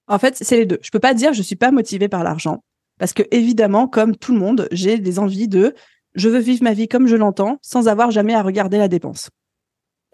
En 0.09 0.19
fait 0.19 0.37
c'est 0.41 0.57
les 0.57 0.67
deux. 0.67 0.79
Je 0.83 0.91
peux 0.91 1.01
pas 1.01 1.15
dire 1.15 1.33
je 1.33 1.43
suis 1.43 1.57
pas 1.57 1.71
motivé 1.71 2.09
par 2.09 2.25
l'argent 2.25 2.65
parce 2.99 3.13
que 3.13 3.23
évidemment 3.31 3.89
comme 3.89 4.17
tout 4.17 4.33
le 4.33 4.41
monde 4.41 4.69
j'ai 4.73 4.99
des 4.99 5.19
envies 5.19 5.49
de 5.49 5.75
je 6.15 6.29
veux 6.29 6.41
vivre 6.41 6.63
ma 6.63 6.73
vie 6.73 6.89
comme 6.89 7.07
je 7.07 7.17
l'entends 7.17 7.59
sans 7.63 7.89
avoir 7.89 8.11
jamais 8.11 8.35
à 8.35 8.43
regarder 8.43 8.79
la 8.79 8.89
dépense. 8.89 9.29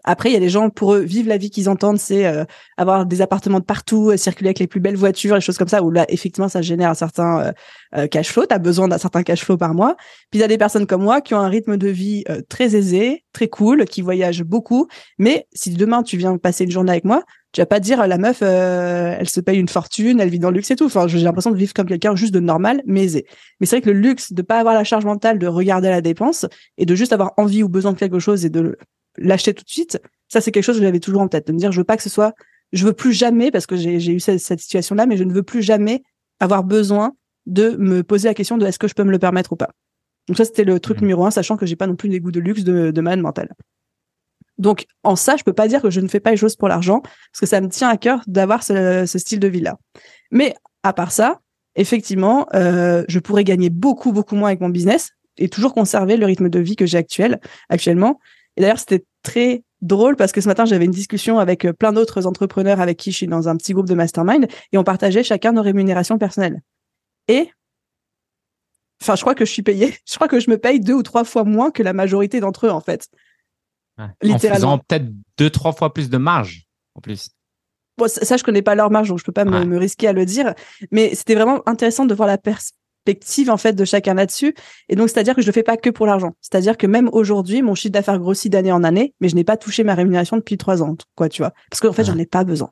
Après, 0.05 0.29
il 0.29 0.33
y 0.33 0.37
a 0.37 0.39
des 0.39 0.49
gens, 0.49 0.69
pour 0.69 0.93
eux, 0.93 1.01
vivre 1.01 1.27
la 1.27 1.37
vie 1.37 1.49
qu'ils 1.49 1.67
entendent, 1.67 1.99
c'est 1.99 2.25
euh, 2.25 2.45
avoir 2.77 3.05
des 3.05 3.21
appartements 3.21 3.59
de 3.59 3.65
partout, 3.65 4.11
euh, 4.11 4.17
circuler 4.17 4.47
avec 4.49 4.59
les 4.59 4.67
plus 4.67 4.79
belles 4.79 4.95
voitures, 4.95 5.35
les 5.35 5.41
choses 5.41 5.57
comme 5.57 5.67
ça, 5.67 5.83
où 5.83 5.91
là, 5.91 6.05
effectivement, 6.07 6.47
ça 6.47 6.61
génère 6.61 6.89
un 6.89 6.95
certain 6.95 7.53
euh, 7.97 8.07
cash 8.07 8.31
flow. 8.31 8.45
Tu 8.45 8.55
as 8.55 8.59
besoin 8.59 8.87
d'un 8.87 8.97
certain 8.97 9.23
cash 9.23 9.43
flow 9.43 9.57
par 9.57 9.73
mois. 9.73 9.97
Puis 10.31 10.39
il 10.39 10.41
y 10.41 10.43
a 10.43 10.47
des 10.47 10.57
personnes 10.57 10.87
comme 10.87 11.03
moi 11.03 11.19
qui 11.19 11.33
ont 11.33 11.39
un 11.39 11.49
rythme 11.49 11.75
de 11.75 11.87
vie 11.89 12.23
très 12.47 12.75
aisé, 12.75 13.25
très 13.33 13.47
cool, 13.49 13.85
qui 13.85 14.01
voyagent 14.01 14.43
beaucoup. 14.43 14.87
Mais 15.17 15.47
si 15.53 15.71
demain, 15.71 16.03
tu 16.03 16.15
viens 16.17 16.37
passer 16.37 16.63
une 16.63 16.71
journée 16.71 16.91
avec 16.91 17.03
moi, 17.03 17.23
tu 17.51 17.61
vas 17.61 17.65
pas 17.65 17.79
dire 17.79 18.05
la 18.07 18.17
meuf, 18.17 18.41
elle 18.41 19.27
se 19.27 19.41
paye 19.41 19.57
une 19.57 19.67
fortune, 19.67 20.19
elle 20.19 20.29
vit 20.29 20.39
dans 20.39 20.51
le 20.51 20.57
luxe 20.57 20.69
et 20.71 20.75
tout. 20.75 20.85
Enfin, 20.85 21.07
j'ai 21.07 21.19
l'impression 21.19 21.51
de 21.51 21.57
vivre 21.57 21.73
comme 21.73 21.87
quelqu'un 21.87 22.15
juste 22.15 22.33
de 22.33 22.39
normal, 22.39 22.81
mais 22.85 23.03
aisé. 23.03 23.25
Mais 23.59 23.65
c'est 23.65 23.77
vrai 23.77 23.81
que 23.81 23.89
le 23.89 23.99
luxe, 23.99 24.33
de 24.33 24.41
pas 24.43 24.59
avoir 24.59 24.75
la 24.75 24.83
charge 24.83 25.05
mentale 25.05 25.39
de 25.39 25.47
regarder 25.47 25.89
la 25.89 26.01
dépense 26.01 26.45
et 26.77 26.85
de 26.85 26.95
juste 26.95 27.11
avoir 27.11 27.33
envie 27.37 27.63
ou 27.63 27.69
besoin 27.69 27.93
de 27.93 27.97
quelque 27.97 28.19
chose 28.19 28.45
et 28.45 28.49
de 28.49 28.77
l'acheter 29.17 29.53
tout 29.53 29.63
de 29.63 29.69
suite. 29.69 29.99
Ça, 30.27 30.41
c'est 30.41 30.51
quelque 30.51 30.63
chose 30.63 30.77
que 30.77 30.83
j'avais 30.83 30.99
toujours 30.99 31.21
en 31.21 31.27
tête, 31.27 31.47
de 31.47 31.53
me 31.53 31.57
dire, 31.57 31.71
je 31.71 31.79
veux 31.79 31.85
pas 31.85 31.97
que 31.97 32.03
ce 32.03 32.09
soit, 32.09 32.33
je 32.71 32.85
veux 32.85 32.93
plus 32.93 33.13
jamais, 33.13 33.51
parce 33.51 33.65
que 33.65 33.75
j'ai 33.75 34.11
eu 34.11 34.19
cette, 34.19 34.39
situation-là, 34.39 35.05
mais 35.05 35.17
je 35.17 35.23
ne 35.23 35.33
veux 35.33 35.43
plus 35.43 35.61
jamais 35.61 36.03
avoir 36.39 36.63
besoin 36.63 37.15
de 37.45 37.75
me 37.77 38.03
poser 38.03 38.27
la 38.27 38.33
question 38.33 38.57
de 38.57 38.65
est-ce 38.65 38.79
que 38.79 38.87
je 38.87 38.93
peux 38.93 39.03
me 39.03 39.11
le 39.11 39.19
permettre 39.19 39.53
ou 39.53 39.55
pas. 39.55 39.69
Donc 40.27 40.37
ça, 40.37 40.45
c'était 40.45 40.63
le 40.63 40.79
truc 40.79 40.97
mmh. 40.97 41.01
numéro 41.01 41.25
un, 41.25 41.31
sachant 41.31 41.57
que 41.57 41.65
j'ai 41.65 41.75
pas 41.75 41.87
non 41.87 41.95
plus 41.95 42.09
des 42.09 42.19
goûts 42.19 42.31
de 42.31 42.39
luxe 42.39 42.63
de, 42.63 42.91
de 42.91 43.01
mentale. 43.01 43.49
Donc 44.59 44.85
en 45.03 45.15
ça, 45.15 45.37
je 45.37 45.43
peux 45.43 45.53
pas 45.53 45.67
dire 45.67 45.81
que 45.81 45.89
je 45.89 46.01
ne 46.01 46.07
fais 46.07 46.19
pas 46.19 46.31
les 46.31 46.37
choses 46.37 46.55
pour 46.55 46.67
l'argent, 46.67 46.99
parce 47.01 47.39
que 47.39 47.45
ça 47.47 47.59
me 47.61 47.69
tient 47.69 47.89
à 47.89 47.97
cœur 47.97 48.21
d'avoir 48.27 48.61
ce, 48.61 49.05
style 49.07 49.39
de 49.39 49.47
vie-là. 49.47 49.79
Mais 50.31 50.53
à 50.83 50.93
part 50.93 51.11
ça, 51.11 51.39
effectivement, 51.75 52.45
euh, 52.53 53.03
je 53.07 53.19
pourrais 53.19 53.45
gagner 53.45 53.69
beaucoup, 53.69 54.11
beaucoup 54.11 54.35
moins 54.35 54.49
avec 54.49 54.59
mon 54.59 54.69
business 54.69 55.11
et 55.37 55.47
toujours 55.49 55.73
conserver 55.73 56.17
le 56.17 56.25
rythme 56.25 56.49
de 56.49 56.59
vie 56.59 56.75
que 56.75 56.85
j'ai 56.85 56.97
actuel, 56.97 57.39
actuellement. 57.69 58.19
Et 58.59 58.61
d'ailleurs, 58.61 58.77
c'était 58.77 59.05
très 59.23 59.63
drôle 59.81 60.17
parce 60.17 60.33
que 60.33 60.41
ce 60.41 60.47
matin, 60.47 60.65
j'avais 60.65 60.83
une 60.83 60.91
discussion 60.91 61.39
avec 61.39 61.65
euh, 61.65 61.71
plein 61.71 61.93
d'autres 61.93 62.27
entrepreneurs 62.27 62.81
avec 62.81 62.97
qui 62.97 63.11
je 63.11 63.17
suis 63.17 63.27
dans 63.27 63.47
un 63.47 63.55
petit 63.55 63.71
groupe 63.71 63.87
de 63.87 63.93
mastermind 63.93 64.47
et 64.73 64.77
on 64.77 64.83
partageait 64.83 65.23
chacun 65.23 65.53
nos 65.53 65.61
rémunérations 65.61 66.17
personnelles. 66.17 66.61
Et 67.29 67.49
enfin, 69.01 69.15
je 69.15 69.21
crois 69.21 69.33
que 69.33 69.45
je 69.45 69.51
suis 69.51 69.61
payé. 69.61 69.95
Je 70.05 70.15
crois 70.15 70.27
que 70.27 70.41
je 70.41 70.49
me 70.49 70.57
paye 70.57 70.81
deux 70.81 70.93
ou 70.93 71.03
trois 71.03 71.23
fois 71.23 71.45
moins 71.45 71.71
que 71.71 71.81
la 71.81 71.93
majorité 71.93 72.41
d'entre 72.41 72.67
eux, 72.67 72.71
en 72.71 72.81
fait. 72.81 73.07
Littéralement. 74.21 74.73
En 74.73 74.77
faisant 74.77 74.77
peut-être 74.79 75.07
deux, 75.37 75.49
trois 75.49 75.71
fois 75.71 75.93
plus 75.93 76.09
de 76.09 76.17
marge, 76.17 76.67
en 76.95 77.01
plus. 77.01 77.29
Bon, 77.97 78.09
ça, 78.09 78.35
je 78.35 78.43
connais 78.43 78.61
pas 78.61 78.75
leur 78.75 78.91
marge, 78.91 79.07
donc 79.09 79.19
je 79.19 79.23
peux 79.23 79.31
pas 79.31 79.45
me, 79.45 79.63
me, 79.65 79.77
risquer 79.77 80.07
à 80.07 80.13
le 80.13 80.25
dire. 80.25 80.53
Mais 80.91 81.15
c'était 81.15 81.35
vraiment 81.35 81.61
intéressant 81.65 82.05
de 82.05 82.13
voir 82.13 82.27
la, 82.27 82.37
pers 82.37 82.59
en 83.49 83.57
fait 83.57 83.73
de 83.73 83.85
chacun 83.85 84.13
là-dessus. 84.13 84.53
Et 84.89 84.95
donc 84.95 85.09
c'est-à-dire 85.09 85.35
que 85.35 85.41
je 85.41 85.47
le 85.47 85.53
fais 85.53 85.63
pas 85.63 85.77
que 85.77 85.89
pour 85.89 86.05
l'argent. 86.05 86.33
C'est-à-dire 86.41 86.77
que 86.77 86.87
même 86.87 87.09
aujourd'hui, 87.11 87.61
mon 87.61 87.75
chiffre 87.75 87.93
d'affaires 87.93 88.19
grossit 88.19 88.51
d'année 88.51 88.71
en 88.71 88.83
année, 88.83 89.13
mais 89.21 89.29
je 89.29 89.35
n'ai 89.35 89.43
pas 89.43 89.57
touché 89.57 89.83
ma 89.83 89.95
rémunération 89.95 90.37
depuis 90.37 90.57
trois 90.57 90.83
ans, 90.83 90.95
quoi, 91.15 91.29
tu 91.29 91.41
vois. 91.41 91.53
Parce 91.69 91.79
qu'en 91.81 91.93
fait, 91.93 92.03
j'en 92.03 92.17
ai 92.17 92.25
pas 92.25 92.43
besoin. 92.43 92.71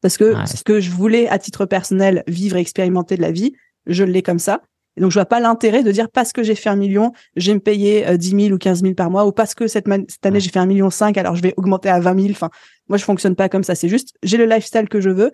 Parce 0.00 0.16
que 0.16 0.34
ce 0.46 0.62
que 0.62 0.80
je 0.80 0.90
voulais 0.90 1.28
à 1.28 1.38
titre 1.38 1.66
personnel 1.66 2.22
vivre 2.26 2.56
et 2.56 2.60
expérimenter 2.60 3.16
de 3.16 3.22
la 3.22 3.32
vie, 3.32 3.54
je 3.86 4.04
l'ai 4.04 4.22
comme 4.22 4.38
ça. 4.38 4.62
Et 4.96 5.00
donc, 5.00 5.12
je 5.12 5.14
vois 5.14 5.26
pas 5.26 5.38
l'intérêt 5.38 5.84
de 5.84 5.92
dire 5.92 6.10
parce 6.10 6.32
que 6.32 6.42
j'ai 6.42 6.56
fait 6.56 6.68
un 6.68 6.76
million, 6.76 7.12
je 7.36 7.48
vais 7.48 7.54
me 7.54 7.60
payer 7.60 8.06
euh, 8.08 8.16
10 8.16 8.30
000 8.30 8.54
ou 8.54 8.58
15 8.58 8.82
000 8.82 8.94
par 8.94 9.10
mois, 9.10 9.26
ou 9.26 9.32
parce 9.32 9.54
que 9.54 9.68
cette, 9.68 9.86
cette 10.08 10.26
année 10.26 10.40
j'ai 10.40 10.50
fait 10.50 10.58
un 10.58 10.66
million 10.66 10.90
cinq, 10.90 11.16
alors 11.16 11.36
je 11.36 11.42
vais 11.42 11.54
augmenter 11.56 11.88
à 11.88 12.00
20 12.00 12.20
000. 12.20 12.30
Enfin, 12.32 12.50
moi, 12.88 12.98
je 12.98 13.04
fonctionne 13.04 13.36
pas 13.36 13.48
comme 13.48 13.62
ça. 13.62 13.76
C'est 13.76 13.88
juste, 13.88 14.16
j'ai 14.24 14.36
le 14.36 14.46
lifestyle 14.46 14.88
que 14.88 15.00
je 15.00 15.10
veux. 15.10 15.30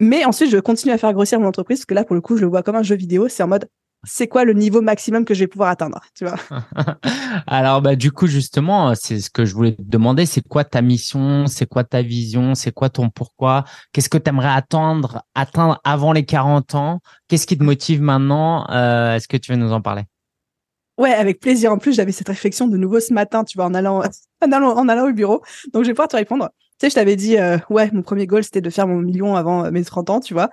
Mais 0.00 0.24
ensuite, 0.24 0.50
je 0.50 0.58
continue 0.58 0.92
à 0.92 0.98
faire 0.98 1.12
grossir 1.12 1.40
mon 1.40 1.48
entreprise 1.48 1.80
parce 1.80 1.86
que 1.86 1.94
là, 1.94 2.04
pour 2.04 2.14
le 2.14 2.20
coup, 2.20 2.36
je 2.36 2.42
le 2.42 2.48
vois 2.48 2.62
comme 2.62 2.76
un 2.76 2.82
jeu 2.82 2.94
vidéo. 2.94 3.28
C'est 3.28 3.42
en 3.42 3.48
mode, 3.48 3.68
c'est 4.04 4.28
quoi 4.28 4.44
le 4.44 4.52
niveau 4.52 4.80
maximum 4.80 5.24
que 5.24 5.34
je 5.34 5.40
vais 5.40 5.46
pouvoir 5.48 5.70
atteindre, 5.70 6.00
tu 6.14 6.24
vois? 6.24 6.36
Alors 7.46 7.82
bah 7.82 7.96
du 7.96 8.12
coup 8.12 8.26
justement, 8.26 8.94
c'est 8.94 9.20
ce 9.20 9.28
que 9.28 9.44
je 9.44 9.54
voulais 9.54 9.74
te 9.74 9.82
demander, 9.82 10.24
c'est 10.24 10.46
quoi 10.46 10.64
ta 10.64 10.82
mission, 10.82 11.46
c'est 11.46 11.66
quoi 11.66 11.82
ta 11.82 12.02
vision, 12.02 12.54
c'est 12.54 12.70
quoi 12.70 12.90
ton 12.90 13.10
pourquoi? 13.10 13.64
Qu'est-ce 13.92 14.08
que 14.08 14.18
tu 14.18 14.28
aimerais 14.28 14.50
attendre 14.50 15.24
atteindre 15.34 15.80
avant 15.82 16.12
les 16.12 16.24
40 16.24 16.74
ans? 16.76 17.00
Qu'est-ce 17.26 17.46
qui 17.46 17.58
te 17.58 17.64
motive 17.64 18.00
maintenant? 18.00 18.70
Euh, 18.70 19.16
Est-ce 19.16 19.26
que 19.26 19.36
tu 19.36 19.50
veux 19.50 19.58
nous 19.58 19.72
en 19.72 19.80
parler? 19.80 20.02
Ouais, 20.96 21.12
avec 21.12 21.38
plaisir. 21.38 21.72
En 21.72 21.78
plus, 21.78 21.94
j'avais 21.94 22.10
cette 22.10 22.28
réflexion 22.28 22.66
de 22.66 22.76
nouveau 22.76 22.98
ce 22.98 23.12
matin, 23.12 23.44
tu 23.44 23.56
vois, 23.56 23.66
en 23.66 23.74
allant, 23.74 24.02
en 24.44 24.52
allant, 24.52 24.76
en 24.76 24.88
allant 24.88 25.08
au 25.08 25.12
bureau. 25.12 25.42
Donc, 25.72 25.84
je 25.84 25.88
vais 25.88 25.94
pouvoir 25.94 26.08
te 26.08 26.16
répondre. 26.16 26.50
Tu 26.78 26.86
sais, 26.86 26.90
je 26.90 26.94
t'avais 26.94 27.16
dit, 27.16 27.38
euh, 27.38 27.58
ouais, 27.70 27.90
mon 27.92 28.02
premier 28.02 28.26
goal, 28.26 28.44
c'était 28.44 28.60
de 28.60 28.70
faire 28.70 28.86
mon 28.86 28.98
million 28.98 29.34
avant 29.34 29.70
mes 29.70 29.84
30 29.84 30.10
ans, 30.10 30.20
tu 30.20 30.34
vois. 30.34 30.50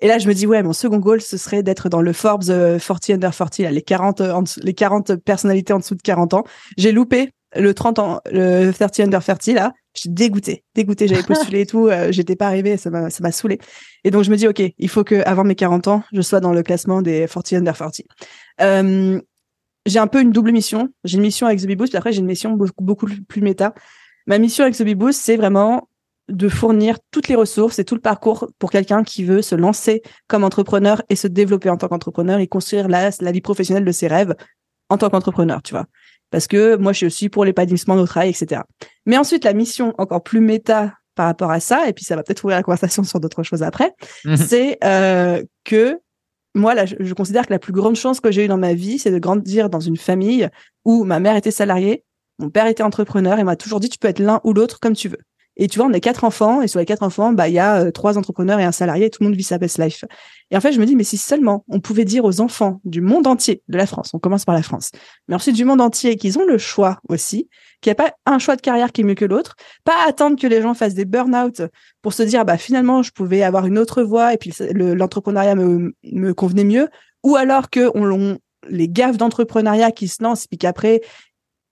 Et 0.00 0.08
là, 0.08 0.18
je 0.18 0.28
me 0.28 0.34
dis, 0.34 0.46
ouais, 0.46 0.62
mon 0.62 0.72
second 0.72 0.98
goal, 0.98 1.20
ce 1.20 1.36
serait 1.36 1.62
d'être 1.62 1.88
dans 1.88 2.02
le 2.02 2.12
Forbes 2.12 2.44
40 2.44 2.50
euh, 2.50 3.14
under 3.14 3.34
40, 3.34 3.58
les 3.58 3.82
40, 3.82 4.20
euh, 4.20 4.42
les 4.62 4.74
40 4.74 5.16
personnalités 5.16 5.72
en 5.72 5.78
dessous 5.78 5.94
de 5.94 6.02
40 6.02 6.34
ans. 6.34 6.44
J'ai 6.76 6.92
loupé 6.92 7.30
le 7.56 7.72
30 7.72 7.98
ans, 8.00 8.20
le 8.30 8.70
30 8.72 9.00
under 9.00 9.24
30, 9.24 9.46
là. 9.48 9.72
J'étais 9.94 10.12
dégoûtée, 10.12 10.64
dégoûtée. 10.74 11.08
J'avais 11.08 11.22
postulé 11.26 11.60
et 11.60 11.66
tout. 11.66 11.86
Euh, 11.86 12.10
j'étais 12.10 12.36
pas 12.36 12.48
arrivée. 12.48 12.76
Ça 12.76 12.90
m'a, 12.90 13.10
ça 13.10 13.22
m'a 13.22 13.30
saoulé. 13.30 13.58
Et 14.02 14.10
donc, 14.10 14.24
je 14.24 14.30
me 14.30 14.36
dis, 14.36 14.48
OK, 14.48 14.60
il 14.76 14.88
faut 14.88 15.04
que, 15.04 15.22
avant 15.24 15.44
mes 15.44 15.54
40 15.54 15.88
ans, 15.88 16.02
je 16.12 16.20
sois 16.20 16.40
dans 16.40 16.52
le 16.52 16.62
classement 16.62 17.00
des 17.00 17.26
40 17.26 17.52
under 17.54 17.76
40. 17.76 18.02
Euh, 18.60 19.20
j'ai 19.86 19.98
un 19.98 20.06
peu 20.06 20.20
une 20.20 20.32
double 20.32 20.50
mission. 20.50 20.88
J'ai 21.04 21.16
une 21.16 21.22
mission 21.22 21.46
avec 21.46 21.60
The 21.60 21.66
Boost, 21.76 21.92
puis 21.92 21.98
après, 21.98 22.12
j'ai 22.12 22.20
une 22.20 22.26
mission 22.26 22.50
beaucoup, 22.50 22.84
beaucoup 22.84 23.06
plus 23.28 23.40
méta. 23.40 23.74
Ma 24.26 24.38
mission 24.38 24.64
avec 24.64 24.76
The 24.76 24.94
Boost, 24.94 25.20
c'est 25.20 25.36
vraiment 25.36 25.88
de 26.28 26.48
fournir 26.48 26.98
toutes 27.10 27.28
les 27.28 27.34
ressources 27.34 27.78
et 27.78 27.84
tout 27.84 27.94
le 27.94 28.00
parcours 28.00 28.48
pour 28.58 28.70
quelqu'un 28.70 29.04
qui 29.04 29.24
veut 29.24 29.42
se 29.42 29.54
lancer 29.54 30.02
comme 30.26 30.44
entrepreneur 30.44 31.02
et 31.10 31.16
se 31.16 31.26
développer 31.26 31.68
en 31.68 31.76
tant 31.76 31.88
qu'entrepreneur 31.88 32.38
et 32.38 32.46
construire 32.46 32.88
la, 32.88 33.10
la 33.20 33.32
vie 33.32 33.42
professionnelle 33.42 33.84
de 33.84 33.92
ses 33.92 34.06
rêves 34.06 34.34
en 34.88 34.96
tant 34.96 35.10
qu'entrepreneur, 35.10 35.62
tu 35.62 35.74
vois. 35.74 35.86
Parce 36.30 36.46
que 36.46 36.76
moi, 36.76 36.92
je 36.92 36.98
suis 36.98 37.06
aussi 37.06 37.28
pour 37.28 37.44
l'épanouissement 37.44 37.96
de 37.96 38.06
travail, 38.06 38.30
etc. 38.30 38.62
Mais 39.06 39.18
ensuite, 39.18 39.44
la 39.44 39.52
mission 39.52 39.94
encore 39.98 40.22
plus 40.22 40.40
méta 40.40 40.94
par 41.14 41.26
rapport 41.26 41.50
à 41.50 41.60
ça, 41.60 41.88
et 41.88 41.92
puis 41.92 42.04
ça 42.04 42.16
va 42.16 42.22
peut-être 42.22 42.42
ouvrir 42.42 42.56
la 42.56 42.62
conversation 42.62 43.04
sur 43.04 43.20
d'autres 43.20 43.42
choses 43.42 43.62
après, 43.62 43.92
mhm. 44.24 44.36
c'est 44.36 44.78
euh, 44.82 45.42
que 45.64 46.00
moi, 46.54 46.74
là, 46.74 46.86
je, 46.86 46.96
je, 47.00 47.14
considère 47.14 47.46
que 47.46 47.52
la 47.52 47.58
plus 47.58 47.72
grande 47.72 47.96
chance 47.96 48.20
que 48.20 48.30
j'ai 48.30 48.44
eue 48.44 48.48
dans 48.48 48.56
ma 48.56 48.74
vie, 48.74 48.98
c'est 48.98 49.10
de 49.10 49.18
grandir 49.18 49.68
dans 49.70 49.80
une 49.80 49.96
famille 49.96 50.48
où 50.84 51.04
ma 51.04 51.20
mère 51.20 51.36
était 51.36 51.50
salariée, 51.50 52.04
mon 52.38 52.50
père 52.50 52.66
était 52.66 52.82
entrepreneur 52.82 53.38
et 53.38 53.44
m'a 53.44 53.56
toujours 53.56 53.80
dit 53.80 53.88
tu 53.88 53.98
peux 53.98 54.08
être 54.08 54.18
l'un 54.18 54.40
ou 54.44 54.52
l'autre 54.52 54.80
comme 54.80 54.94
tu 54.94 55.08
veux. 55.08 55.20
Et 55.56 55.68
tu 55.68 55.78
vois, 55.78 55.86
on 55.86 55.92
est 55.92 56.00
quatre 56.00 56.24
enfants, 56.24 56.62
et 56.62 56.68
sur 56.68 56.80
les 56.80 56.84
quatre 56.84 57.04
enfants, 57.04 57.32
bah, 57.32 57.48
il 57.48 57.54
y 57.54 57.60
a 57.60 57.76
euh, 57.76 57.90
trois 57.92 58.18
entrepreneurs 58.18 58.58
et 58.58 58.64
un 58.64 58.72
salarié, 58.72 59.06
et 59.06 59.10
tout 59.10 59.22
le 59.22 59.28
monde 59.28 59.36
vit 59.36 59.44
sa 59.44 59.56
best 59.56 59.78
life. 59.78 60.04
Et 60.50 60.56
en 60.56 60.60
fait, 60.60 60.72
je 60.72 60.80
me 60.80 60.86
dis, 60.86 60.96
mais 60.96 61.04
si 61.04 61.16
seulement 61.16 61.64
on 61.68 61.78
pouvait 61.78 62.04
dire 62.04 62.24
aux 62.24 62.40
enfants 62.40 62.80
du 62.84 63.00
monde 63.00 63.26
entier, 63.28 63.62
de 63.68 63.78
la 63.78 63.86
France, 63.86 64.10
on 64.14 64.18
commence 64.18 64.44
par 64.44 64.54
la 64.54 64.62
France, 64.62 64.90
mais 65.28 65.36
ensuite 65.36 65.54
du 65.54 65.64
monde 65.64 65.80
entier, 65.80 66.16
qu'ils 66.16 66.38
ont 66.38 66.44
le 66.44 66.58
choix 66.58 66.98
aussi, 67.08 67.48
qu'il 67.80 67.90
n'y 67.90 67.92
a 67.92 67.94
pas 67.94 68.14
un 68.26 68.40
choix 68.40 68.56
de 68.56 68.62
carrière 68.62 68.90
qui 68.90 69.02
est 69.02 69.04
mieux 69.04 69.14
que 69.14 69.24
l'autre, 69.24 69.54
pas 69.84 69.94
attendre 70.08 70.40
que 70.40 70.46
les 70.48 70.60
gens 70.60 70.74
fassent 70.74 70.94
des 70.94 71.04
burn-out 71.04 71.62
pour 72.02 72.14
se 72.14 72.24
dire, 72.24 72.44
bah, 72.44 72.58
finalement, 72.58 73.04
je 73.04 73.12
pouvais 73.12 73.44
avoir 73.44 73.66
une 73.66 73.78
autre 73.78 74.02
voie, 74.02 74.34
et 74.34 74.38
puis 74.38 74.52
l'entrepreneuriat 74.72 75.54
me, 75.54 75.94
me 76.02 76.34
convenait 76.34 76.64
mieux, 76.64 76.88
ou 77.22 77.36
alors 77.36 77.70
que 77.70 77.92
on, 77.94 78.38
les 78.68 78.88
gaffes 78.88 79.18
d'entrepreneuriat 79.18 79.92
qui 79.92 80.08
se 80.08 80.22
lancent, 80.22 80.48
puis 80.48 80.58
qu'après, 80.58 81.00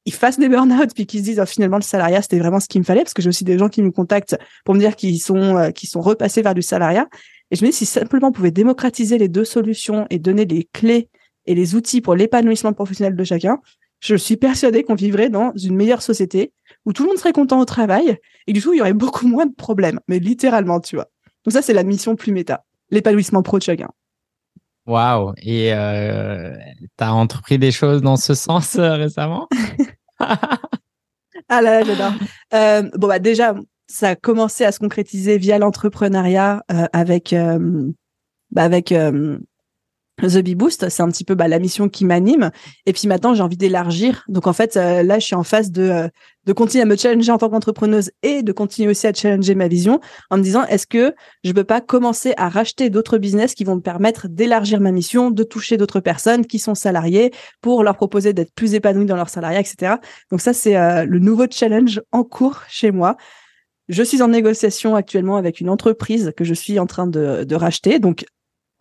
ils 0.05 0.13
fassent 0.13 0.39
des 0.39 0.49
burn-out 0.49 0.91
puis 0.95 1.07
qu'ils 1.07 1.21
se 1.21 1.25
disent 1.25 1.41
oh, 1.41 1.47
finalement 1.47 1.77
le 1.77 1.83
salariat 1.83 2.23
c'était 2.23 2.39
vraiment 2.39 2.61
ce 2.61 2.69
qu'il 2.69 2.81
me 2.81 2.85
fallait 2.85 3.03
parce 3.03 3.15
que 3.15 3.23
j'ai 3.23 3.29
aussi 3.29 3.45
des 3.45 3.59
gens 3.59 3.69
qui 3.69 3.83
me 3.83 3.91
contactent 3.91 4.37
pour 4.65 4.75
me 4.75 4.81
dire 4.81 4.97
qu'ils 4.97 5.21
sont 5.21 5.57
euh, 5.57 5.71
sont 5.85 6.01
repassés 6.01 6.43
vers 6.43 6.55
du 6.55 6.63
salariat 6.63 7.09
et 7.51 7.57
je 7.57 7.65
me 7.65 7.71
dis 7.71 7.77
si 7.77 7.87
simplement 7.87 8.29
on 8.29 8.33
pouvait 8.33 8.51
démocratiser 8.51 9.19
les 9.19 9.29
deux 9.29 9.45
solutions 9.45 10.07
et 10.11 10.19
donner 10.19 10.45
les 10.45 10.69
clés 10.73 11.09
et 11.47 11.55
les 11.55 11.75
outils 11.75 12.01
pour 12.01 12.15
l'épanouissement 12.15 12.73
professionnel 12.73 13.17
de 13.17 13.25
chacun 13.25 13.61
je 14.03 14.17
suis 14.17 14.37
persuadée 14.37 14.83
qu'on 14.83 14.97
vivrait 14.97 15.31
dans 15.31 15.53
une 15.55 15.77
meilleure 15.77 16.03
société 16.03 16.53
où 16.85 16.93
tout 16.93 17.05
le 17.05 17.11
monde 17.11 17.19
serait 17.19 17.33
content 17.33 17.61
au 17.61 17.65
travail 17.65 18.19
et 18.47 18.53
du 18.53 18.61
coup, 18.61 18.73
il 18.73 18.79
y 18.79 18.81
aurait 18.81 18.93
beaucoup 18.93 19.27
moins 19.27 19.47
de 19.47 19.55
problèmes. 19.55 20.01
Mais 20.09 20.19
littéralement, 20.19 20.81
tu 20.81 20.97
vois. 20.97 21.09
Donc 21.45 21.53
ça, 21.53 21.63
c'est 21.63 21.73
la 21.73 21.85
mission 21.85 22.17
plus 22.17 22.33
méta. 22.33 22.65
L'épanouissement 22.91 23.43
pro 23.43 23.59
de 23.59 23.63
chacun. 23.63 23.89
Waouh 24.87 25.33
Et 25.39 25.73
euh, 25.73 26.57
tu 26.99 27.05
as 27.05 27.15
entrepris 27.15 27.59
des 27.59 27.73
choses 27.73 28.03
dans 28.03 28.17
ce 28.17 28.35
sens 28.35 28.77
euh, 28.77 28.95
récemment? 28.95 29.49
Ah 30.19 31.61
là, 31.61 31.81
là 31.81 31.85
j'adore. 31.85 32.13
Euh, 32.55 32.89
bon, 32.97 33.09
bah 33.09 33.19
déjà, 33.19 33.55
ça 33.87 34.11
a 34.11 34.17
commencé 34.17 34.65
à 34.65 34.73
se 34.73 34.79
concrétiser 34.79 35.39
via 35.39 35.59
l'entrepreneuriat 35.59 36.63
euh, 36.71 36.87
avec, 36.93 37.35
bah, 38.51 38.63
avec 38.63 38.95
The 40.21 40.39
Bee 40.39 40.55
Boost, 40.55 40.89
c'est 40.89 41.03
un 41.03 41.09
petit 41.09 41.25
peu 41.25 41.35
bah, 41.35 41.49
la 41.49 41.59
mission 41.59 41.89
qui 41.89 42.05
m'anime. 42.05 42.51
Et 42.87 42.93
puis 42.93 43.09
maintenant, 43.09 43.35
j'ai 43.35 43.43
envie 43.43 43.57
d'élargir. 43.57 44.25
Donc 44.29 44.47
en 44.47 44.53
fait, 44.53 44.77
euh, 44.77 45.03
là, 45.03 45.19
je 45.19 45.27
suis 45.27 45.35
en 45.35 45.43
phase 45.43 45.73
de, 45.73 45.83
euh, 45.83 46.09
de 46.45 46.53
continuer 46.53 46.83
à 46.83 46.87
me 46.87 46.97
challenger 46.97 47.33
en 47.33 47.39
tant 47.39 47.49
qu'entrepreneuse 47.49 48.11
et 48.23 48.43
de 48.43 48.53
continuer 48.53 48.91
aussi 48.91 49.07
à 49.07 49.13
challenger 49.13 49.55
ma 49.55 49.69
vision 49.69 50.01
en 50.31 50.37
me 50.37 50.43
disant, 50.43 50.65
est-ce 50.67 50.87
que 50.87 51.15
je 51.45 51.53
peux 51.53 51.65
pas 51.65 51.81
commencer 51.81 52.35
à 52.37 52.49
racheter 52.49 52.91
d'autres 52.91 53.19
business 53.19 53.55
qui 53.55 53.65
vont 53.65 53.77
me 53.77 53.81
permettre 53.81 54.29
d'élargir 54.29 54.81
ma 54.81 54.93
mission, 54.93 55.31
de 55.31 55.43
toucher 55.45 55.77
d'autres 55.77 56.01
personnes 56.01 56.47
qui 56.47 56.59
sont 56.59 56.75
salariées 56.75 57.33
pour 57.61 57.83
leur 57.83 57.97
proposer 57.97 58.33
d'être 58.33 58.55
plus 58.55 58.75
épanouies 58.75 59.07
dans 59.07 59.17
leur 59.17 59.31
salariat, 59.31 59.61
etc. 59.61 59.95
Donc 60.31 60.41
ça, 60.41 60.53
c'est 60.53 60.77
euh, 60.77 61.05
le 61.05 61.19
nouveau 61.19 61.47
challenge 61.51 62.03
en 62.13 62.23
cours 62.23 62.63
chez 62.69 62.91
moi. 62.91 63.17
Je 63.89 64.03
suis 64.03 64.23
en 64.23 64.29
négociation 64.29 64.95
actuellement 64.95 65.37
avec 65.37 65.61
une 65.61 65.69
entreprise 65.69 66.33
que 66.37 66.45
je 66.45 66.55
suis 66.55 66.79
en 66.79 66.87
train 66.87 67.07
de, 67.07 67.45
de 67.45 67.55
racheter. 67.57 67.99
Donc, 67.99 68.25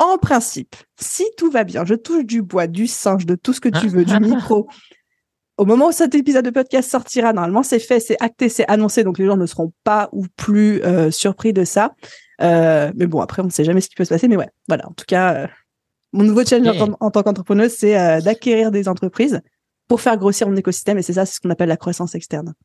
en 0.01 0.17
principe, 0.17 0.75
si 0.99 1.23
tout 1.37 1.51
va 1.51 1.63
bien, 1.63 1.85
je 1.85 1.93
touche 1.93 2.25
du 2.25 2.41
bois, 2.41 2.65
du 2.65 2.87
singe, 2.87 3.27
de 3.27 3.35
tout 3.35 3.53
ce 3.53 3.61
que 3.61 3.69
tu 3.69 3.87
veux, 3.87 4.03
du 4.03 4.19
micro. 4.19 4.67
Au 5.57 5.65
moment 5.65 5.89
où 5.89 5.91
cet 5.91 6.15
épisode 6.15 6.43
de 6.43 6.49
podcast 6.49 6.89
sortira, 6.89 7.33
normalement, 7.33 7.61
c'est 7.61 7.77
fait, 7.77 7.99
c'est 7.99 8.17
acté, 8.19 8.49
c'est 8.49 8.67
annoncé, 8.67 9.03
donc 9.03 9.19
les 9.19 9.27
gens 9.27 9.37
ne 9.37 9.45
seront 9.45 9.71
pas 9.83 10.09
ou 10.11 10.25
plus 10.35 10.81
euh, 10.81 11.11
surpris 11.11 11.53
de 11.53 11.63
ça. 11.63 11.93
Euh, 12.41 12.91
mais 12.95 13.05
bon, 13.05 13.21
après, 13.21 13.43
on 13.43 13.45
ne 13.45 13.51
sait 13.51 13.63
jamais 13.63 13.79
ce 13.79 13.89
qui 13.89 13.95
peut 13.95 14.03
se 14.03 14.09
passer. 14.09 14.27
Mais 14.27 14.37
ouais, 14.37 14.49
voilà. 14.67 14.87
En 14.87 14.93
tout 14.93 15.05
cas, 15.07 15.35
euh, 15.35 15.47
mon 16.13 16.23
nouveau 16.23 16.43
challenge 16.43 16.81
en, 16.99 17.11
tant 17.11 17.21
qu'entrepreneuse, 17.21 17.75
c'est 17.77 17.93
d'acquérir 18.23 18.71
des 18.71 18.89
entreprises 18.89 19.39
pour 19.87 20.01
faire 20.01 20.17
grossir 20.17 20.49
mon 20.49 20.55
écosystème. 20.55 20.97
Et 20.97 21.03
c'est 21.03 21.13
ça, 21.13 21.27
c'est 21.27 21.35
ce 21.35 21.39
qu'on 21.39 21.51
appelle 21.51 21.69
la 21.69 21.77
croissance 21.77 22.15
externe. 22.15 22.55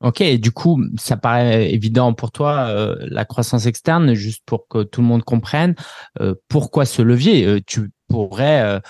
Ok, 0.00 0.22
du 0.22 0.50
coup, 0.50 0.82
ça 0.98 1.16
paraît 1.16 1.72
évident 1.72 2.12
pour 2.12 2.30
toi, 2.30 2.66
euh, 2.68 2.96
la 3.08 3.24
croissance 3.24 3.64
externe, 3.66 4.12
juste 4.14 4.42
pour 4.44 4.68
que 4.68 4.82
tout 4.82 5.00
le 5.00 5.06
monde 5.06 5.22
comprenne, 5.24 5.74
euh, 6.20 6.34
pourquoi 6.48 6.84
ce 6.84 7.00
levier? 7.00 7.46
Euh, 7.46 7.60
Tu 7.66 7.90
pourrais 8.08 8.82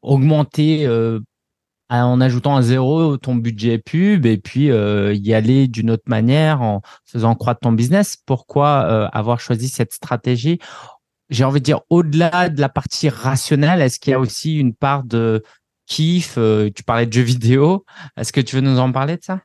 augmenter 0.00 0.88
en 1.90 2.20
ajoutant 2.20 2.56
un 2.56 2.62
zéro 2.62 3.18
ton 3.18 3.34
budget 3.36 3.78
pub 3.78 4.24
et 4.24 4.38
puis 4.38 4.68
y 4.68 5.34
aller 5.34 5.68
d'une 5.68 5.90
autre 5.90 6.04
manière 6.06 6.62
en 6.62 6.80
faisant 7.04 7.34
croître 7.34 7.60
ton 7.60 7.72
business. 7.72 8.16
Pourquoi 8.16 9.06
avoir 9.08 9.38
choisi 9.38 9.68
cette 9.68 9.92
stratégie? 9.92 10.58
J'ai 11.28 11.44
envie 11.44 11.60
de 11.60 11.64
dire, 11.64 11.80
au-delà 11.90 12.48
de 12.48 12.60
la 12.60 12.70
partie 12.70 13.10
rationnelle, 13.10 13.82
est-ce 13.82 14.00
qu'il 14.00 14.12
y 14.12 14.14
a 14.14 14.18
aussi 14.18 14.56
une 14.58 14.74
part 14.74 15.04
de 15.04 15.44
kiff 15.86 16.38
Tu 16.74 16.82
parlais 16.82 17.06
de 17.06 17.12
jeux 17.12 17.22
vidéo. 17.22 17.84
Est-ce 18.16 18.32
que 18.32 18.40
tu 18.40 18.56
veux 18.56 18.62
nous 18.62 18.78
en 18.78 18.90
parler 18.90 19.18
de 19.18 19.22
ça? 19.22 19.42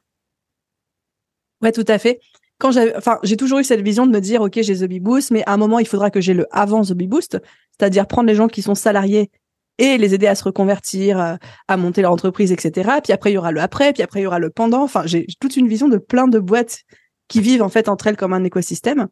Ouais, 1.62 1.72
tout 1.72 1.86
à 1.88 1.98
fait. 1.98 2.20
Quand 2.58 2.72
j'avais, 2.72 2.96
enfin, 2.96 3.18
j'ai 3.24 3.38
toujours 3.38 3.60
eu 3.60 3.64
cette 3.64 3.82
vision 3.82 4.06
de 4.06 4.12
me 4.12 4.20
dire, 4.20 4.42
OK, 4.42 4.60
j'ai 4.62 4.76
The 4.76 4.84
Bee 4.84 5.02
mais 5.32 5.44
à 5.46 5.54
un 5.54 5.58
moment, 5.58 5.80
il 5.80 5.88
faudra 5.88 6.12
que 6.12 6.22
j'ai 6.22 6.34
le 6.34 6.46
avant 6.52 6.84
The 6.84 6.94
Bee 6.94 7.08
Boost, 7.08 7.40
c'est-à-dire 7.78 8.08
prendre 8.08 8.28
les 8.28 8.36
gens 8.36 8.48
qui 8.48 8.62
sont 8.62 8.76
salariés 8.76 9.32
et 9.78 9.98
les 9.98 10.14
aider 10.14 10.28
à 10.28 10.36
se 10.36 10.44
reconvertir, 10.44 11.20
euh, 11.20 11.36
à 11.68 11.78
monter 11.78 12.04
leur 12.04 12.12
entreprise, 12.12 12.52
etc. 12.52 12.90
Puis 13.04 13.14
après, 13.14 13.32
il 13.32 13.36
y 13.36 13.38
aura 13.38 13.52
le 13.52 13.62
après, 13.62 13.94
puis 13.94 14.04
après, 14.04 14.20
il 14.20 14.24
y 14.24 14.28
aura 14.28 14.38
le 14.38 14.52
pendant. 14.52 14.84
Enfin, 14.84 15.04
j'ai 15.06 15.26
toute 15.40 15.58
une 15.58 15.68
vision 15.68 15.88
de 15.88 15.98
plein 15.98 16.28
de 16.28 16.38
boîtes 16.38 16.82
qui 17.28 17.42
vivent 17.42 17.64
en 17.64 17.70
fait 17.70 17.90
entre 17.90 18.08
elles 18.08 18.18
comme 18.18 18.34
un 18.34 18.44
écosystème. 18.44 19.08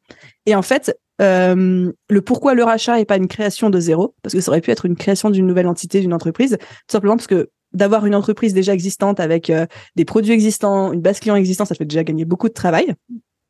Et 0.46 0.54
en 0.54 0.62
fait, 0.62 0.96
euh, 1.22 1.92
le 2.10 2.22
pourquoi 2.22 2.54
le 2.54 2.64
rachat 2.64 3.00
et 3.00 3.06
pas 3.06 3.18
une 3.18 3.28
création 3.28 3.70
de 3.70 3.80
zéro, 3.80 4.14
parce 4.22 4.36
que 4.36 4.42
ça 4.42 4.52
aurait 4.52 4.62
pu 4.62 4.72
être 4.72 4.86
une 4.86 4.96
création 4.96 5.30
d'une 5.30 5.48
nouvelle 5.48 5.68
entité, 5.68 6.02
d'une 6.02 6.14
entreprise, 6.14 6.58
tout 6.60 6.92
simplement 6.92 7.16
parce 7.16 7.28
que 7.28 7.50
d'avoir 7.74 8.06
une 8.06 8.16
entreprise 8.16 8.54
déjà 8.54 8.74
existante 8.74 9.20
avec 9.20 9.50
euh, 9.50 9.66
des 9.96 10.06
produits 10.06 10.34
existants, 10.34 10.92
une 10.92 11.02
base 11.02 11.20
client 11.20 11.36
existante, 11.36 11.68
ça 11.68 11.76
te 11.76 11.80
fait 11.80 11.86
déjà 11.86 12.04
gagner 12.04 12.26
beaucoup 12.26 12.48
de 12.48 12.54
travail, 12.54 12.94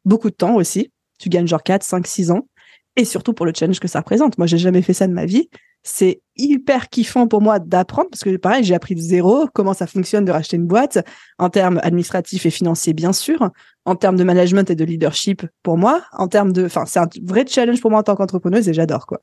beaucoup 0.05 0.29
de 0.29 0.35
temps 0.35 0.55
aussi. 0.55 0.91
Tu 1.19 1.29
gagnes 1.29 1.47
genre 1.47 1.63
4, 1.63 1.83
5, 1.83 2.07
6 2.07 2.31
ans. 2.31 2.47
Et 2.95 3.05
surtout 3.05 3.33
pour 3.33 3.45
le 3.45 3.53
challenge 3.55 3.79
que 3.79 3.87
ça 3.87 3.99
représente. 3.99 4.37
Moi, 4.37 4.47
j'ai 4.47 4.57
jamais 4.57 4.81
fait 4.81 4.93
ça 4.93 5.07
de 5.07 5.13
ma 5.13 5.25
vie. 5.25 5.49
C'est 5.83 6.21
hyper 6.35 6.89
kiffant 6.89 7.27
pour 7.27 7.41
moi 7.41 7.59
d'apprendre 7.59 8.09
parce 8.09 8.23
que 8.23 8.35
pareil, 8.35 8.65
j'ai 8.65 8.75
appris 8.75 8.95
de 8.95 8.99
zéro 8.99 9.47
comment 9.53 9.73
ça 9.73 9.87
fonctionne 9.87 10.25
de 10.25 10.31
racheter 10.31 10.57
une 10.57 10.67
boîte 10.67 10.99
en 11.37 11.49
termes 11.49 11.79
administratifs 11.83 12.45
et 12.45 12.49
financiers, 12.49 12.93
bien 12.93 13.13
sûr, 13.13 13.49
en 13.85 13.95
termes 13.95 14.17
de 14.17 14.25
management 14.25 14.69
et 14.69 14.75
de 14.75 14.83
leadership 14.83 15.45
pour 15.63 15.77
moi, 15.77 16.01
en 16.11 16.27
termes 16.27 16.51
de, 16.51 16.65
enfin, 16.65 16.85
c'est 16.85 16.99
un 16.99 17.07
vrai 17.23 17.45
challenge 17.47 17.79
pour 17.79 17.91
moi 17.91 18.01
en 18.01 18.03
tant 18.03 18.15
qu'entrepreneuse 18.15 18.67
et 18.67 18.73
j'adore, 18.73 19.05
quoi. 19.05 19.21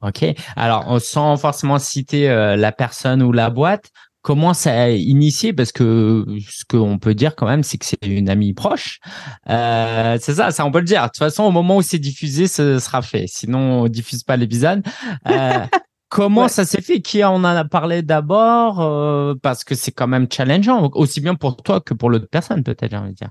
Ok. 0.00 0.24
Alors, 0.54 1.00
sans 1.00 1.36
forcément 1.36 1.78
citer 1.78 2.30
euh, 2.30 2.54
la 2.54 2.70
personne 2.70 3.22
ou 3.22 3.32
la 3.32 3.50
boîte, 3.50 3.90
comment 4.22 4.54
ça 4.54 4.82
a 4.82 4.88
initié 4.90 5.52
Parce 5.52 5.72
que 5.72 6.24
ce 6.48 6.64
qu'on 6.64 6.98
peut 6.98 7.14
dire 7.14 7.36
quand 7.36 7.46
même, 7.46 7.62
c'est 7.62 7.78
que 7.78 7.86
c'est 7.86 8.04
une 8.06 8.28
amie 8.28 8.54
proche. 8.54 9.00
Euh, 9.48 10.18
c'est 10.20 10.34
ça, 10.34 10.50
ça 10.50 10.64
on 10.64 10.70
peut 10.70 10.80
le 10.80 10.84
dire. 10.84 11.02
De 11.02 11.06
toute 11.06 11.18
façon, 11.18 11.44
au 11.44 11.50
moment 11.50 11.76
où 11.76 11.82
c'est 11.82 11.98
diffusé, 11.98 12.46
ce 12.46 12.78
sera 12.78 13.02
fait. 13.02 13.26
Sinon, 13.26 13.82
on 13.82 13.88
diffuse 13.88 14.22
pas 14.24 14.36
l'épisode. 14.36 14.84
Euh, 15.28 15.64
comment 16.08 16.48
ça 16.48 16.64
s'est 16.64 16.82
fait? 16.82 17.00
Qui 17.00 17.24
en 17.24 17.44
a 17.44 17.64
parlé 17.64 18.02
d'abord? 18.02 18.80
Euh, 18.80 19.34
Parce 19.42 19.64
que 19.64 19.74
c'est 19.74 19.92
quand 19.92 20.08
même 20.08 20.26
challengeant, 20.30 20.90
aussi 20.94 21.20
bien 21.20 21.34
pour 21.34 21.56
toi 21.56 21.80
que 21.80 21.94
pour 21.94 22.10
l'autre 22.10 22.28
personne, 22.30 22.62
peut-être, 22.62 22.90
j'ai 22.90 22.96
envie 22.96 23.12
de 23.12 23.16
dire. 23.16 23.30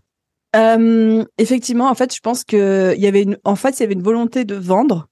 Euh, 0.55 1.23
effectivement, 1.37 1.89
en 1.89 1.95
fait, 1.95 2.15
je 2.15 2.21
pense 2.21 2.43
que 2.43 2.93
il 2.95 3.01
y 3.01 3.07
avait 3.07 3.23
une, 3.23 3.37
en 3.43 3.55
fait, 3.55 3.79
il 3.79 3.81
y 3.81 3.83
avait 3.83 3.93
une 3.93 4.01
volonté 4.01 4.45
de 4.45 4.55
vendre, 4.55 5.09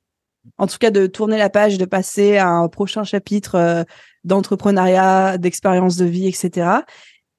en 0.57 0.65
tout 0.65 0.77
cas 0.79 0.91
de 0.91 1.07
tourner 1.07 1.37
la 1.37 1.49
page, 1.49 1.77
de 1.77 1.85
passer 1.85 2.37
à 2.37 2.47
un 2.47 2.67
prochain 2.69 3.03
chapitre 3.03 3.85
d'entrepreneuriat, 4.25 5.37
d'expérience 5.37 5.95
de 5.95 6.05
vie, 6.05 6.27
etc. 6.27 6.67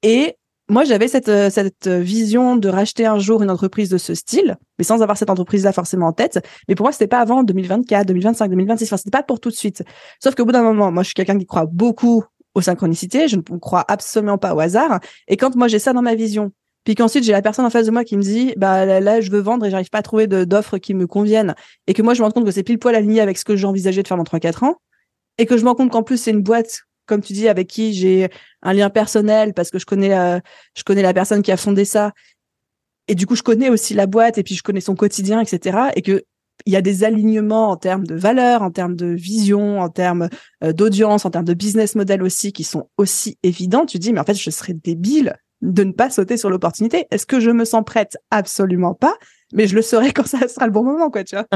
Et 0.03 0.37
moi, 0.68 0.85
j'avais 0.85 1.07
cette, 1.07 1.29
euh, 1.29 1.51
cette 1.51 1.87
vision 1.87 2.57
de 2.57 2.68
racheter 2.68 3.07
un 3.07 3.18
jour 3.18 3.42
une 3.42 3.51
entreprise 3.51 3.88
de 3.88 3.99
ce 3.99 4.14
style, 4.14 4.57
mais 4.79 4.85
sans 4.85 5.03
avoir 5.03 5.16
cette 5.16 5.31
entreprise-là 5.31 5.72
forcément 5.72 6.09
en 6.09 6.12
tête. 6.12 6.44
Mais 6.68 6.75
pour 6.75 6.85
moi, 6.85 6.92
c'était 6.92 7.07
pas 7.07 7.20
avant 7.20 7.44
2024, 7.44 8.07
2025, 8.07 8.49
2026. 8.49 8.87
Enfin, 8.87 8.96
c'était 8.96 9.11
pas 9.11 9.22
pour 9.22 9.38
tout 9.38 9.51
de 9.51 9.55
suite. 9.55 9.85
Sauf 10.20 10.35
qu'au 10.35 10.44
bout 10.44 10.53
d'un 10.53 10.62
moment, 10.62 10.90
moi, 10.90 11.03
je 11.03 11.09
suis 11.09 11.14
quelqu'un 11.14 11.38
qui 11.38 11.46
croit 11.46 11.66
beaucoup 11.66 12.25
aux 12.55 12.62
synchronicités. 12.62 13.29
Je 13.29 13.37
ne 13.37 13.42
crois 13.59 13.85
absolument 13.87 14.38
pas 14.38 14.55
au 14.55 14.61
hasard. 14.61 14.99
Et 15.29 15.37
quand 15.37 15.55
moi, 15.55 15.68
j'ai 15.68 15.79
ça 15.79 15.92
dans 15.92 16.03
ma 16.03 16.16
vision, 16.16 16.51
puis 16.87 16.94
qu'ensuite 16.94 17.25
j'ai 17.25 17.33
la 17.33 17.42
personne 17.42 17.64
en 17.64 17.70
face 17.70 17.87
de 17.87 17.90
moi 17.90 18.05
qui 18.05 18.16
me 18.16 18.22
dit 18.22 18.55
bah 18.57 18.87
là, 19.01 19.20
je 19.20 19.31
veux 19.33 19.40
vendre 19.40 19.66
et 19.66 19.70
j'arrive 19.70 19.90
pas 19.90 19.99
à 19.99 20.03
trouver 20.03 20.29
d'offres 20.29 20.79
qui 20.79 20.94
me 20.94 21.09
conviennent 21.09 21.57
et 21.88 21.94
que 21.94 22.01
moi 22.01 22.14
je 22.14 22.20
me 22.20 22.27
rends 22.27 22.31
compte 22.31 22.44
que 22.44 22.53
c'est 22.53 22.62
pile 22.62 22.79
poil 22.79 22.94
aligné 22.94 23.20
avec 23.20 23.38
ce 23.38 23.44
que 23.44 23.57
j'envisageais 23.57 24.05
de 24.05 24.09
faire 24.09 24.16
dans 24.16 24.22
3 24.22 24.38
4 24.38 24.62
ans 24.62 24.77
et 25.38 25.46
que 25.46 25.57
je 25.57 25.62
me 25.62 25.68
rends 25.68 25.75
compte 25.75 25.90
qu'en 25.90 26.03
plus 26.03 26.18
c'est 26.18 26.31
une 26.31 26.42
boîte 26.42 26.83
comme 27.07 27.20
tu 27.20 27.33
dis 27.33 27.49
avec 27.49 27.68
qui 27.68 27.94
j'ai 27.94 28.29
un 28.62 28.72
lien 28.72 28.90
personnel 28.90 29.55
parce 29.55 29.70
que 29.70 29.79
je 29.79 29.87
connais 29.87 30.16
euh, 30.16 30.40
je 30.77 30.83
connais 30.83 31.03
la 31.03 31.14
personne 31.14 31.42
qui 31.42 31.53
a 31.53 31.57
fondé 31.57 31.85
ça 31.85 32.12
et 33.09 33.14
du 33.14 33.27
coup 33.27 33.37
je 33.37 33.42
connais 33.42 33.68
aussi 33.68 33.94
la 33.94 34.07
boîte 34.07 34.38
et 34.38 34.42
puis 34.42 34.55
je 34.55 34.62
connais 34.62 34.81
son 34.81 34.94
quotidien 34.94 35.40
etc 35.40 35.90
et 35.94 36.03
que 36.03 36.25
il 36.64 36.72
y 36.72 36.77
a 36.77 36.83
des 36.83 37.05
alignements 37.05 37.70
en 37.70 37.77
termes 37.77 38.07
de 38.07 38.14
valeurs, 38.14 38.62
en 38.62 38.70
termes 38.70 38.96
de 38.96 39.07
vision, 39.07 39.81
en 39.81 39.90
termes 39.90 40.31
euh, 40.64 40.72
d'audience, 40.72 41.27
en 41.27 41.31
termes 41.31 41.44
de 41.44 41.53
business 41.53 41.94
model 41.94 42.22
aussi 42.22 42.53
qui 42.53 42.64
sont 42.64 42.88
aussi 42.96 43.38
évidents. 43.42 43.85
Tu 43.85 43.99
dis 43.99 44.12
mais 44.12 44.20
en 44.20 44.25
fait 44.25 44.35
je 44.35 44.51
serais 44.51 44.72
débile 44.72 45.37
de 45.61 45.85
ne 45.85 45.92
pas 45.92 46.11
sauter 46.11 46.37
sur 46.37 46.51
l'opportunité. 46.51 47.07
Est-ce 47.11 47.27
que 47.27 47.40
je 47.40 47.51
me 47.51 47.64
sens 47.64 47.85
prête? 47.85 48.16
Absolument 48.31 48.94
pas 48.94 49.16
mais 49.53 49.67
je 49.67 49.75
le 49.75 49.83
saurai 49.83 50.13
quand 50.13 50.27
ça 50.27 50.49
sera 50.49 50.67
le 50.67 50.73
bon 50.73 50.85
moment, 50.85 51.11
quoi, 51.11 51.25
tu 51.25 51.37
vois. 51.37 51.47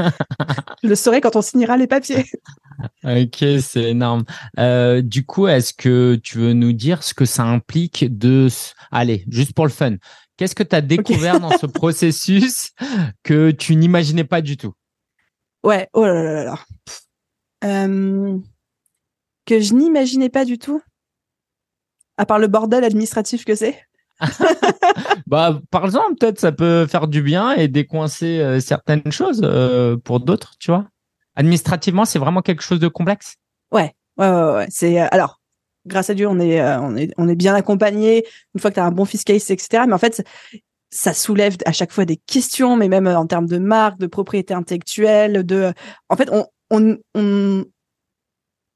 je 0.83 0.87
le 0.87 0.95
saurai 0.95 1.21
quand 1.21 1.35
on 1.35 1.41
signera 1.41 1.77
les 1.77 1.87
papiers. 1.87 2.25
ok, 3.03 3.45
c'est 3.61 3.89
énorme. 3.89 4.23
Euh, 4.59 5.01
du 5.01 5.25
coup, 5.25 5.47
est-ce 5.47 5.73
que 5.73 6.15
tu 6.15 6.37
veux 6.37 6.53
nous 6.53 6.73
dire 6.73 7.03
ce 7.03 7.13
que 7.13 7.25
ça 7.25 7.43
implique 7.43 8.17
de... 8.17 8.47
Allez, 8.91 9.25
juste 9.29 9.53
pour 9.53 9.65
le 9.65 9.71
fun. 9.71 9.95
Qu'est-ce 10.37 10.55
que 10.55 10.63
tu 10.63 10.75
as 10.75 10.81
découvert 10.81 11.39
dans 11.39 11.57
ce 11.57 11.65
processus 11.65 12.71
que 13.23 13.51
tu 13.51 13.75
n'imaginais 13.75 14.23
pas 14.23 14.41
du 14.41 14.57
tout? 14.57 14.73
Ouais, 15.63 15.87
oh 15.93 16.05
là 16.05 16.13
là 16.13 16.33
là 16.33 16.43
là. 16.45 16.59
Euh, 17.63 18.39
que 19.45 19.59
je 19.59 19.73
n'imaginais 19.73 20.29
pas 20.29 20.45
du 20.45 20.57
tout? 20.57 20.81
À 22.17 22.25
part 22.25 22.39
le 22.39 22.47
bordel 22.47 22.83
administratif 22.83 23.45
que 23.45 23.55
c'est 23.55 23.77
bah, 25.27 25.59
par 25.71 25.85
exemple, 25.85 26.15
peut-être 26.19 26.39
ça 26.39 26.51
peut 26.51 26.85
faire 26.87 27.07
du 27.07 27.21
bien 27.21 27.53
et 27.53 27.67
décoincer 27.67 28.39
euh, 28.39 28.59
certaines 28.59 29.11
choses 29.11 29.41
euh, 29.43 29.97
pour 29.97 30.19
d'autres, 30.19 30.53
tu 30.59 30.71
vois. 30.71 30.85
Administrativement, 31.35 32.05
c'est 32.05 32.19
vraiment 32.19 32.41
quelque 32.41 32.61
chose 32.61 32.79
de 32.79 32.87
complexe. 32.87 33.35
Ouais, 33.71 33.93
ouais, 34.17 34.29
ouais. 34.29 34.53
ouais. 34.53 34.67
C'est 34.69 35.01
euh, 35.01 35.07
alors, 35.11 35.39
grâce 35.85 36.09
à 36.09 36.13
Dieu, 36.13 36.27
on 36.27 36.39
est, 36.39 36.61
on 36.61 36.95
est, 36.95 37.11
on 37.17 37.27
est 37.27 37.35
bien 37.35 37.55
accompagné. 37.55 38.25
Une 38.53 38.61
fois 38.61 38.71
que 38.71 38.75
tu 38.75 38.81
as 38.81 38.85
un 38.85 38.91
bon 38.91 39.05
fiscaliste, 39.05 39.51
etc. 39.51 39.83
Mais 39.87 39.93
en 39.93 39.97
fait, 39.97 40.23
ça 40.89 41.13
soulève 41.13 41.55
à 41.65 41.71
chaque 41.71 41.91
fois 41.91 42.05
des 42.05 42.17
questions, 42.17 42.75
mais 42.75 42.89
même 42.89 43.07
en 43.07 43.25
termes 43.25 43.47
de 43.47 43.57
marque, 43.57 43.99
de 43.99 44.07
propriété 44.07 44.53
intellectuelle, 44.53 45.45
de, 45.45 45.73
en 46.09 46.15
fait, 46.17 46.29
on, 46.31 46.45
on 46.69 47.65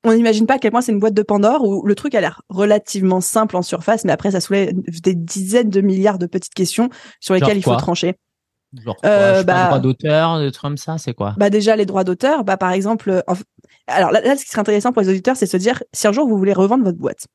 on 0.05 0.13
n'imagine 0.13 0.45
pas 0.45 0.55
à 0.55 0.59
quel 0.59 0.71
point 0.71 0.81
c'est 0.81 0.91
une 0.91 0.99
boîte 0.99 1.13
de 1.13 1.23
Pandore 1.23 1.67
où 1.67 1.85
le 1.85 1.95
truc 1.95 2.15
a 2.15 2.21
l'air 2.21 2.41
relativement 2.49 3.21
simple 3.21 3.57
en 3.57 3.61
surface, 3.61 4.05
mais 4.05 4.11
après 4.11 4.31
ça 4.31 4.39
soulève 4.39 4.71
des 4.73 5.15
dizaines 5.15 5.69
de 5.69 5.81
milliards 5.81 6.19
de 6.19 6.27
petites 6.27 6.53
questions 6.53 6.89
sur 7.19 7.33
lesquelles 7.33 7.57
il 7.57 7.63
faut 7.63 7.75
trancher. 7.75 8.15
Genre 8.83 8.97
euh, 9.05 9.43
bah, 9.43 9.67
droits 9.67 9.79
d'auteur, 9.79 10.39
des 10.39 10.51
trucs 10.51 10.61
comme 10.61 10.77
ça, 10.77 10.97
c'est 10.97 11.13
quoi? 11.13 11.33
Bah 11.37 11.49
déjà 11.49 11.75
les 11.75 11.85
droits 11.85 12.03
d'auteur, 12.03 12.43
bah 12.43 12.57
par 12.57 12.71
exemple, 12.71 13.23
alors 13.87 14.11
là, 14.11 14.35
ce 14.35 14.43
qui 14.43 14.49
serait 14.49 14.59
intéressant 14.59 14.91
pour 14.91 15.01
les 15.01 15.09
auditeurs, 15.09 15.37
c'est 15.37 15.45
de 15.45 15.51
se 15.51 15.57
dire 15.57 15.81
si 15.93 16.07
un 16.07 16.11
jour 16.11 16.27
vous 16.27 16.37
voulez 16.37 16.53
revendre 16.53 16.83
votre 16.83 16.97
boîte 16.97 17.27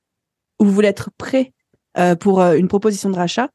ou 0.58 0.66
vous 0.66 0.72
voulez 0.72 0.88
être 0.88 1.10
prêt 1.16 1.52
euh, 1.98 2.14
pour 2.14 2.40
euh, 2.40 2.54
une 2.54 2.68
proposition 2.68 3.10
de 3.10 3.16
rachat, 3.16 3.48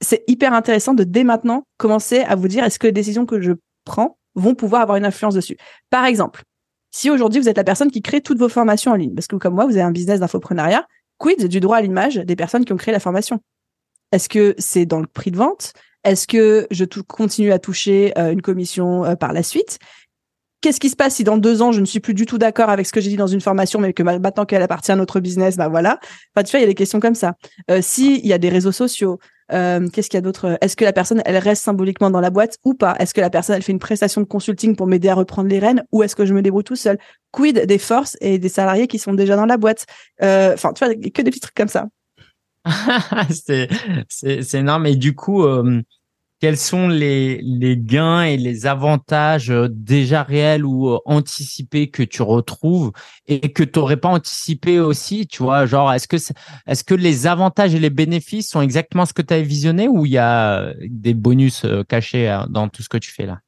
c'est 0.00 0.24
hyper 0.26 0.52
intéressant 0.52 0.94
de 0.94 1.04
dès 1.04 1.22
maintenant 1.22 1.64
commencer 1.76 2.20
à 2.20 2.34
vous 2.34 2.48
dire 2.48 2.64
est-ce 2.64 2.78
que 2.78 2.86
les 2.86 2.92
décisions 2.92 3.26
que 3.26 3.40
je 3.40 3.52
prends 3.84 4.18
vont 4.34 4.54
pouvoir 4.54 4.82
avoir 4.82 4.96
une 4.96 5.04
influence 5.04 5.34
dessus? 5.34 5.56
Par 5.90 6.06
exemple, 6.06 6.42
si 6.92 7.10
aujourd'hui 7.10 7.40
vous 7.40 7.48
êtes 7.48 7.56
la 7.56 7.64
personne 7.64 7.90
qui 7.90 8.02
crée 8.02 8.20
toutes 8.20 8.38
vos 8.38 8.48
formations 8.48 8.92
en 8.92 8.96
ligne, 8.96 9.14
parce 9.14 9.26
que 9.26 9.36
comme 9.36 9.54
moi 9.54 9.64
vous 9.64 9.72
avez 9.72 9.82
un 9.82 9.90
business 9.90 10.20
d'infoprenariat, 10.20 10.86
quid 11.18 11.48
du 11.48 11.58
droit 11.58 11.78
à 11.78 11.80
l'image 11.80 12.16
des 12.16 12.36
personnes 12.36 12.64
qui 12.64 12.72
ont 12.72 12.76
créé 12.76 12.92
la 12.92 13.00
formation? 13.00 13.40
Est-ce 14.12 14.28
que 14.28 14.54
c'est 14.58 14.86
dans 14.86 15.00
le 15.00 15.06
prix 15.06 15.30
de 15.30 15.38
vente? 15.38 15.72
Est-ce 16.04 16.26
que 16.26 16.66
je 16.70 16.84
continue 16.84 17.52
à 17.52 17.58
toucher 17.58 18.12
euh, 18.18 18.30
une 18.32 18.42
commission 18.42 19.04
euh, 19.04 19.14
par 19.14 19.32
la 19.32 19.42
suite? 19.42 19.78
Qu'est-ce 20.60 20.78
qui 20.78 20.90
se 20.90 20.96
passe 20.96 21.16
si 21.16 21.24
dans 21.24 21.38
deux 21.38 21.60
ans 21.60 21.72
je 21.72 21.80
ne 21.80 21.86
suis 21.86 21.98
plus 21.98 22.14
du 22.14 22.24
tout 22.24 22.38
d'accord 22.38 22.68
avec 22.68 22.86
ce 22.86 22.92
que 22.92 23.00
j'ai 23.00 23.10
dit 23.10 23.16
dans 23.16 23.26
une 23.26 23.40
formation, 23.40 23.80
mais 23.80 23.92
que 23.92 24.02
maintenant 24.02 24.44
qu'elle 24.44 24.62
appartient 24.62 24.92
à 24.92 24.96
notre 24.96 25.18
business, 25.18 25.56
bah 25.56 25.68
voilà. 25.68 25.98
Enfin, 26.34 26.44
tu 26.44 26.52
vois, 26.52 26.60
il 26.60 26.62
y 26.62 26.66
a 26.66 26.68
des 26.68 26.76
questions 26.76 27.00
comme 27.00 27.16
ça. 27.16 27.34
Euh, 27.70 27.80
S'il 27.82 28.24
y 28.24 28.32
a 28.32 28.38
des 28.38 28.48
réseaux 28.48 28.70
sociaux, 28.70 29.18
euh, 29.52 29.88
qu'est-ce 29.88 30.08
qu'il 30.08 30.16
y 30.16 30.18
a 30.18 30.22
d'autre? 30.22 30.58
Est-ce 30.60 30.76
que 30.76 30.84
la 30.84 30.92
personne, 30.92 31.22
elle 31.24 31.38
reste 31.38 31.64
symboliquement 31.64 32.10
dans 32.10 32.20
la 32.20 32.30
boîte 32.30 32.58
ou 32.64 32.74
pas? 32.74 32.94
Est-ce 32.98 33.14
que 33.14 33.20
la 33.20 33.30
personne, 33.30 33.56
elle 33.56 33.62
fait 33.62 33.72
une 33.72 33.78
prestation 33.78 34.20
de 34.20 34.26
consulting 34.26 34.76
pour 34.76 34.86
m'aider 34.86 35.08
à 35.08 35.14
reprendre 35.14 35.48
les 35.48 35.58
rênes 35.58 35.84
ou 35.92 36.02
est-ce 36.02 36.16
que 36.16 36.26
je 36.26 36.34
me 36.34 36.42
débrouille 36.42 36.64
tout 36.64 36.76
seul? 36.76 36.98
Quid 37.30 37.66
des 37.66 37.78
forces 37.78 38.16
et 38.20 38.38
des 38.38 38.48
salariés 38.48 38.86
qui 38.86 38.98
sont 38.98 39.14
déjà 39.14 39.36
dans 39.36 39.46
la 39.46 39.56
boîte? 39.56 39.86
Enfin, 40.20 40.72
tu 40.72 40.84
vois, 40.84 40.94
que 40.94 41.22
des 41.22 41.30
petits 41.30 41.40
trucs 41.40 41.54
comme 41.54 41.68
ça. 41.68 41.88
c'est 44.08 44.54
énorme. 44.54 44.86
Et 44.86 44.96
du 44.96 45.14
coup, 45.14 45.44
euh, 45.44 45.82
quels 46.42 46.56
sont 46.56 46.88
les, 46.88 47.40
gains 47.78 48.24
et 48.24 48.36
les 48.36 48.66
avantages 48.66 49.48
euh, 49.48 49.68
déjà 49.70 50.24
réels 50.24 50.66
ou 50.66 50.88
euh, 50.88 50.98
anticipés 51.04 51.88
que 51.88 52.02
tu 52.02 52.22
retrouves 52.22 52.90
et 53.28 53.52
que 53.52 53.62
tu 53.62 53.78
n'aurais 53.78 53.96
pas 53.96 54.08
anticipé 54.08 54.80
aussi 54.80 55.28
Tu 55.28 55.40
vois, 55.44 55.66
genre, 55.66 55.92
est-ce 55.92 56.08
que, 56.08 56.94
les 56.94 57.28
avantages 57.28 57.76
et 57.76 57.78
les 57.78 57.90
bénéfices 57.90 58.50
sont 58.50 58.60
exactement 58.60 59.06
ce 59.06 59.12
que 59.12 59.22
tu 59.22 59.32
as 59.32 59.40
visionné 59.40 59.86
ou 59.86 60.04
il 60.04 60.10
y 60.10 60.18
a 60.18 60.74
des 60.80 61.14
bonus 61.14 61.64
cachés 61.88 62.36
dans 62.50 62.68
tout 62.68 62.82
ce 62.82 62.88
que 62.88 62.98
tu 62.98 63.12
fais 63.12 63.26
là? 63.26 63.38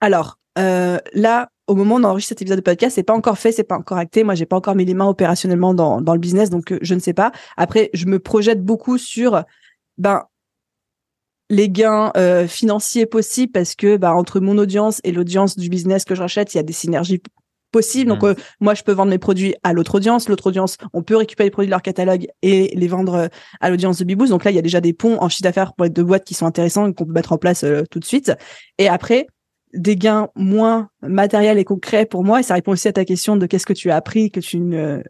Alors, 0.00 0.36
là, 0.56 1.50
au 1.68 1.76
moment 1.76 1.96
enregistre 2.08 2.30
cet 2.30 2.42
épisode 2.42 2.58
de 2.58 2.64
podcast, 2.64 2.96
c'est 2.96 3.04
pas 3.04 3.14
encore 3.14 3.38
fait, 3.38 3.52
c'est 3.52 3.62
pas 3.62 3.78
encore 3.78 3.98
acté. 3.98 4.24
Moi, 4.24 4.34
j'ai 4.34 4.44
pas 4.44 4.56
encore 4.56 4.74
mis 4.74 4.84
les 4.84 4.94
mains 4.94 5.06
opérationnellement 5.06 5.72
dans, 5.72 6.00
dans 6.00 6.14
le 6.14 6.18
business, 6.18 6.50
donc 6.50 6.72
euh, 6.72 6.78
je 6.82 6.94
ne 6.96 7.00
sais 7.00 7.14
pas. 7.14 7.30
Après, 7.56 7.90
je 7.94 8.06
me 8.06 8.18
projette 8.18 8.64
beaucoup 8.64 8.98
sur 8.98 9.44
ben 9.96 10.24
les 11.50 11.68
gains 11.68 12.12
euh, 12.16 12.46
financiers 12.46 13.04
possibles 13.04 13.52
parce 13.52 13.74
que 13.74 13.96
ben, 13.96 14.12
entre 14.12 14.40
mon 14.40 14.56
audience 14.56 15.00
et 15.04 15.12
l'audience 15.12 15.56
du 15.56 15.68
business 15.68 16.04
que 16.04 16.14
je 16.14 16.20
rachète, 16.20 16.54
il 16.54 16.56
y 16.56 16.60
a 16.60 16.62
des 16.62 16.72
synergies 16.72 17.20
possibles. 17.72 18.08
Donc 18.08 18.22
mmh. 18.22 18.26
euh, 18.26 18.34
moi, 18.60 18.74
je 18.74 18.82
peux 18.82 18.92
vendre 18.92 19.10
mes 19.10 19.18
produits 19.18 19.54
à 19.62 19.72
l'autre 19.72 19.96
audience. 19.96 20.28
L'autre 20.28 20.46
audience, 20.46 20.78
on 20.94 21.02
peut 21.02 21.16
récupérer 21.16 21.48
les 21.48 21.50
produits 21.50 21.66
de 21.66 21.72
leur 21.72 21.82
catalogue 21.82 22.26
et 22.42 22.72
les 22.74 22.88
vendre 22.88 23.28
à 23.60 23.70
l'audience 23.70 23.98
de 23.98 24.04
Bibous. 24.04 24.28
Donc 24.28 24.44
là, 24.44 24.50
il 24.50 24.54
y 24.54 24.58
a 24.58 24.62
déjà 24.62 24.80
des 24.80 24.92
ponts 24.92 25.18
en 25.20 25.28
chiffre 25.28 25.42
d'affaires 25.42 25.74
pour 25.74 25.84
les 25.84 25.90
deux 25.90 26.04
boîtes 26.04 26.24
qui 26.24 26.34
sont 26.34 26.46
intéressants 26.46 26.86
et 26.86 26.94
qu'on 26.94 27.04
peut 27.04 27.12
mettre 27.12 27.32
en 27.32 27.38
place 27.38 27.64
tout 27.90 27.98
de 27.98 28.04
suite. 28.04 28.32
Et 28.78 28.88
après, 28.88 29.26
des 29.72 29.96
gains 29.96 30.28
moins 30.34 30.88
matériels 31.02 31.58
et 31.58 31.64
concrets 31.64 32.06
pour 32.06 32.24
moi 32.24 32.40
et 32.40 32.42
ça 32.42 32.54
répond 32.54 32.72
aussi 32.72 32.88
à 32.88 32.92
ta 32.92 33.04
question 33.04 33.36
de 33.36 33.46
qu'est-ce 33.46 33.66
que 33.66 33.72
tu 33.72 33.90
as 33.90 33.96
appris 33.96 34.30
que 34.30 34.40
tu 34.40 34.58
ne 34.58 35.02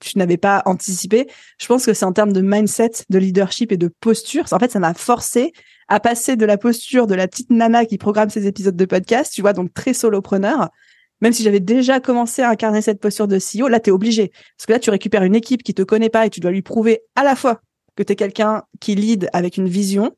tu 0.00 0.18
n'avais 0.18 0.36
pas 0.36 0.62
anticipé. 0.64 1.26
Je 1.58 1.66
pense 1.66 1.84
que 1.84 1.92
c'est 1.92 2.04
en 2.04 2.12
termes 2.12 2.32
de 2.32 2.40
mindset, 2.40 2.92
de 3.10 3.18
leadership 3.18 3.72
et 3.72 3.76
de 3.76 3.88
posture. 4.00 4.44
En 4.52 4.58
fait, 4.58 4.70
ça 4.70 4.78
m'a 4.78 4.94
forcé 4.94 5.52
à 5.88 6.00
passer 6.00 6.36
de 6.36 6.44
la 6.44 6.58
posture 6.58 7.06
de 7.06 7.14
la 7.14 7.28
petite 7.28 7.50
nana 7.50 7.84
qui 7.84 7.98
programme 7.98 8.30
ses 8.30 8.46
épisodes 8.46 8.76
de 8.76 8.84
podcast, 8.84 9.32
tu 9.32 9.42
vois, 9.42 9.52
donc 9.52 9.72
très 9.72 9.94
solopreneur. 9.94 10.70
Même 11.20 11.32
si 11.32 11.42
j'avais 11.42 11.60
déjà 11.60 12.00
commencé 12.00 12.42
à 12.42 12.50
incarner 12.50 12.82
cette 12.82 13.00
posture 13.00 13.28
de 13.28 13.38
CEO, 13.38 13.68
là, 13.68 13.80
tu 13.80 13.90
es 13.90 13.92
obligé. 13.92 14.32
Parce 14.56 14.66
que 14.66 14.72
là, 14.72 14.78
tu 14.78 14.90
récupères 14.90 15.22
une 15.22 15.34
équipe 15.34 15.62
qui 15.62 15.72
te 15.72 15.82
connaît 15.82 16.10
pas 16.10 16.26
et 16.26 16.30
tu 16.30 16.40
dois 16.40 16.50
lui 16.50 16.62
prouver 16.62 17.00
à 17.14 17.24
la 17.24 17.36
fois 17.36 17.60
que 17.96 18.02
tu 18.02 18.12
es 18.12 18.16
quelqu'un 18.16 18.62
qui 18.80 18.94
lead 18.94 19.30
avec 19.32 19.56
une 19.56 19.68
vision, 19.68 20.14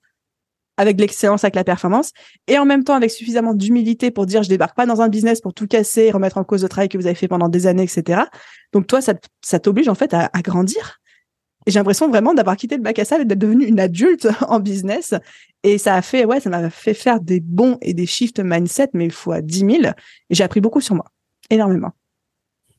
avec 0.79 0.99
l'excellence, 0.99 1.45
avec 1.45 1.57
la 1.57 1.65
performance, 1.65 2.13
et 2.47 2.59
en 2.59 2.65
même 2.65 2.85
temps 2.85 2.95
avec 2.95 3.11
suffisamment 3.11 3.53
d'humilité 3.53 4.11
pour 4.11 4.25
dire 4.25 4.43
je 4.43 4.49
débarque 4.49 4.77
pas 4.77 4.87
dans 4.87 5.03
un 5.03 5.09
business 5.09 5.43
pour 5.43 5.53
tout 5.53 5.67
casser, 5.67 6.11
remettre 6.11 6.39
en 6.39 6.45
cause 6.45 6.63
le 6.63 6.69
travail 6.69 6.89
que 6.89 6.97
vous 6.97 7.07
avez 7.07 7.17
fait 7.17 7.29
pendant 7.29 7.49
des 7.49 7.67
années, 7.67 7.83
etc. 7.83 8.23
Donc 8.73 8.87
toi, 8.87 9.03
ça, 9.03 9.15
ça 9.43 9.59
t'oblige 9.59 9.89
en 9.89 9.95
fait 9.95 10.15
à, 10.15 10.31
grandir. 10.43 11.01
Et 11.67 11.71
j'ai 11.71 11.79
l'impression 11.79 12.09
vraiment 12.09 12.33
d'avoir 12.33 12.57
quitté 12.57 12.77
le 12.77 12.83
bac 12.83 12.99
à 12.99 13.05
sable 13.05 13.23
et 13.23 13.25
d'être 13.27 13.39
devenue 13.39 13.67
une 13.67 13.81
adulte 13.81 14.29
en 14.49 14.61
business. 14.61 15.15
Et 15.65 15.77
ça 15.77 15.97
a 15.97 16.03
fait, 16.03 16.25
ouais, 16.25 16.41
ça 16.41 16.49
m'a 16.49 16.71
fait 16.71 16.95
faire 16.95 17.21
des 17.21 17.41
bons 17.41 17.77
et 17.83 17.93
des 17.93 18.07
shifts 18.07 18.41
mindset, 18.41 18.91
mais 18.95 19.11
fois 19.11 19.43
10 19.43 19.59
000. 19.59 19.73
Et 19.83 19.91
j'ai 20.31 20.45
appris 20.45 20.61
beaucoup 20.61 20.81
sur 20.81 20.95
moi. 20.95 21.07
Énormément. 21.51 21.93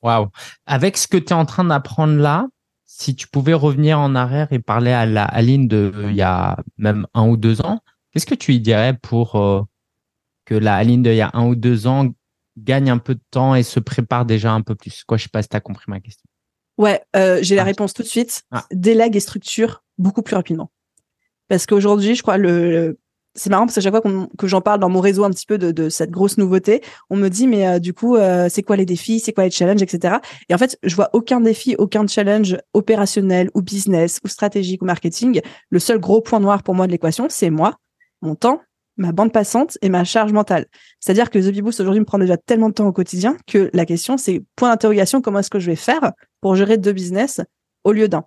Waouh. 0.01 0.27
Avec 0.65 0.97
ce 0.97 1.07
que 1.07 1.17
tu 1.17 1.27
es 1.27 1.33
en 1.33 1.45
train 1.45 1.65
d'apprendre 1.65 2.15
là, 2.15 2.47
si 2.91 3.15
tu 3.15 3.27
pouvais 3.27 3.53
revenir 3.53 3.99
en 3.99 4.15
arrière 4.15 4.51
et 4.51 4.57
parler 4.57 4.91
à 4.91 5.05
la 5.05 5.23
Aline 5.23 5.67
de 5.67 5.93
il 6.09 6.15
y 6.15 6.23
a 6.23 6.57
même 6.79 7.05
un 7.13 7.27
ou 7.27 7.37
deux 7.37 7.61
ans, 7.61 7.81
qu'est-ce 8.11 8.25
que 8.25 8.33
tu 8.33 8.51
lui 8.51 8.59
dirais 8.59 8.97
pour 8.99 9.35
euh, 9.35 9.61
que 10.45 10.55
la 10.55 10.75
Aline 10.75 11.03
de 11.03 11.11
il 11.11 11.17
y 11.17 11.21
a 11.21 11.29
un 11.33 11.45
ou 11.45 11.53
deux 11.53 11.85
ans 11.85 12.07
gagne 12.57 12.89
un 12.89 12.97
peu 12.97 13.13
de 13.13 13.21
temps 13.29 13.53
et 13.53 13.61
se 13.61 13.79
prépare 13.79 14.25
déjà 14.25 14.51
un 14.51 14.63
peu 14.63 14.73
plus? 14.73 15.03
Quoi, 15.03 15.17
je 15.17 15.23
sais 15.23 15.29
pas 15.29 15.43
si 15.43 15.49
tu 15.49 15.55
as 15.55 15.59
compris 15.59 15.85
ma 15.87 15.99
question. 15.99 16.23
Ouais, 16.79 16.99
euh, 17.15 17.37
j'ai 17.43 17.55
la 17.55 17.61
ah. 17.61 17.65
réponse 17.65 17.93
tout 17.93 18.01
de 18.01 18.07
suite. 18.07 18.41
Ah. 18.49 18.65
Délègue 18.71 19.15
et 19.15 19.19
structure 19.19 19.83
beaucoup 19.99 20.23
plus 20.23 20.35
rapidement. 20.35 20.71
Parce 21.47 21.67
qu'aujourd'hui, 21.67 22.15
je 22.15 22.23
crois 22.23 22.37
le, 22.37 22.97
c'est 23.35 23.49
marrant 23.49 23.65
parce 23.65 23.75
que 23.75 23.81
chaque 23.81 23.93
fois 23.93 24.01
que 24.37 24.47
j'en 24.47 24.61
parle 24.61 24.79
dans 24.79 24.89
mon 24.89 24.99
réseau 24.99 25.23
un 25.23 25.29
petit 25.29 25.45
peu 25.45 25.57
de, 25.57 25.89
cette 25.89 26.11
grosse 26.11 26.37
nouveauté, 26.37 26.81
on 27.09 27.15
me 27.15 27.29
dit 27.29 27.47
mais 27.47 27.67
euh, 27.67 27.79
du 27.79 27.93
coup 27.93 28.15
euh, 28.15 28.47
c'est 28.49 28.63
quoi 28.63 28.75
les 28.75 28.85
défis, 28.85 29.19
c'est 29.19 29.33
quoi 29.33 29.45
les 29.45 29.51
challenges, 29.51 29.81
etc. 29.81 30.17
Et 30.49 30.55
en 30.55 30.57
fait 30.57 30.77
je 30.83 30.95
vois 30.95 31.09
aucun 31.13 31.39
défi, 31.39 31.75
aucun 31.77 32.05
challenge 32.07 32.57
opérationnel 32.73 33.49
ou 33.53 33.61
business 33.61 34.19
ou 34.23 34.27
stratégique 34.27 34.81
ou 34.81 34.85
marketing. 34.85 35.41
Le 35.69 35.79
seul 35.79 35.99
gros 35.99 36.21
point 36.21 36.39
noir 36.39 36.63
pour 36.63 36.75
moi 36.75 36.87
de 36.87 36.91
l'équation, 36.91 37.27
c'est 37.29 37.49
moi, 37.49 37.75
mon 38.21 38.35
temps, 38.35 38.61
ma 38.97 39.11
bande 39.11 39.31
passante 39.31 39.77
et 39.81 39.89
ma 39.89 40.03
charge 40.03 40.33
mentale. 40.33 40.65
C'est-à-dire 40.99 41.29
que 41.29 41.39
The 41.39 41.51
Bee 41.51 41.61
Boost 41.61 41.79
aujourd'hui 41.79 42.01
me 42.01 42.05
prend 42.05 42.19
déjà 42.19 42.37
tellement 42.37 42.69
de 42.69 42.73
temps 42.73 42.87
au 42.87 42.93
quotidien 42.93 43.37
que 43.47 43.69
la 43.73 43.85
question 43.85 44.17
c'est 44.17 44.43
point 44.55 44.69
d'interrogation 44.69 45.21
comment 45.21 45.39
est-ce 45.39 45.49
que 45.49 45.59
je 45.59 45.69
vais 45.69 45.77
faire 45.77 46.11
pour 46.41 46.55
gérer 46.55 46.77
deux 46.77 46.93
business 46.93 47.41
au 47.83 47.91
lieu 47.91 48.07
d'un? 48.07 48.25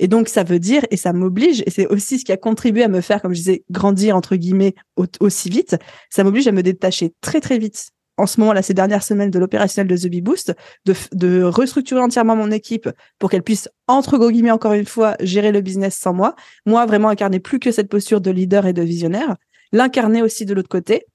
Et 0.00 0.08
donc, 0.08 0.28
ça 0.28 0.42
veut 0.42 0.58
dire, 0.58 0.82
et 0.90 0.96
ça 0.96 1.12
m'oblige, 1.12 1.62
et 1.66 1.70
c'est 1.70 1.86
aussi 1.86 2.18
ce 2.18 2.24
qui 2.24 2.32
a 2.32 2.38
contribué 2.38 2.82
à 2.82 2.88
me 2.88 3.02
faire, 3.02 3.20
comme 3.20 3.34
je 3.34 3.38
disais, 3.38 3.64
grandir, 3.70 4.16
entre 4.16 4.34
guillemets, 4.34 4.74
aussi 4.96 5.50
vite, 5.50 5.76
ça 6.08 6.24
m'oblige 6.24 6.48
à 6.48 6.52
me 6.52 6.62
détacher 6.62 7.12
très, 7.20 7.40
très 7.40 7.58
vite 7.58 7.90
en 8.16 8.26
ce 8.26 8.40
moment, 8.40 8.52
là, 8.52 8.62
ces 8.62 8.74
dernières 8.74 9.02
semaines 9.02 9.30
de 9.30 9.38
l'opérationnel 9.38 9.88
de 9.88 9.96
The 9.96 10.10
Bee 10.10 10.20
Boost, 10.20 10.54
de, 10.84 10.94
de 11.12 11.42
restructurer 11.42 12.00
entièrement 12.00 12.36
mon 12.36 12.50
équipe 12.50 12.88
pour 13.18 13.30
qu'elle 13.30 13.42
puisse, 13.42 13.68
entre 13.88 14.18
guillemets, 14.30 14.50
encore 14.50 14.72
une 14.74 14.86
fois, 14.86 15.16
gérer 15.20 15.52
le 15.52 15.60
business 15.60 15.96
sans 15.96 16.12
moi. 16.12 16.34
Moi, 16.66 16.84
vraiment 16.86 17.08
incarner 17.08 17.40
plus 17.40 17.58
que 17.58 17.70
cette 17.70 17.88
posture 17.88 18.20
de 18.20 18.30
leader 18.30 18.66
et 18.66 18.72
de 18.72 18.82
visionnaire, 18.82 19.36
l'incarner 19.72 20.22
aussi 20.22 20.44
de 20.44 20.52
l'autre 20.52 20.68
côté, 20.68 21.06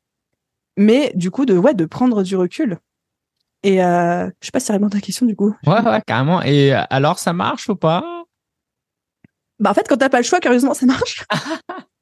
mais 0.77 1.11
du 1.15 1.31
coup, 1.31 1.45
de, 1.45 1.57
ouais, 1.57 1.73
de 1.73 1.85
prendre 1.85 2.23
du 2.23 2.35
recul. 2.35 2.77
Et 3.61 3.83
euh, 3.83 4.25
je 4.41 4.47
sais 4.47 4.51
pas 4.51 4.59
si 4.59 4.67
ça 4.67 4.73
répond 4.73 4.87
à 4.87 4.91
ta 4.91 4.99
question, 4.99 5.25
du 5.25 5.35
coup. 5.35 5.55
Ouais, 5.65 5.81
ouais, 5.81 6.01
carrément. 6.05 6.41
Et 6.43 6.71
alors, 6.71 7.19
ça 7.19 7.33
marche 7.33 7.69
ou 7.69 7.75
pas? 7.75 8.14
Bah, 9.59 9.71
en 9.71 9.73
fait, 9.73 9.87
quand 9.87 9.97
t'as 9.97 10.09
pas 10.09 10.19
le 10.19 10.23
choix, 10.23 10.39
curieusement, 10.39 10.73
ça 10.73 10.85
marche. 10.85 11.25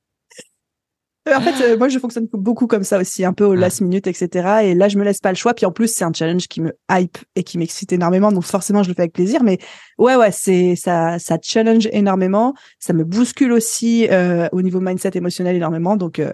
en 1.31 1.41
fait, 1.41 1.63
euh, 1.63 1.77
moi, 1.77 1.87
je 1.87 1.99
fonctionne 1.99 2.27
beaucoup 2.33 2.67
comme 2.67 2.83
ça 2.83 2.99
aussi, 2.99 3.23
un 3.23 3.33
peu 3.33 3.45
au 3.45 3.53
last 3.53 3.81
minute, 3.81 4.07
etc. 4.07 4.63
Et 4.63 4.75
là, 4.75 4.89
je 4.89 4.97
me 4.97 5.03
laisse 5.03 5.19
pas 5.19 5.31
le 5.31 5.37
choix. 5.37 5.53
Puis 5.53 5.65
en 5.65 5.71
plus, 5.71 5.87
c'est 5.87 6.03
un 6.03 6.11
challenge 6.11 6.47
qui 6.47 6.61
me 6.61 6.73
hype 6.91 7.17
et 7.35 7.43
qui 7.43 7.57
m'excite 7.57 7.93
énormément. 7.93 8.31
Donc 8.31 8.43
forcément, 8.43 8.83
je 8.83 8.89
le 8.89 8.95
fais 8.95 9.03
avec 9.03 9.13
plaisir. 9.13 9.43
Mais 9.43 9.59
ouais, 9.97 10.15
ouais, 10.15 10.31
c'est 10.31 10.75
ça, 10.75 11.19
ça 11.19 11.37
challenge 11.41 11.87
énormément. 11.91 12.53
Ça 12.79 12.93
me 12.93 13.03
bouscule 13.03 13.51
aussi 13.51 14.07
euh, 14.09 14.47
au 14.51 14.61
niveau 14.61 14.79
mindset 14.79 15.11
émotionnel 15.13 15.55
énormément. 15.55 15.95
Donc 15.95 16.19
euh, 16.19 16.33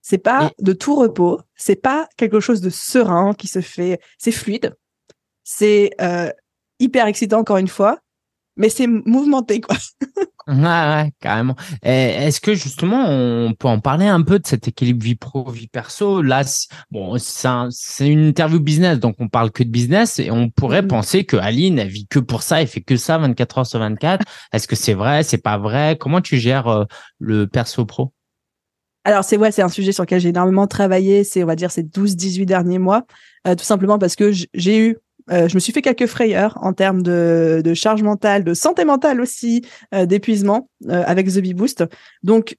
c'est 0.00 0.18
pas 0.18 0.50
de 0.58 0.72
tout 0.72 0.96
repos. 0.96 1.40
C'est 1.56 1.80
pas 1.80 2.08
quelque 2.16 2.40
chose 2.40 2.60
de 2.60 2.70
serein 2.70 3.34
qui 3.34 3.46
se 3.46 3.60
fait. 3.60 4.00
C'est 4.16 4.32
fluide. 4.32 4.74
C'est 5.44 5.90
hyper 6.80 7.06
excitant 7.06 7.38
encore 7.40 7.56
une 7.56 7.68
fois, 7.68 7.98
mais 8.56 8.68
c'est 8.68 8.86
mouvementé 8.86 9.60
quoi. 9.60 9.76
Ouais, 10.48 10.54
ouais, 10.56 11.12
carrément. 11.20 11.56
Est-ce 11.82 12.40
que 12.40 12.54
justement, 12.54 13.04
on 13.06 13.52
peut 13.52 13.68
en 13.68 13.80
parler 13.80 14.06
un 14.06 14.22
peu 14.22 14.38
de 14.38 14.46
cet 14.46 14.66
équilibre 14.66 15.04
vie 15.04 15.14
pro, 15.14 15.50
vie 15.50 15.66
perso? 15.68 16.22
Là, 16.22 16.42
bon, 16.90 17.18
c'est 17.18 18.08
une 18.08 18.28
interview 18.28 18.58
business, 18.58 18.98
donc 18.98 19.16
on 19.18 19.28
parle 19.28 19.50
que 19.50 19.62
de 19.62 19.68
business 19.68 20.18
et 20.18 20.30
on 20.30 20.48
pourrait 20.48 20.80
mmh. 20.80 20.88
penser 20.88 21.24
que 21.24 21.36
Aline, 21.36 21.78
elle 21.78 21.88
vit 21.88 22.06
que 22.06 22.18
pour 22.18 22.42
ça, 22.42 22.62
elle 22.62 22.66
fait 22.66 22.80
que 22.80 22.96
ça 22.96 23.18
24 23.18 23.58
heures 23.58 23.66
sur 23.66 23.78
24. 23.78 24.24
Est-ce 24.52 24.66
que 24.66 24.74
c'est 24.74 24.94
vrai? 24.94 25.22
C'est 25.22 25.42
pas 25.42 25.58
vrai? 25.58 25.98
Comment 26.00 26.22
tu 26.22 26.38
gères 26.38 26.68
euh, 26.68 26.84
le 27.18 27.46
perso 27.46 27.84
pro? 27.84 28.14
Alors 29.04 29.24
c'est 29.24 29.36
ouais, 29.36 29.52
c'est 29.52 29.62
un 29.62 29.68
sujet 29.68 29.92
sur 29.92 30.04
lequel 30.04 30.20
j'ai 30.20 30.30
énormément 30.30 30.66
travaillé, 30.66 31.24
c'est 31.24 31.42
on 31.42 31.46
va 31.46 31.56
dire 31.56 31.70
ces 31.70 31.82
12 31.82 32.16
18 32.16 32.46
derniers 32.46 32.78
mois, 32.78 33.04
euh, 33.46 33.54
tout 33.54 33.64
simplement 33.64 33.98
parce 33.98 34.16
que 34.16 34.32
j'ai 34.32 34.78
eu 34.78 34.96
je 35.30 35.54
me 35.54 35.58
suis 35.58 35.72
fait 35.72 35.82
quelques 35.82 36.06
frayeurs 36.06 36.58
en 36.62 36.72
termes 36.72 37.02
de, 37.02 37.62
de 37.64 37.74
charge 37.74 38.02
mentale, 38.02 38.44
de 38.44 38.54
santé 38.54 38.84
mentale 38.84 39.20
aussi, 39.20 39.62
d'épuisement 39.92 40.68
avec 40.88 41.28
The 41.28 41.40
Bee 41.40 41.54
Boost. 41.54 41.84
Donc, 42.22 42.56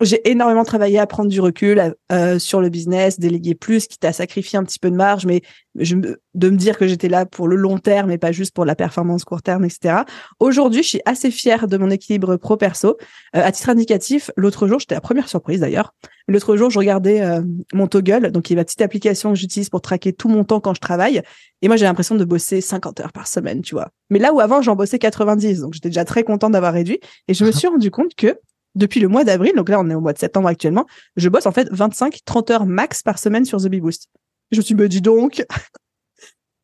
j'ai 0.00 0.28
énormément 0.28 0.64
travaillé 0.64 0.98
à 0.98 1.06
prendre 1.06 1.30
du 1.30 1.40
recul 1.40 1.94
euh, 2.10 2.38
sur 2.38 2.60
le 2.60 2.68
business, 2.68 3.20
déléguer 3.20 3.54
plus, 3.54 3.86
quitte 3.86 4.04
à 4.04 4.12
sacrifier 4.12 4.58
un 4.58 4.64
petit 4.64 4.78
peu 4.80 4.90
de 4.90 4.96
marge, 4.96 5.24
mais 5.24 5.42
je, 5.76 5.96
de 5.96 6.50
me 6.50 6.56
dire 6.56 6.76
que 6.78 6.86
j'étais 6.86 7.08
là 7.08 7.26
pour 7.26 7.46
le 7.46 7.54
long 7.54 7.78
terme 7.78 8.10
et 8.10 8.18
pas 8.18 8.32
juste 8.32 8.52
pour 8.54 8.64
la 8.64 8.74
performance 8.74 9.24
court 9.24 9.42
terme, 9.42 9.64
etc. 9.64 10.02
Aujourd'hui, 10.40 10.82
je 10.82 10.88
suis 10.88 11.00
assez 11.04 11.30
fière 11.30 11.68
de 11.68 11.76
mon 11.76 11.90
équilibre 11.90 12.36
pro-perso. 12.36 12.96
Euh, 13.36 13.42
à 13.44 13.52
titre 13.52 13.70
indicatif, 13.70 14.30
l'autre 14.36 14.66
jour, 14.66 14.80
j'étais 14.80 14.96
la 14.96 15.00
première 15.00 15.28
surprise 15.28 15.60
d'ailleurs. 15.60 15.94
L'autre 16.26 16.56
jour, 16.56 16.70
je 16.70 16.78
regardais 16.78 17.20
euh, 17.20 17.42
mon 17.72 17.86
Toggle, 17.86 18.32
donc 18.32 18.44
qui 18.44 18.54
est 18.54 18.56
ma 18.56 18.64
petite 18.64 18.82
application 18.82 19.32
que 19.32 19.38
j'utilise 19.38 19.68
pour 19.68 19.80
traquer 19.80 20.12
tout 20.12 20.28
mon 20.28 20.42
temps 20.42 20.60
quand 20.60 20.74
je 20.74 20.80
travaille. 20.80 21.22
Et 21.62 21.68
moi, 21.68 21.76
j'ai 21.76 21.84
l'impression 21.84 22.16
de 22.16 22.24
bosser 22.24 22.60
50 22.60 23.00
heures 23.00 23.12
par 23.12 23.28
semaine, 23.28 23.62
tu 23.62 23.74
vois. 23.74 23.90
Mais 24.10 24.18
là 24.18 24.32
où 24.32 24.40
avant, 24.40 24.60
j'en 24.60 24.74
bossais 24.74 24.98
90, 24.98 25.60
donc 25.60 25.74
j'étais 25.74 25.88
déjà 25.88 26.04
très 26.04 26.24
contente 26.24 26.52
d'avoir 26.52 26.72
réduit. 26.72 26.98
Et 27.28 27.34
je 27.34 27.44
me 27.44 27.52
suis 27.52 27.68
rendu 27.68 27.90
compte 27.90 28.14
que 28.16 28.38
depuis 28.74 29.00
le 29.00 29.08
mois 29.08 29.24
d'avril, 29.24 29.52
donc 29.56 29.68
là 29.68 29.80
on 29.80 29.88
est 29.88 29.94
au 29.94 30.00
mois 30.00 30.12
de 30.12 30.18
septembre 30.18 30.48
actuellement, 30.48 30.86
je 31.16 31.28
bosse 31.28 31.46
en 31.46 31.52
fait 31.52 31.70
25-30 31.70 32.52
heures 32.52 32.66
max 32.66 33.02
par 33.02 33.18
semaine 33.18 33.44
sur 33.44 33.60
The 33.60 33.68
Bee 33.68 33.80
Boost. 33.80 34.08
Je 34.50 34.58
me 34.58 34.62
suis 34.62 34.74
dit, 34.74 35.00
donc. 35.00 35.44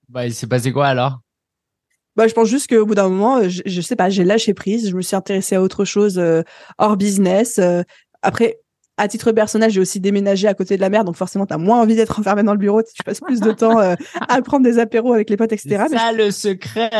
Bah, 0.08 0.26
il 0.26 0.34
s'est 0.34 0.48
passé 0.48 0.72
quoi 0.72 0.88
alors? 0.88 1.20
Bah, 2.16 2.26
je 2.26 2.34
pense 2.34 2.48
juste 2.48 2.68
qu'au 2.68 2.84
bout 2.84 2.96
d'un 2.96 3.08
moment, 3.08 3.48
je, 3.48 3.62
je, 3.64 3.80
sais 3.80 3.94
pas, 3.94 4.10
j'ai 4.10 4.24
lâché 4.24 4.54
prise, 4.54 4.90
je 4.90 4.96
me 4.96 5.02
suis 5.02 5.14
intéressée 5.14 5.54
à 5.54 5.62
autre 5.62 5.84
chose 5.84 6.18
euh, 6.18 6.42
hors 6.78 6.96
business. 6.96 7.60
Euh, 7.60 7.82
après, 8.22 8.58
à 9.00 9.08
titre 9.08 9.32
personnel, 9.32 9.70
j'ai 9.70 9.80
aussi 9.80 9.98
déménagé 9.98 10.46
à 10.46 10.52
côté 10.52 10.76
de 10.76 10.80
la 10.82 10.90
mer, 10.90 11.04
donc 11.04 11.16
forcément, 11.16 11.46
tu 11.46 11.54
as 11.54 11.58
moins 11.58 11.80
envie 11.80 11.96
d'être 11.96 12.20
enfermé 12.20 12.42
dans 12.42 12.52
le 12.52 12.58
bureau, 12.58 12.82
tu 12.82 13.02
passes 13.02 13.20
plus 13.20 13.40
de 13.40 13.50
temps 13.52 13.80
euh, 13.80 13.94
à 14.28 14.42
prendre 14.42 14.62
des 14.62 14.78
apéros 14.78 15.14
avec 15.14 15.30
les 15.30 15.38
potes, 15.38 15.52
etc. 15.52 15.84
C'est 15.88 15.96
ça 15.96 16.12
le 16.12 16.30
secret. 16.30 16.90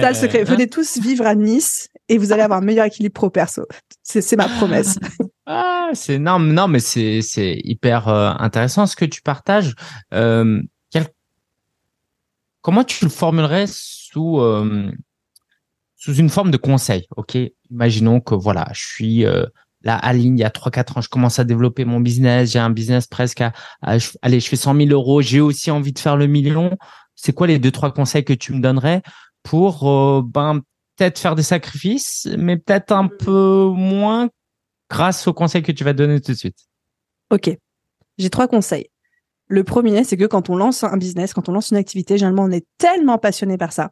Ça 0.00 0.10
le 0.10 0.14
secret. 0.14 0.44
Venez 0.44 0.68
tous 0.68 0.98
vivre 0.98 1.26
à 1.26 1.34
Nice 1.34 1.88
et 2.08 2.18
vous 2.18 2.32
allez 2.32 2.42
avoir 2.42 2.60
un 2.60 2.64
meilleur 2.64 2.86
équilibre 2.86 3.14
pro-perso. 3.14 3.66
C'est 4.04 4.36
ma 4.36 4.48
promesse. 4.48 4.96
ah, 5.46 5.90
c'est 5.92 6.14
énorme. 6.14 6.52
Non, 6.52 6.68
mais 6.68 6.78
c'est 6.78 7.20
hyper 7.64 8.06
euh, 8.06 8.32
intéressant 8.38 8.86
ce 8.86 8.94
que 8.94 9.04
tu 9.04 9.20
partages. 9.20 9.74
Euh, 10.14 10.62
comment 12.62 12.84
tu 12.84 13.04
le 13.04 13.10
formulerais 13.10 13.64
sous 13.66 14.40
sous 15.96 16.14
une 16.14 16.30
forme 16.30 16.52
de 16.52 16.56
conseil? 16.56 17.08
Ok, 17.16 17.36
imaginons 17.70 18.20
que 18.20 18.36
voilà, 18.36 18.68
je 18.72 18.86
suis 18.86 19.26
là, 19.82 19.96
Aline, 19.96 20.36
il 20.36 20.40
y 20.40 20.44
a 20.44 20.50
3-4 20.50 20.98
ans, 20.98 21.00
je 21.00 21.08
commence 21.08 21.38
à 21.38 21.44
développer 21.44 21.84
mon 21.84 22.00
business. 22.00 22.50
J'ai 22.52 22.58
un 22.58 22.70
business 22.70 23.06
presque 23.06 23.40
à, 23.40 23.52
allez, 24.22 24.40
je 24.40 24.48
fais 24.48 24.56
100 24.56 24.76
000 24.76 24.90
euros. 24.90 25.22
J'ai 25.22 25.40
aussi 25.40 25.70
envie 25.70 25.92
de 25.92 25.98
faire 25.98 26.16
le 26.16 26.26
million. 26.26 26.76
C'est 27.14 27.32
quoi 27.32 27.46
les 27.46 27.58
deux, 27.58 27.70
trois 27.70 27.92
conseils 27.92 28.24
que 28.24 28.32
tu 28.32 28.52
me 28.52 28.60
donnerais 28.60 29.02
pour, 29.42 29.88
euh, 29.88 30.22
ben, 30.24 30.60
peut-être 30.96 31.18
faire 31.18 31.34
des 31.34 31.42
sacrifices, 31.42 32.28
mais 32.36 32.56
peut-être 32.56 32.92
un 32.92 33.08
peu 33.08 33.70
moins 33.74 34.28
grâce 34.90 35.26
aux 35.26 35.32
conseils 35.32 35.62
que 35.62 35.72
tu 35.72 35.84
vas 35.84 35.92
donner 35.92 36.20
tout 36.20 36.32
de 36.32 36.36
suite? 36.36 36.58
Ok. 37.30 37.56
J'ai 38.18 38.30
trois 38.30 38.48
conseils. 38.48 38.88
Le 39.46 39.64
premier, 39.64 40.04
c'est 40.04 40.16
que 40.16 40.26
quand 40.26 40.50
on 40.50 40.56
lance 40.56 40.84
un 40.84 40.96
business, 40.96 41.32
quand 41.32 41.48
on 41.48 41.52
lance 41.52 41.70
une 41.70 41.76
activité, 41.76 42.18
généralement, 42.18 42.44
on 42.44 42.50
est 42.50 42.66
tellement 42.78 43.18
passionné 43.18 43.56
par 43.56 43.72
ça 43.72 43.90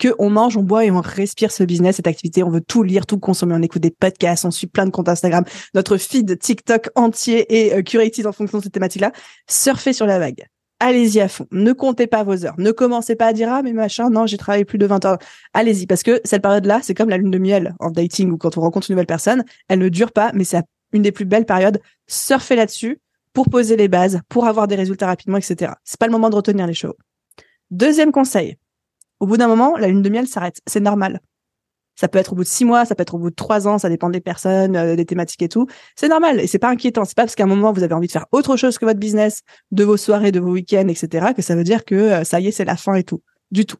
que 0.00 0.14
on 0.18 0.30
mange, 0.30 0.56
on 0.56 0.64
boit 0.64 0.84
et 0.84 0.90
on 0.90 1.00
respire 1.00 1.52
ce 1.52 1.62
business, 1.62 1.96
cette 1.96 2.08
activité. 2.08 2.42
On 2.42 2.50
veut 2.50 2.62
tout 2.62 2.82
lire, 2.82 3.06
tout 3.06 3.18
consommer. 3.18 3.54
On 3.54 3.62
écoute 3.62 3.82
des 3.82 3.92
podcasts, 3.92 4.44
on 4.44 4.50
suit 4.50 4.66
plein 4.66 4.86
de 4.86 4.90
comptes 4.90 5.08
Instagram. 5.08 5.44
Notre 5.74 5.96
feed 5.98 6.38
TikTok 6.38 6.88
entier 6.96 7.46
est 7.54 7.78
euh, 7.78 7.82
curated 7.82 8.26
en 8.26 8.32
fonction 8.32 8.58
de 8.58 8.64
cette 8.64 8.72
thématique-là. 8.72 9.12
Surfez 9.48 9.92
sur 9.92 10.06
la 10.06 10.18
vague. 10.18 10.46
Allez-y 10.80 11.20
à 11.20 11.28
fond. 11.28 11.46
Ne 11.52 11.72
comptez 11.72 12.06
pas 12.06 12.24
vos 12.24 12.46
heures. 12.46 12.54
Ne 12.56 12.72
commencez 12.72 13.14
pas 13.14 13.26
à 13.26 13.32
dire 13.34 13.52
ah 13.52 13.62
mais 13.62 13.74
machin 13.74 14.08
non 14.08 14.26
j'ai 14.26 14.38
travaillé 14.38 14.64
plus 14.64 14.78
de 14.78 14.86
20 14.86 15.04
heures. 15.04 15.18
Allez-y 15.52 15.86
parce 15.86 16.02
que 16.02 16.22
cette 16.24 16.40
période-là 16.40 16.80
c'est 16.82 16.94
comme 16.94 17.10
la 17.10 17.18
lune 17.18 17.30
de 17.30 17.38
miel 17.38 17.74
en 17.80 17.90
dating 17.90 18.30
ou 18.30 18.38
quand 18.38 18.56
on 18.56 18.62
rencontre 18.62 18.90
une 18.90 18.94
nouvelle 18.94 19.06
personne. 19.06 19.44
Elle 19.68 19.80
ne 19.80 19.90
dure 19.90 20.10
pas 20.10 20.32
mais 20.34 20.44
c'est 20.44 20.62
une 20.94 21.02
des 21.02 21.12
plus 21.12 21.26
belles 21.26 21.44
périodes. 21.44 21.80
Surfez 22.06 22.56
là-dessus 22.56 22.98
pour 23.34 23.50
poser 23.50 23.76
les 23.76 23.88
bases, 23.88 24.20
pour 24.30 24.46
avoir 24.46 24.66
des 24.66 24.74
résultats 24.74 25.06
rapidement, 25.06 25.36
etc. 25.36 25.72
C'est 25.84 26.00
pas 26.00 26.06
le 26.06 26.12
moment 26.12 26.30
de 26.30 26.36
retenir 26.36 26.66
les 26.66 26.74
choses. 26.74 26.96
Deuxième 27.70 28.10
conseil, 28.10 28.56
au 29.20 29.26
bout 29.26 29.36
d'un 29.36 29.48
moment, 29.48 29.76
la 29.76 29.88
lune 29.88 30.02
de 30.02 30.08
miel 30.08 30.26
s'arrête. 30.26 30.60
C'est 30.66 30.80
normal. 30.80 31.20
Ça 31.96 32.08
peut 32.08 32.18
être 32.18 32.32
au 32.32 32.36
bout 32.36 32.44
de 32.44 32.48
six 32.48 32.64
mois, 32.64 32.86
ça 32.86 32.94
peut 32.94 33.02
être 33.02 33.14
au 33.14 33.18
bout 33.18 33.28
de 33.28 33.34
trois 33.34 33.68
ans, 33.68 33.76
ça 33.78 33.90
dépend 33.90 34.08
des 34.08 34.22
personnes, 34.22 34.74
euh, 34.74 34.96
des 34.96 35.04
thématiques 35.04 35.42
et 35.42 35.48
tout. 35.48 35.66
C'est 35.96 36.08
normal 36.08 36.40
et 36.40 36.46
c'est 36.46 36.58
pas 36.58 36.70
inquiétant. 36.70 37.04
C'est 37.04 37.14
pas 37.14 37.24
parce 37.24 37.34
qu'à 37.34 37.44
un 37.44 37.46
moment 37.46 37.72
vous 37.72 37.82
avez 37.82 37.92
envie 37.92 38.06
de 38.06 38.12
faire 38.12 38.26
autre 38.32 38.56
chose 38.56 38.78
que 38.78 38.86
votre 38.86 38.98
business, 38.98 39.42
de 39.70 39.84
vos 39.84 39.98
soirées, 39.98 40.32
de 40.32 40.40
vos 40.40 40.52
week-ends, 40.52 40.88
etc., 40.88 41.28
que 41.36 41.42
ça 41.42 41.54
veut 41.54 41.64
dire 41.64 41.84
que 41.84 41.94
euh, 41.94 42.24
ça 42.24 42.40
y 42.40 42.48
est, 42.48 42.52
c'est 42.52 42.64
la 42.64 42.76
fin 42.76 42.94
et 42.94 43.04
tout. 43.04 43.22
Du 43.50 43.66
tout. 43.66 43.76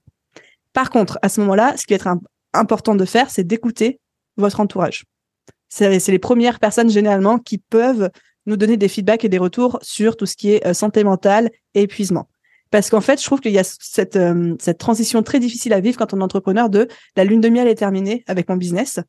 Par 0.75 0.91
contre, 0.91 1.19
à 1.23 1.31
ce 1.31 1.41
moment-là, 1.41 1.77
ce 1.79 1.87
qui 1.87 1.95
va 1.95 1.97
être 1.97 2.09
important 2.53 2.95
de 2.95 3.05
faire, 3.07 3.31
c'est 3.31 3.45
d'écouter 3.45 4.01
votre 4.37 4.61
entourage. 4.61 5.05
C'est 5.69 6.09
les 6.09 6.19
premières 6.19 6.59
personnes 6.59 6.91
généralement 6.91 7.39
qui 7.39 7.59
peuvent 7.59 8.11
nous 8.47 8.57
donner 8.57 8.77
des 8.77 8.89
feedbacks 8.89 9.25
et 9.25 9.29
des 9.29 9.39
retours 9.39 9.79
sur 9.83 10.17
tout 10.17 10.27
ce 10.27 10.37
qui 10.37 10.53
est 10.53 10.67
euh, 10.67 10.75
santé 10.75 11.05
mentale 11.05 11.51
et 11.75 11.83
épuisement. 11.83 12.29
Parce 12.71 12.91
qu'en 12.91 13.01
fait, 13.01 13.21
je 13.21 13.25
trouve 13.25 13.41
qu'il 13.41 13.53
y 13.53 13.59
a 13.59 13.65
cette, 13.65 14.17
euh, 14.17 14.55
cette 14.61 14.79
transition 14.79 15.23
très 15.23 15.41
difficile 15.41 15.73
à 15.73 15.81
vivre 15.81 15.99
quand 15.99 16.15
on 16.15 16.21
est 16.21 16.23
entrepreneur 16.23 16.71
de 16.71 16.89
la 17.17 17.25
lune 17.25 17.41
de 17.41 17.49
miel 17.49 17.67
est 17.67 17.75
terminée 17.75 18.25
avec 18.29 18.49
mon 18.49 18.57
business. 18.57 19.01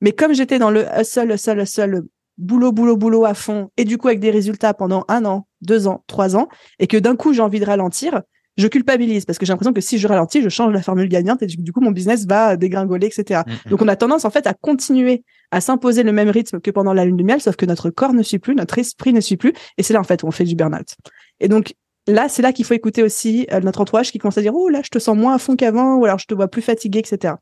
Mais 0.00 0.12
comme 0.12 0.34
j'étais 0.34 0.58
dans 0.58 0.70
le 0.70 0.86
seul, 1.02 1.38
seul, 1.38 1.66
seul 1.66 2.02
boulot, 2.36 2.72
boulot, 2.72 2.96
boulot 2.96 3.24
à 3.24 3.34
fond, 3.34 3.70
et 3.76 3.84
du 3.84 3.98
coup 3.98 4.08
avec 4.08 4.20
des 4.20 4.30
résultats 4.30 4.74
pendant 4.74 5.04
un 5.08 5.24
an, 5.24 5.46
deux 5.60 5.88
ans, 5.88 6.04
trois 6.06 6.36
ans, 6.36 6.48
et 6.78 6.86
que 6.86 6.96
d'un 6.96 7.16
coup 7.16 7.32
j'ai 7.32 7.42
envie 7.42 7.60
de 7.60 7.64
ralentir, 7.64 8.22
je 8.56 8.66
culpabilise 8.66 9.24
parce 9.24 9.38
que 9.38 9.46
j'ai 9.46 9.52
l'impression 9.52 9.72
que 9.72 9.80
si 9.80 9.98
je 9.98 10.08
ralentis, 10.08 10.42
je 10.42 10.48
change 10.48 10.72
la 10.72 10.82
formule 10.82 11.08
gagnante 11.08 11.42
et 11.42 11.46
du 11.46 11.72
coup 11.72 11.80
mon 11.80 11.92
business 11.92 12.26
va 12.26 12.56
dégringoler, 12.56 13.06
etc. 13.06 13.42
Mm, 13.46 13.50
mm. 13.50 13.70
Donc 13.70 13.82
on 13.82 13.88
a 13.88 13.96
tendance 13.96 14.24
en 14.24 14.30
fait 14.30 14.46
à 14.46 14.54
continuer 14.54 15.24
à 15.50 15.60
s'imposer 15.60 16.02
le 16.02 16.12
même 16.12 16.28
rythme 16.28 16.60
que 16.60 16.70
pendant 16.70 16.92
la 16.92 17.04
lune 17.04 17.16
de 17.16 17.22
miel, 17.22 17.40
sauf 17.40 17.56
que 17.56 17.66
notre 17.66 17.90
corps 17.90 18.12
ne 18.12 18.22
suit 18.22 18.38
plus, 18.38 18.54
notre 18.54 18.78
esprit 18.78 19.12
ne 19.12 19.20
suit 19.20 19.36
plus, 19.36 19.52
et 19.78 19.82
c'est 19.82 19.94
là 19.94 20.00
en 20.00 20.04
fait 20.04 20.22
où 20.22 20.26
on 20.26 20.30
fait 20.30 20.44
du 20.44 20.56
burn-out. 20.56 20.96
Et 21.40 21.48
donc 21.48 21.74
là, 22.08 22.28
c'est 22.28 22.42
là 22.42 22.52
qu'il 22.52 22.64
faut 22.64 22.74
écouter 22.74 23.02
aussi 23.02 23.46
euh, 23.52 23.60
notre 23.60 23.80
entourage 23.80 24.10
qui 24.10 24.18
commence 24.18 24.38
à 24.38 24.42
dire 24.42 24.54
oh 24.54 24.68
là, 24.68 24.80
je 24.82 24.88
te 24.88 24.98
sens 24.98 25.16
moins 25.16 25.34
à 25.34 25.38
fond 25.38 25.54
qu'avant, 25.54 25.96
ou 25.96 26.04
alors 26.04 26.18
je 26.18 26.26
te 26.26 26.34
vois 26.34 26.48
plus 26.48 26.62
fatigué, 26.62 26.98
etc. 26.98 27.34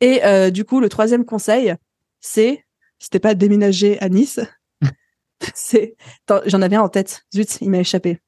Et 0.00 0.24
euh, 0.24 0.50
du 0.50 0.64
coup, 0.64 0.80
le 0.80 0.88
troisième 0.88 1.24
conseil, 1.24 1.74
c'est 2.20 2.64
c'était 2.98 3.18
pas 3.18 3.34
déménager 3.34 3.98
à 4.00 4.08
Nice, 4.08 4.40
c'est 5.54 5.96
j'en 6.46 6.62
avais 6.62 6.76
un 6.76 6.82
en 6.82 6.88
tête. 6.88 7.22
Zut, 7.34 7.60
il 7.60 7.70
m'a 7.70 7.80
échappé. 7.80 8.20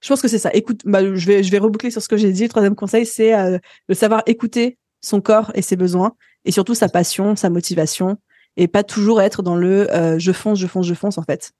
Je 0.00 0.08
pense 0.08 0.22
que 0.22 0.28
c'est 0.28 0.38
ça. 0.38 0.50
Écoute, 0.52 0.82
bah, 0.84 1.00
je 1.02 1.26
vais 1.26 1.42
je 1.42 1.50
vais 1.50 1.58
reboucler 1.58 1.90
sur 1.90 2.02
ce 2.02 2.08
que 2.08 2.16
j'ai 2.16 2.32
dit. 2.32 2.44
Le 2.44 2.48
troisième 2.48 2.76
conseil, 2.76 3.04
c'est 3.04 3.34
euh, 3.34 3.58
de 3.88 3.94
savoir 3.94 4.22
écouter 4.26 4.78
son 5.00 5.20
corps 5.20 5.52
et 5.54 5.62
ses 5.62 5.76
besoins, 5.76 6.16
et 6.44 6.52
surtout 6.52 6.74
sa 6.74 6.88
passion, 6.88 7.36
sa 7.36 7.50
motivation, 7.50 8.16
et 8.56 8.68
pas 8.68 8.82
toujours 8.84 9.20
être 9.20 9.42
dans 9.42 9.54
le 9.54 9.86
je 10.18 10.32
fonce, 10.32 10.58
je 10.58 10.66
fonce, 10.66 10.86
je 10.86 10.94
fonce 10.94 11.18
en 11.18 11.22
fait. 11.22 11.52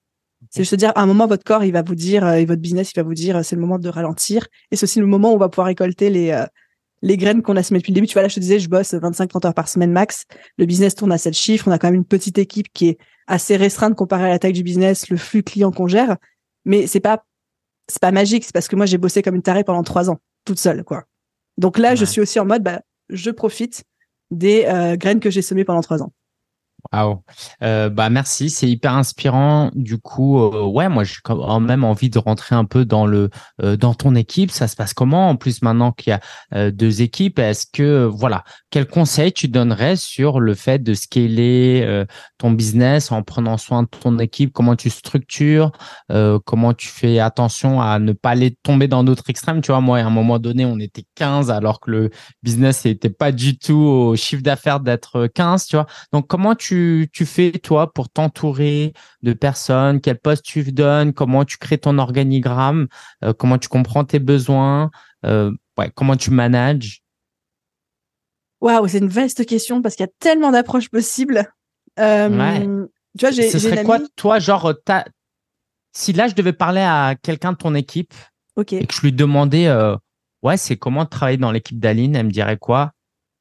C'est 0.51 0.63
juste 0.63 0.75
dire, 0.77 0.93
à 0.95 1.03
un 1.03 1.07
moment, 1.07 1.27
votre 1.27 1.45
corps, 1.45 1.65
il 1.65 1.73
va 1.73 1.83
vous 1.83 1.95
dire, 1.95 2.25
euh, 2.25 2.35
et 2.35 2.45
votre 2.45 2.63
business, 2.63 2.93
il 2.93 2.97
va 2.97 3.03
vous 3.03 3.15
dire, 3.15 3.37
euh, 3.37 3.43
c'est 3.43 3.57
le 3.57 3.61
moment 3.61 3.79
de 3.79 3.89
ralentir. 3.89 4.47
Et 4.71 4.77
c'est 4.77 4.85
aussi 4.85 5.01
le 5.01 5.07
moment 5.07 5.33
où 5.33 5.35
on 5.35 5.39
va 5.39 5.49
pouvoir 5.49 5.67
récolter 5.67 6.11
les, 6.11 6.31
euh, 6.31 6.47
les 7.03 7.17
graines 7.17 7.43
qu'on 7.43 7.57
a 7.57 7.63
semées 7.63 7.81
depuis 7.81 7.91
le 7.91 7.97
début. 7.97 8.07
Tu 8.07 8.15
vois, 8.15 8.23
là, 8.23 8.29
je 8.29 8.37
te 8.37 8.41
disais, 8.41 8.59
je 8.59 8.69
bosse 8.69 8.95
25-30 8.95 9.47
heures 9.47 9.55
par 9.55 9.69
semaine 9.69 9.93
max. 9.93 10.25
Le 10.57 10.67
business 10.67 10.95
tourne 10.95 11.13
à 11.13 11.19
7 11.19 11.35
chiffres. 11.35 11.69
On 11.69 11.73
a 11.73 11.79
quand 11.79 11.89
même 11.89 11.97
une 11.97 12.05
petite 12.05 12.39
équipe 12.39 12.69
qui 12.73 12.89
est 12.89 12.99
assez 13.27 13.57
restreinte 13.57 13.95
comparée 13.95 14.25
à 14.25 14.29
la 14.29 14.39
taille 14.39 14.53
du 14.53 14.63
business, 14.63 15.11
le 15.11 15.17
flux 15.17 15.43
client 15.43 15.73
qu'on 15.73 15.89
gère. 15.89 16.17
Mais 16.65 16.87
c'est 16.87 17.01
pas, 17.01 17.25
c'est 17.89 18.01
pas 18.01 18.13
magique. 18.13 18.45
C'est 18.45 18.55
parce 18.55 18.69
que 18.69 18.77
moi, 18.77 18.87
j'ai 18.87 18.99
bossé 18.99 19.23
comme 19.23 19.35
une 19.35 19.43
tarée 19.43 19.65
pendant 19.65 19.83
trois 19.83 20.09
ans, 20.09 20.19
toute 20.45 20.59
seule, 20.59 20.85
quoi. 20.85 21.05
Donc 21.59 21.79
là, 21.79 21.97
je 21.97 22.05
suis 22.05 22.21
aussi 22.21 22.39
en 22.39 22.47
mode, 22.47 22.63
bah, 22.63 22.81
je 23.11 23.31
profite 23.31 23.83
des 24.31 24.67
graines 24.99 25.19
que 25.19 25.31
j'ai 25.31 25.43
semées 25.43 25.65
pendant 25.65 25.81
trois 25.81 26.03
ans. 26.03 26.13
Wow. 26.93 27.25
Euh, 27.63 27.91
bah 27.91 28.09
merci, 28.09 28.51
c'est 28.51 28.69
hyper 28.69 28.95
inspirant. 28.95 29.71
Du 29.75 29.99
coup, 29.99 30.41
euh, 30.41 30.65
ouais, 30.65 30.89
moi 30.89 31.03
j'ai 31.05 31.17
quand 31.23 31.61
même 31.61 31.83
envie 31.85 32.09
de 32.09 32.19
rentrer 32.19 32.55
un 32.55 32.65
peu 32.65 32.85
dans 32.85 33.05
le 33.05 33.31
euh, 33.63 33.77
dans 33.77 33.95
ton 33.95 34.15
équipe. 34.15 34.51
Ça 34.53 34.69
se 34.69 34.77
passe 34.77 34.95
comment? 34.95 35.29
En 35.29 35.37
plus, 35.37 35.61
maintenant 35.63 35.93
qu'il 35.93 36.13
y 36.13 36.57
a 36.57 36.71
deux 36.71 37.03
équipes, 37.03 37.41
est-ce 37.41 37.67
que 37.73 38.05
voilà, 38.05 38.45
quel 38.71 38.87
conseil 38.87 39.33
tu 39.33 39.49
donnerais 39.49 39.97
sur 39.97 40.41
le 40.41 40.55
fait 40.55 40.83
de 40.83 40.95
scaler 40.95 42.05
ton 42.39 42.53
business 42.53 43.13
en 43.13 43.23
prenant 43.23 43.59
soin 43.59 43.83
de 43.83 43.89
ton 43.89 44.19
équipe? 44.19 44.53
Comment 44.53 44.77
tu 44.77 44.89
structures 44.89 45.73
Comment 46.45 46.75
tu 46.75 46.89
fais 46.89 47.19
attention 47.19 47.81
à 47.81 47.99
ne 47.99 48.13
pas 48.13 48.31
aller 48.31 48.57
tomber 48.63 48.89
dans 48.89 49.05
d'autres 49.05 49.29
extrêmes? 49.29 49.61
Tu 49.61 49.73
vois, 49.73 49.81
moi, 49.81 49.99
à 49.99 50.05
un 50.05 50.11
moment 50.11 50.39
donné, 50.39 50.65
on 50.65 50.79
était 50.79 51.05
15 51.17 51.51
alors 51.51 51.81
que 51.81 51.91
le 51.91 52.11
business 52.43 52.85
n'était 52.85 53.11
pas 53.11 53.33
du 53.33 53.59
tout 53.59 53.75
au 53.75 54.17
chiffre 54.17 54.43
d'affaires 54.43 54.81
d'être 54.81 55.27
15. 55.27 55.67
Tu 55.67 55.77
vois, 55.77 55.87
donc 56.13 56.27
comment 56.29 56.55
tu 56.55 56.68
tu, 56.69 57.27
fais, 57.27 57.53
toi, 57.53 57.93
pour 57.93 58.09
t'entourer 58.09 58.93
de 59.23 59.33
personnes? 59.33 60.01
Quel 60.01 60.19
poste 60.19 60.45
tu 60.45 60.63
donnes? 60.73 61.13
Comment 61.13 61.45
tu 61.45 61.59
crées 61.59 61.79
ton 61.79 61.99
organigramme? 61.99 62.89
Euh, 63.25 63.33
Comment 63.33 63.59
tu 63.59 63.69
comprends 63.69 64.05
tes 64.05 64.19
besoins? 64.19 64.91
Euh, 65.25 65.53
ouais, 65.77 65.91
Comment 65.95 66.17
tu 66.17 66.31
manages? 66.31 67.03
Waouh, 68.61 68.89
c'est 68.89 68.99
une 68.99 69.09
vaste 69.09 69.47
question 69.47 69.83
parce 69.83 69.95
qu'il 69.95 70.05
y 70.05 70.09
a 70.09 70.13
tellement 70.19 70.51
d'approches 70.51 70.89
possibles. 70.89 71.51
Euh, 71.99 72.87
tu 73.17 73.25
vois, 73.25 73.31
j'ai. 73.31 73.51
Ce 73.51 73.59
serait 73.59 73.85
quoi, 73.85 74.01
toi, 74.17 74.39
genre, 74.39 74.75
si 75.93 76.13
là, 76.13 76.29
je 76.29 76.35
devais 76.35 76.53
parler 76.53 76.81
à 76.81 77.15
quelqu'un 77.23 77.53
de 77.53 77.57
ton 77.57 77.75
équipe 77.75 78.15
Ok. 78.59 78.73
Et 78.73 78.87
que 78.87 78.95
je 78.95 79.03
lui 79.03 79.13
demandais, 79.13 79.69
euh, 79.69 79.97
ouais, 80.43 80.57
c'est 80.57 80.77
comment 80.77 81.07
travailler 81.07 81.39
dans 81.39 81.53
l'équipe 81.53 81.79
d'Aline, 81.79 82.17
elle 82.17 82.27
me 82.27 82.31
dirait 82.33 82.57
quoi? 82.57 82.93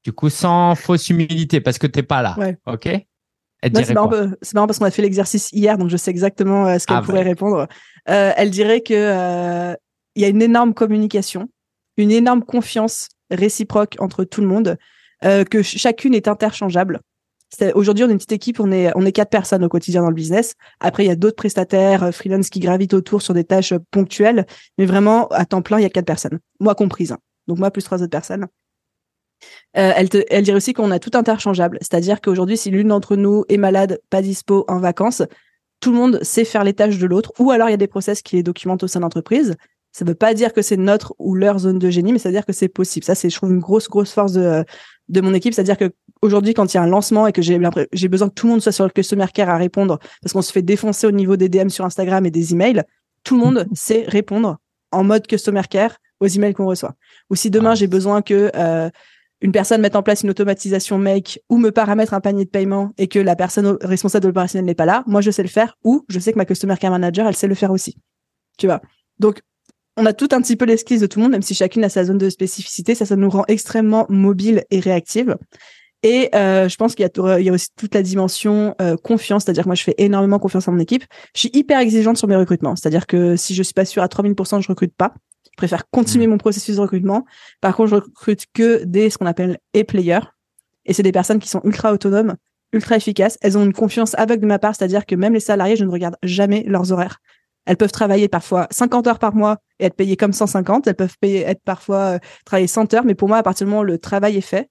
Du 0.03 0.13
coup, 0.13 0.29
sans 0.29 0.75
fausse 0.75 1.09
humilité, 1.09 1.59
parce 1.59 1.79
que 1.79 1.87
t'es 1.87 2.03
pas 2.03 2.21
là. 2.21 2.35
Ouais. 2.37 2.55
Ok? 2.67 2.87
C'est 3.63 3.93
marrant, 3.93 4.09
parce 4.67 4.79
qu'on 4.79 4.85
a 4.85 4.91
fait 4.91 5.01
l'exercice 5.01 5.49
hier, 5.51 5.77
donc 5.77 5.89
je 5.89 5.97
sais 5.97 6.11
exactement 6.11 6.67
euh, 6.67 6.79
ce 6.79 6.85
qu'elle 6.85 6.97
ah, 6.97 7.01
pourrait 7.01 7.23
répondre. 7.23 7.67
Euh, 8.09 8.31
elle 8.35 8.51
dirait 8.51 8.81
que 8.81 8.93
euh, 8.93 9.75
il 10.15 10.21
y 10.21 10.25
a 10.25 10.27
une 10.27 10.41
énorme 10.41 10.73
communication, 10.73 11.49
une 11.97 12.11
énorme 12.11 12.43
confiance 12.43 13.09
réciproque 13.31 13.95
entre 13.99 14.23
tout 14.23 14.41
le 14.41 14.47
monde, 14.47 14.77
que 15.23 15.63
chacune 15.63 16.13
est 16.13 16.27
interchangeable. 16.27 16.99
Aujourd'hui, 17.73 18.03
on 18.03 18.09
est 18.09 18.11
une 18.11 18.17
petite 18.17 18.33
équipe, 18.33 18.59
on 18.59 18.71
est 18.71 18.91
on 18.95 19.03
est 19.03 19.11
quatre 19.11 19.31
personnes 19.31 19.63
au 19.63 19.69
quotidien 19.69 20.01
dans 20.01 20.09
le 20.09 20.13
business. 20.13 20.53
Après, 20.79 21.05
il 21.05 21.07
y 21.07 21.11
a 21.11 21.15
d'autres 21.15 21.35
prestataires 21.35 22.13
freelance 22.13 22.49
qui 22.49 22.59
gravitent 22.59 22.93
autour 22.93 23.23
sur 23.23 23.33
des 23.33 23.43
tâches 23.43 23.73
ponctuelles, 23.89 24.45
mais 24.77 24.85
vraiment 24.85 25.27
à 25.29 25.45
temps 25.45 25.63
plein, 25.63 25.79
il 25.79 25.83
y 25.83 25.85
a 25.85 25.89
quatre 25.89 26.05
personnes, 26.05 26.39
moi 26.59 26.75
comprise. 26.75 27.13
Hein. 27.13 27.17
Donc 27.47 27.57
moi 27.57 27.71
plus 27.71 27.83
trois 27.83 28.03
autres 28.03 28.11
personnes. 28.11 28.45
Euh, 29.77 29.91
elle, 29.95 30.09
te, 30.09 30.23
elle 30.29 30.43
dirait 30.43 30.57
aussi 30.57 30.73
qu'on 30.73 30.91
a 30.91 30.99
tout 30.99 31.11
interchangeable. 31.13 31.77
C'est-à-dire 31.81 32.21
qu'aujourd'hui, 32.21 32.57
si 32.57 32.69
l'une 32.71 32.89
d'entre 32.89 33.15
nous 33.15 33.43
est 33.49 33.57
malade, 33.57 33.99
pas 34.09 34.21
dispo, 34.21 34.65
en 34.67 34.79
vacances, 34.79 35.23
tout 35.79 35.91
le 35.91 35.97
monde 35.97 36.19
sait 36.23 36.45
faire 36.45 36.63
les 36.63 36.73
tâches 36.73 36.97
de 36.97 37.05
l'autre. 37.05 37.31
Ou 37.39 37.51
alors, 37.51 37.69
il 37.69 37.71
y 37.71 37.75
a 37.75 37.77
des 37.77 37.87
process 37.87 38.21
qui 38.21 38.35
les 38.35 38.43
documentent 38.43 38.83
au 38.83 38.87
sein 38.87 38.99
de 38.99 39.03
l'entreprise. 39.03 39.55
Ça 39.91 40.05
ne 40.05 40.09
veut 40.09 40.15
pas 40.15 40.33
dire 40.33 40.53
que 40.53 40.61
c'est 40.61 40.77
notre 40.77 41.15
ou 41.17 41.35
leur 41.35 41.59
zone 41.59 41.79
de 41.79 41.89
génie, 41.89 42.13
mais 42.13 42.19
ça 42.19 42.29
veut 42.29 42.33
dire 42.33 42.45
que 42.45 42.53
c'est 42.53 42.67
possible. 42.67 43.05
Ça, 43.05 43.15
c'est, 43.15 43.29
je 43.29 43.35
trouve, 43.35 43.51
une 43.51 43.59
grosse, 43.59 43.87
grosse 43.87 44.13
force 44.13 44.33
de, 44.33 44.63
de 45.09 45.21
mon 45.21 45.33
équipe. 45.33 45.53
C'est-à-dire 45.53 45.77
que 45.77 45.91
aujourd'hui, 46.21 46.53
quand 46.53 46.73
il 46.73 46.77
y 46.77 46.79
a 46.79 46.83
un 46.83 46.87
lancement 46.87 47.27
et 47.27 47.31
que 47.31 47.41
j'ai, 47.41 47.59
j'ai 47.93 48.07
besoin 48.07 48.29
que 48.29 48.33
tout 48.33 48.47
le 48.47 48.53
monde 48.53 48.61
soit 48.61 48.71
sur 48.71 48.85
le 48.85 48.91
customer 48.91 49.25
care 49.33 49.49
à 49.49 49.57
répondre, 49.57 49.99
parce 50.21 50.33
qu'on 50.33 50.41
se 50.41 50.51
fait 50.51 50.61
défoncer 50.61 51.07
au 51.07 51.11
niveau 51.11 51.35
des 51.35 51.49
DM 51.49 51.69
sur 51.69 51.85
Instagram 51.85 52.25
et 52.25 52.31
des 52.31 52.53
emails, 52.53 52.83
tout 53.23 53.37
le 53.37 53.43
monde 53.43 53.67
sait 53.73 54.05
répondre 54.07 54.57
en 54.91 55.03
mode 55.03 55.27
customer 55.27 55.63
care 55.69 55.97
aux 56.19 56.27
emails 56.27 56.53
qu'on 56.53 56.67
reçoit. 56.67 56.95
Ou 57.29 57.35
si 57.35 57.49
demain, 57.49 57.75
j'ai 57.75 57.87
besoin 57.87 58.21
que 58.21 58.51
euh, 58.55 58.89
une 59.41 59.51
personne 59.51 59.81
mette 59.81 59.95
en 59.95 60.03
place 60.03 60.23
une 60.23 60.29
automatisation 60.29 60.97
make 60.97 61.39
ou 61.49 61.57
me 61.57 61.71
paramètre 61.71 62.13
un 62.13 62.21
panier 62.21 62.45
de 62.45 62.49
paiement 62.49 62.91
et 62.97 63.07
que 63.07 63.19
la 63.19 63.35
personne 63.35 63.77
responsable 63.81 64.23
de 64.23 64.27
l'opérationnel 64.29 64.65
n'est 64.65 64.75
pas 64.75 64.85
là, 64.85 65.03
moi 65.05 65.21
je 65.21 65.31
sais 65.31 65.43
le 65.43 65.49
faire 65.49 65.75
ou 65.83 66.03
je 66.09 66.19
sais 66.19 66.33
que 66.33 66.37
ma 66.37 66.45
customer 66.45 66.75
care 66.77 66.91
manager 66.91 67.27
elle 67.27 67.35
sait 67.35 67.47
le 67.47 67.55
faire 67.55 67.71
aussi. 67.71 67.97
Tu 68.57 68.65
vois? 68.65 68.81
Donc 69.19 69.41
on 69.95 70.05
a 70.05 70.13
tout 70.13 70.29
un 70.31 70.41
petit 70.41 70.55
peu 70.55 70.65
l'esquisse 70.65 71.01
de 71.01 71.07
tout 71.07 71.19
le 71.19 71.23
monde, 71.23 71.31
même 71.31 71.41
si 71.41 71.55
chacune 71.55 71.83
a 71.83 71.89
sa 71.89 72.05
zone 72.05 72.17
de 72.17 72.29
spécificité, 72.29 72.95
ça, 72.95 73.05
ça 73.05 73.15
nous 73.15 73.29
rend 73.29 73.43
extrêmement 73.47 74.05
mobile 74.09 74.63
et 74.69 74.79
réactive. 74.79 75.35
Et 76.03 76.29
euh, 76.35 76.69
je 76.69 76.75
pense 76.75 76.93
qu'il 76.93 77.09
y, 77.15 77.19
a, 77.19 77.39
y 77.39 77.49
aussi 77.49 77.69
toute 77.75 77.95
la 77.95 78.03
dimension 78.03 78.75
euh, 78.79 78.95
confiance, 78.97 79.43
c'est-à-dire 79.43 79.63
que 79.63 79.69
moi 79.69 79.75
je 79.75 79.83
fais 79.83 79.95
énormément 79.97 80.37
confiance 80.37 80.67
à 80.67 80.71
mon 80.71 80.77
équipe. 80.77 81.03
Je 81.33 81.41
suis 81.41 81.49
hyper 81.53 81.79
exigeante 81.79 82.17
sur 82.17 82.27
mes 82.27 82.35
recrutements, 82.35 82.75
c'est-à-dire 82.75 83.07
que 83.07 83.35
si 83.35 83.55
je 83.55 83.63
suis 83.63 83.73
pas 83.73 83.85
sûre 83.85 84.03
à 84.03 84.07
3000%, 84.07 84.61
je 84.61 84.67
recrute 84.67 84.93
pas. 84.95 85.15
Je 85.45 85.57
préfère 85.57 85.89
continuer 85.89 86.27
mm. 86.27 86.31
mon 86.31 86.37
processus 86.37 86.75
de 86.75 86.81
recrutement. 86.81 87.25
Par 87.61 87.75
contre, 87.75 87.89
je 87.89 87.95
recrute 87.95 88.45
que 88.53 88.83
des 88.83 89.09
ce 89.09 89.17
qu'on 89.17 89.25
appelle 89.25 89.57
e-players. 89.75 90.25
Et 90.85 90.93
c'est 90.93 91.03
des 91.03 91.11
personnes 91.11 91.39
qui 91.39 91.49
sont 91.49 91.61
ultra 91.63 91.91
autonomes, 91.91 92.35
ultra 92.73 92.95
efficaces. 92.95 93.37
Elles 93.41 93.57
ont 93.57 93.63
une 93.63 93.73
confiance 93.73 94.15
aveugle 94.15 94.41
de 94.41 94.47
ma 94.47 94.59
part, 94.59 94.75
c'est-à-dire 94.75 95.05
que 95.05 95.15
même 95.15 95.33
les 95.33 95.39
salariés, 95.39 95.75
je 95.75 95.83
ne 95.83 95.91
regarde 95.91 96.15
jamais 96.23 96.63
leurs 96.63 96.91
horaires. 96.91 97.19
Elles 97.65 97.75
peuvent 97.75 97.91
travailler 97.91 98.29
parfois 98.29 98.67
50 98.71 99.07
heures 99.07 99.19
par 99.19 99.35
mois 99.35 99.57
et 99.79 99.85
être 99.85 99.95
payées 99.95 100.15
comme 100.15 100.31
150. 100.31 100.87
Elles 100.87 100.95
peuvent 100.95 101.17
payer, 101.19 101.41
être 101.41 101.61
parfois 101.63 102.15
euh, 102.15 102.19
travailler 102.45 102.67
100 102.67 102.93
heures. 102.93 103.03
Mais 103.03 103.15
pour 103.15 103.27
moi, 103.27 103.37
à 103.37 103.43
partir 103.43 103.65
du 103.65 103.71
moment 103.71 103.81
où 103.81 103.85
le 103.85 103.97
travail 103.97 104.37
est 104.37 104.41
fait, 104.41 104.69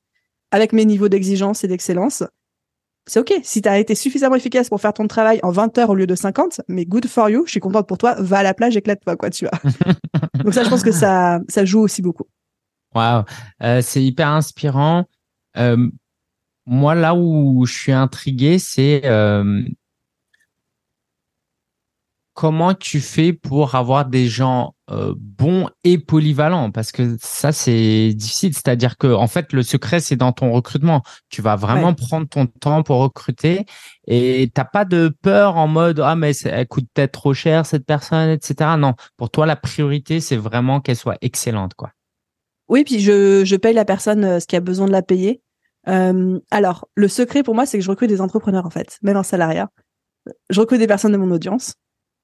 avec 0.51 0.73
mes 0.73 0.87
niveaux 0.87 1.09
d'exigence 1.09 1.63
et 1.63 1.69
d'excellence, 1.69 2.25
c'est 3.07 3.21
OK. 3.21 3.33
Si 3.43 3.63
tu 3.63 3.69
as 3.69 3.79
été 3.79 3.95
suffisamment 3.95 4.35
efficace 4.35 4.69
pour 4.69 4.81
faire 4.81 4.93
ton 4.93 5.07
travail 5.07 5.39
en 5.43 5.51
20 5.51 5.79
heures 5.79 5.91
au 5.91 5.95
lieu 5.95 6.07
de 6.07 6.15
50, 6.15 6.63
mais 6.69 6.85
good 6.85 7.07
for 7.07 7.31
you, 7.31 7.45
je 7.47 7.53
suis 7.53 7.61
contente 7.61 7.87
pour 7.87 7.99
toi, 7.99 8.17
va 8.19 8.39
à 8.39 8.43
la 8.43 8.53
plage, 8.53 8.77
éclate-toi, 8.77 9.17
quoi, 9.17 9.31
tu 9.31 9.47
vois. 9.47 9.73
Donc 10.45 10.53
ça, 10.53 10.65
je 10.65 10.69
pense 10.69 10.83
que 10.83 10.93
ça, 10.93 11.41
ça 11.49 11.65
joue 11.65 11.81
aussi 11.81 12.03
beaucoup. 12.03 12.27
Waouh, 12.95 13.25
euh, 13.63 13.81
c'est 13.83 14.03
hyper 14.03 14.29
inspirant. 14.29 15.05
Euh, 15.57 15.89
moi, 16.67 16.95
là 16.95 17.15
où 17.15 17.65
je 17.65 17.73
suis 17.73 17.93
intrigué, 17.93 18.59
c'est 18.59 19.03
euh, 19.05 19.63
comment 22.37 22.75
tu 22.75 23.01
fais 23.01 23.33
pour 23.33 23.75
avoir 23.77 24.05
des 24.05 24.29
gens 24.29 24.75
euh, 24.91 25.15
bons 25.17 25.71
et 25.85 25.97
polyvalents? 25.97 26.71
Parce 26.71 26.93
que 26.93 27.17
ça, 27.19 27.51
c'est 27.51 28.13
difficile. 28.15 28.53
C'est-à-dire 28.53 28.99
que, 28.99 29.07
en 29.07 29.27
fait, 29.27 29.55
le 29.55 29.63
secret, 29.63 30.01
c'est 30.01 30.17
dans 30.17 30.33
ton 30.33 30.53
recrutement. 30.53 31.03
Tu 31.31 31.41
vas 31.41 31.57
vraiment 31.57 31.95
prendre 31.95 32.29
ton 32.29 32.47
temps 32.47 32.83
pour 32.83 32.99
recruter 32.99 33.65
et 34.07 34.51
t'as 34.53 34.67
pas 34.67 34.85
de 34.85 35.09
peur 35.23 35.57
en 35.57 35.67
mode 35.67 35.99
ah 36.01 36.15
mais 36.15 36.37
elle 36.45 36.69
coûte 36.69 36.85
peut-être 36.93 37.13
trop 37.13 37.33
cher 37.33 37.65
cette 37.65 37.87
personne, 37.87 38.29
etc. 38.29 38.71
Non, 38.79 38.93
pour 39.17 39.31
toi, 39.31 39.47
la 39.47 39.57
priorité, 39.57 40.21
c'est 40.21 40.37
vraiment 40.37 40.81
qu'elle 40.81 40.97
soit 40.97 41.17
excellente, 41.23 41.73
quoi. 41.73 41.91
Oui, 42.69 42.85
puis 42.85 43.01
je, 43.01 43.45
je 43.47 43.57
paye 43.57 43.73
la 43.73 43.87
personne 43.87 44.25
euh, 44.25 44.41
ce 44.41 44.47
qui 44.47 44.57
a 44.57 44.61
besoin 44.61 44.87
de 44.87 44.93
la 44.93 45.03
payer. 45.03 45.41
Euh, 45.89 46.39
alors, 46.51 46.87
le 46.97 47.09
secret 47.09 47.43
pour 47.43 47.55
moi, 47.55 47.65
c'est 47.65 47.79
que 47.79 47.85
je 47.85 47.89
recrute 47.89 48.11
des 48.11 48.21
entrepreneurs, 48.21 48.67
en 48.67 48.71
fait, 48.71 48.99
même 49.03 49.17
en 49.17 49.23
salariat. 49.23 49.71
Je 50.51 50.61
recrute 50.61 50.81
des 50.81 50.87
personnes 50.87 51.13
de 51.13 51.17
mon 51.17 51.31
audience 51.31 51.77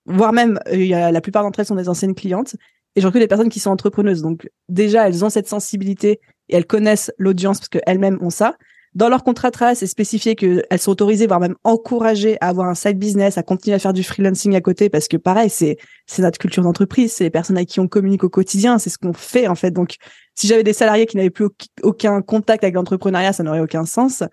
voire 0.07 0.33
même 0.33 0.59
euh, 0.69 1.11
la 1.11 1.21
plupart 1.21 1.43
d'entre 1.43 1.61
elles 1.61 1.67
sont 1.67 1.77
des 1.77 1.89
anciennes 1.89 2.15
clientes 2.15 2.57
et 2.97 3.01
je 3.01 3.07
recrute 3.07 3.23
des 3.23 3.29
personnes 3.29 3.49
qui 3.49 3.61
sont 3.61 3.71
entrepreneuses. 3.71 4.23
Donc 4.23 4.49
déjà, 4.69 5.09
elles 5.09 5.25
ont 5.25 5.31
cette 5.31 5.49
sensibilité 5.49 6.21
et 6.49 6.57
elles 6.57 6.67
connaissent 6.67 7.13
l'audience 7.19 7.59
parce 7.59 7.69
qu'elles-mêmes 7.69 8.19
ont 8.21 8.31
ça. 8.31 8.57
Dans 8.95 9.09
leur 9.09 9.25
contrat 9.25 9.49
de 9.49 9.53
travail, 9.53 9.75
c'est 9.75 9.87
spécifié 9.87 10.35
qu'elles 10.35 10.79
sont 10.79 10.91
autorisées, 10.91 11.27
voire 11.27 11.41
même 11.41 11.55
encouragées 11.65 12.37
à 12.43 12.49
avoir 12.49 12.69
un 12.69 12.75
side 12.75 12.99
business, 12.99 13.39
à 13.39 13.43
continuer 13.43 13.75
à 13.75 13.79
faire 13.79 13.95
du 13.95 14.03
freelancing 14.03 14.55
à 14.55 14.61
côté, 14.61 14.91
parce 14.91 15.09
que 15.09 15.17
pareil, 15.17 15.49
c'est 15.49 15.79
c'est 16.07 16.21
notre 16.21 16.39
culture 16.39 16.63
d'entreprise, 16.63 17.11
c'est 17.11 17.25
les 17.25 17.31
personnes 17.31 17.57
avec 17.57 17.71
qui 17.71 17.81
on 17.81 17.89
communique 17.89 18.23
au 18.23 18.29
quotidien, 18.29 18.79
c'est 18.79 18.91
ce 18.91 18.99
qu'on 18.99 19.15
fait 19.15 19.49
en 19.49 19.55
fait. 19.55 19.71
Donc, 19.71 19.97
si 20.35 20.47
j'avais 20.47 20.63
des 20.63 20.75
salariés 20.75 21.07
qui 21.07 21.17
n'avaient 21.17 21.31
plus 21.31 21.49
aucun 21.83 22.21
contact 22.21 22.65
avec 22.65 22.75
l'entrepreneuriat, 22.75 23.33
ça 23.33 23.43
n'aurait 23.43 23.61
aucun 23.61 23.87
sens. 23.87 24.25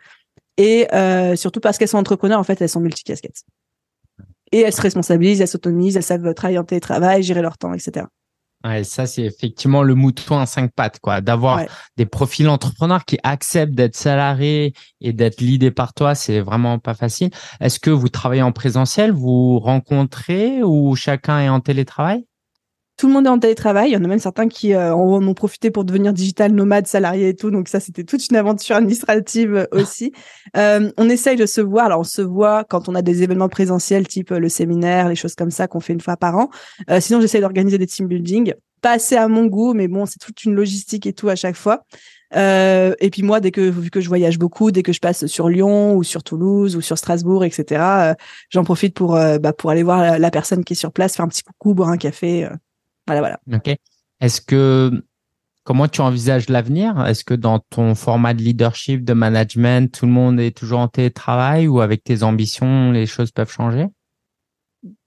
Et 0.58 0.94
euh, 0.94 1.38
surtout 1.38 1.62
parce 1.62 1.78
qu'elles 1.78 1.88
sont 1.88 1.98
entrepreneurs, 1.98 2.40
en 2.40 2.44
fait, 2.44 2.62
elles 2.62 2.68
sont 2.68 2.82
multicasquettes 2.82 3.46
et 4.52 4.62
elles 4.62 4.74
se 4.74 4.82
responsabilisent, 4.82 5.42
elles 5.42 5.48
s'autonomisent, 5.48 5.98
elles 5.98 6.04
savent 6.04 6.34
travailler 6.34 6.60
en 6.60 6.64
télétravail, 6.64 7.24
gérer 7.24 7.42
leur 7.42 7.58
temps, 7.58 7.74
etc. 7.74 8.06
Ouais, 8.66 8.84
ça 8.84 9.06
c'est 9.06 9.24
effectivement 9.24 9.84
le 9.84 9.96
mouton 9.96 10.38
à 10.38 10.46
cinq 10.46 10.74
pattes, 10.74 11.00
quoi. 11.00 11.22
D'avoir 11.22 11.62
des 11.96 12.06
profils 12.06 12.50
entrepreneurs 12.50 13.06
qui 13.06 13.18
acceptent 13.24 13.74
d'être 13.74 13.96
salariés 13.96 14.74
et 15.00 15.14
d'être 15.14 15.40
leadés 15.40 15.72
par 15.72 15.94
toi, 15.94 16.14
c'est 16.14 16.42
vraiment 16.42 16.78
pas 16.78 16.94
facile. 16.94 17.30
Est-ce 17.62 17.80
que 17.80 17.90
vous 17.90 18.10
travaillez 18.10 18.42
en 18.42 18.52
présentiel, 18.52 19.12
vous 19.12 19.60
rencontrez 19.60 20.62
ou 20.62 20.94
chacun 20.98 21.40
est 21.40 21.48
en 21.48 21.62
télétravail? 21.62 22.26
Tout 23.00 23.08
le 23.08 23.14
monde 23.14 23.28
est 23.28 23.30
en 23.30 23.40
télétravail. 23.40 23.92
Il 23.92 23.94
y 23.94 23.96
en 23.96 24.04
a 24.04 24.08
même 24.08 24.20
certains 24.20 24.50
qui 24.50 24.74
euh, 24.74 24.94
en 24.94 25.26
ont 25.26 25.34
profité 25.34 25.72
pour 25.72 25.86
devenir 25.86 26.12
digital 26.12 26.52
nomade, 26.52 26.86
salarié 26.86 27.30
et 27.30 27.34
tout. 27.34 27.50
Donc 27.50 27.70
ça, 27.70 27.80
c'était 27.80 28.04
toute 28.04 28.28
une 28.28 28.36
aventure 28.36 28.76
administrative 28.76 29.56
euh, 29.56 29.66
aussi. 29.72 30.12
Euh, 30.58 30.92
on 30.98 31.08
essaye 31.10 31.36
de 31.36 31.46
se 31.46 31.62
voir. 31.62 31.86
Alors 31.86 32.00
on 32.00 32.04
se 32.04 32.24
voit 32.24 32.64
quand 32.64 32.90
on 32.90 32.96
a 32.96 33.04
des 33.04 33.22
événements 33.22 33.50
présentiels, 33.50 34.08
type 34.08 34.32
le 34.32 34.50
séminaire, 34.50 35.08
les 35.08 35.16
choses 35.16 35.36
comme 35.36 35.52
ça 35.52 35.68
qu'on 35.68 35.80
fait 35.80 35.94
une 35.94 36.02
fois 36.02 36.18
par 36.18 36.36
an. 36.36 36.50
sinon, 37.00 37.22
j'essaye 37.22 37.42
d'organiser 37.42 37.78
des 37.78 37.86
team 37.86 38.08
building. 38.08 38.54
Pas 38.82 38.94
assez 38.94 39.16
à 39.16 39.28
mon 39.28 39.46
goût, 39.46 39.76
mais 39.76 39.88
bon, 39.88 40.08
c'est 40.08 40.18
toute 40.18 40.44
une 40.44 40.56
logistique 40.56 41.06
et 41.06 41.14
tout 41.14 41.30
à 41.30 41.36
chaque 41.36 41.56
fois. 41.56 41.84
et 42.34 43.10
puis 43.12 43.22
moi, 43.22 43.40
dès 43.40 43.52
que 43.52 43.62
vu 43.62 43.92
que 43.92 44.02
je 44.02 44.08
voyage 44.08 44.40
beaucoup, 44.40 44.72
dès 44.72 44.82
que 44.82 44.92
je 44.92 45.00
passe 45.00 45.28
sur 45.28 45.50
Lyon 45.50 45.96
ou 45.96 46.04
sur 46.04 46.24
Toulouse 46.24 46.76
ou 46.76 46.82
sur 46.82 46.98
Strasbourg, 46.98 47.44
etc., 47.44 48.16
j'en 48.50 48.64
profite 48.64 48.96
pour 48.96 49.12
bah, 49.12 49.54
pour 49.54 49.70
aller 49.70 49.84
voir 49.84 50.02
la, 50.02 50.18
la, 50.18 50.32
personne 50.32 50.64
qui 50.64 50.74
est 50.74 50.76
sur 50.76 50.92
place, 50.92 51.16
faire 51.16 51.26
un 51.26 51.30
petit 51.30 51.44
coucou, 51.44 51.76
boire 51.76 51.90
un 51.90 51.98
café. 51.98 52.50
Voilà, 53.10 53.22
voilà. 53.22 53.40
Ok. 53.58 53.76
Est-ce 54.22 54.40
que 54.40 55.04
comment 55.64 55.88
tu 55.88 56.02
envisages 56.02 56.48
l'avenir? 56.48 57.04
Est-ce 57.08 57.24
que 57.24 57.34
dans 57.34 57.58
ton 57.58 57.96
format 57.96 58.36
de 58.36 58.42
leadership, 58.42 59.04
de 59.04 59.14
management, 59.14 59.92
tout 59.92 60.06
le 60.06 60.12
monde 60.12 60.40
est 60.40 60.56
toujours 60.56 60.80
en 60.80 60.88
télétravail 60.88 61.68
ou 61.68 61.82
avec 61.82 62.04
tes 62.04 62.22
ambitions, 62.22 62.92
les 62.92 63.08
choses 63.08 63.32
peuvent 63.32 63.52
changer? 63.52 63.88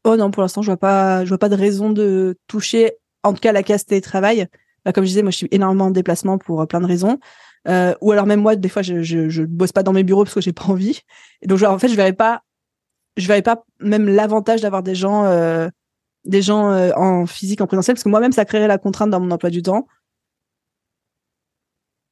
Oh 0.05 0.17
non, 0.17 0.33
pour 0.33 0.43
l'instant, 0.43 0.63
je 0.63 0.67
vois 0.67 0.77
pas, 0.77 1.25
je 1.25 1.29
vois 1.29 1.39
pas 1.39 1.49
de 1.49 1.55
raison 1.55 1.91
de 1.91 2.37
toucher, 2.49 2.93
en 3.23 3.33
tout 3.35 3.41
cas, 3.41 3.53
la 3.53 3.63
case 3.63 3.85
télétravail. 3.85 4.49
Bah, 4.85 4.93
comme 4.93 5.05
je 5.05 5.11
disais, 5.11 5.23
moi, 5.23 5.31
je 5.31 5.37
suis 5.37 5.49
énormément 5.53 5.87
en 5.87 5.91
déplacement 5.93 6.39
pour 6.39 6.61
euh, 6.61 6.67
plein 6.67 6.81
de 6.81 6.87
raisons. 6.87 7.21
Euh, 7.69 7.95
ou 8.01 8.11
alors 8.11 8.27
même 8.27 8.41
moi, 8.41 8.57
des 8.57 8.69
fois, 8.69 8.83
je, 8.83 9.03
je, 9.03 9.29
je 9.29 9.45
bosse 9.45 9.71
pas 9.71 9.85
dans 9.85 9.93
mes 9.93 10.03
bureaux 10.03 10.25
parce 10.25 10.35
que 10.35 10.41
j'ai 10.41 10.53
pas 10.53 10.65
envie. 10.65 11.03
Et 11.41 11.47
donc, 11.47 11.63
en 11.63 11.79
fait, 11.79 11.89
je 11.89 11.95
verrais 11.95 12.15
pas, 12.15 12.43
je 13.17 13.29
verrais 13.29 13.43
pas 13.43 13.65
même 13.79 14.09
l'avantage 14.09 14.61
d'avoir 14.61 14.83
des 14.83 14.97
gens 14.97 15.25
euh, 15.27 15.69
des 16.25 16.43
gens 16.43 16.71
euh, 16.71 16.93
en 16.97 17.27
physique, 17.27 17.61
en 17.61 17.67
présentiel, 17.67 17.95
parce 17.95 18.05
que 18.05 18.09
moi-même, 18.09 18.33
ça 18.33 18.45
créerait 18.45 18.69
la 18.69 18.79
contrainte 18.79 19.11
dans 19.11 19.21
mon 19.21 19.31
emploi 19.31 19.51
du 19.51 19.63
temps. 19.63 19.87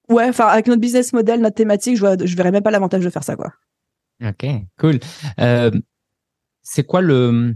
Ouais, 0.08 0.28
enfin, 0.28 0.46
avec 0.46 0.66
notre 0.66 0.80
business 0.80 1.12
model, 1.12 1.40
notre 1.40 1.54
thématique, 1.54 1.96
je, 1.96 2.00
vois, 2.00 2.16
je 2.22 2.36
verrais 2.36 2.50
même 2.50 2.62
pas 2.62 2.72
l'avantage 2.72 3.04
de 3.04 3.10
faire 3.10 3.22
ça, 3.22 3.36
quoi. 3.36 3.52
Ok, 4.22 4.44
cool. 4.78 4.98
Euh, 5.38 5.70
c'est 6.62 6.84
quoi 6.84 7.00
le 7.00 7.54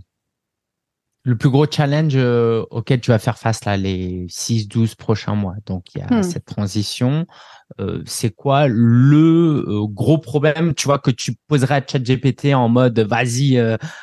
le 1.26 1.36
plus 1.36 1.48
gros 1.48 1.66
challenge 1.68 2.12
euh, 2.16 2.64
auquel 2.70 3.00
tu 3.00 3.10
vas 3.10 3.18
faire 3.18 3.38
face 3.38 3.64
là 3.64 3.78
les 3.78 4.26
6-12 4.26 4.94
prochains 4.94 5.34
mois. 5.34 5.56
Donc 5.64 5.94
il 5.94 6.00
y 6.00 6.02
a 6.02 6.18
hmm. 6.18 6.22
cette 6.22 6.44
transition. 6.44 7.26
Euh, 7.80 8.02
c'est 8.04 8.28
quoi 8.30 8.68
le 8.68 9.64
euh, 9.66 9.86
gros 9.88 10.18
problème, 10.18 10.74
tu 10.74 10.84
vois, 10.84 10.98
que 10.98 11.10
tu 11.10 11.34
poserais 11.48 11.76
à 11.76 11.82
ChatGPT 11.86 12.54
en 12.54 12.68
mode 12.68 12.98
vas-y, 13.00 13.58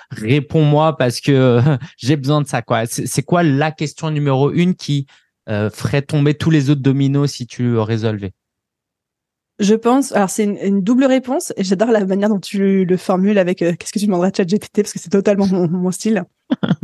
réponds-moi 0.10 0.98
parce 0.98 1.22
que 1.22 1.62
j'ai 1.98 2.18
besoin 2.18 2.42
de 2.42 2.48
ça. 2.48 2.64
quoi. 2.64 2.86
C'est 2.88 3.24
quoi 3.24 3.44
la 3.44 3.72
question 3.72 4.10
numéro 4.10 4.52
une 4.52 4.74
qui 4.76 5.06
ferait 5.48 6.02
tomber 6.02 6.34
tous 6.34 6.50
les 6.50 6.70
autres 6.70 6.82
dominos 6.82 7.32
si 7.32 7.46
tu 7.46 7.64
le 7.64 7.82
résolvais? 7.82 8.32
Je 9.60 9.76
pense, 9.76 10.12
alors 10.14 10.32
c'est 10.32 10.46
une, 10.46 10.82
double 10.82 11.06
réponse 11.06 11.54
et 11.56 11.64
j'adore 11.64 11.92
la 11.92 12.04
manière 12.04 12.30
dont 12.30 12.40
tu 12.40 12.84
le 12.84 12.98
formules 12.98 13.38
avec 13.38 13.60
qu'est-ce 13.60 13.92
que 13.92 14.00
tu 14.00 14.08
demanderais 14.08 14.30
à 14.30 14.34
ChatGPT 14.36 14.82
parce 14.82 14.94
que 14.94 14.98
c'est 14.98 15.10
totalement 15.10 15.46
mon 15.46 15.92
style. 15.92 16.24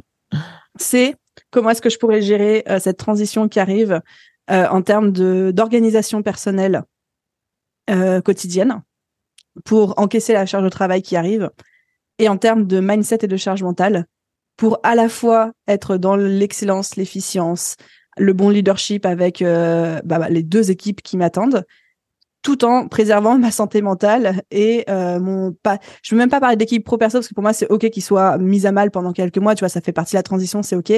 c'est 0.80 1.16
comment 1.52 1.70
est-ce 1.70 1.82
que 1.82 1.90
je 1.90 1.98
pourrais 1.98 2.22
gérer 2.22 2.64
euh, 2.70 2.80
cette 2.80 2.98
transition 2.98 3.48
qui 3.48 3.60
arrive 3.60 4.02
euh, 4.50 4.68
en 4.68 4.82
termes 4.82 5.12
d'organisation 5.52 6.24
personnelle 6.24 6.84
euh, 7.90 8.22
quotidienne 8.22 8.82
pour 9.66 9.98
encaisser 10.00 10.34
la 10.34 10.46
charge 10.46 10.64
de 10.64 10.70
travail 10.70 11.02
qui 11.02 11.16
arrive 11.16 11.50
et 12.20 12.30
en 12.30 12.38
termes 12.38 12.66
de 12.66 12.80
mindset 12.80 13.20
et 13.22 13.28
de 13.28 13.38
charge 13.38 13.64
mentale 13.64 14.06
pour 14.56 14.80
à 14.84 14.96
la 14.96 15.10
fois 15.10 15.52
être 15.68 15.98
dans 15.98 16.16
l'excellence, 16.16 16.96
l'efficience, 16.96 17.76
le 18.18 18.34
bon 18.34 18.50
leadership 18.50 19.06
avec 19.06 19.44
bah, 19.44 20.02
bah, 20.04 20.30
les 20.30 20.42
deux 20.42 20.72
équipes 20.72 21.04
qui 21.04 21.16
m'attendent 21.16 21.64
tout 22.48 22.64
en 22.64 22.88
préservant 22.88 23.38
ma 23.38 23.52
santé 23.52 23.82
mentale 23.82 24.42
et 24.52 24.86
euh, 24.90 25.20
mon 25.20 25.52
pas. 25.52 25.80
Je 26.02 26.16
veux 26.16 26.18
même 26.18 26.30
pas 26.30 26.40
parler 26.40 26.56
d'équipe 26.56 26.82
pro 26.82 26.98
perso 26.98 27.18
parce 27.18 27.28
que 27.28 27.34
pour 27.34 27.42
moi 27.42 27.52
c'est 27.52 27.70
ok 27.70 27.90
qu'il 27.90 28.02
soit 28.02 28.38
mis 28.38 28.66
à 28.66 28.72
mal 28.72 28.90
pendant 28.90 29.12
quelques 29.12 29.38
mois. 29.38 29.54
Tu 29.54 29.60
vois, 29.60 29.70
ça 29.70 29.82
fait 29.82 29.92
partie 29.92 30.14
de 30.14 30.20
la 30.20 30.24
transition, 30.24 30.64
c'est 30.64 30.78
ok. 30.78 30.94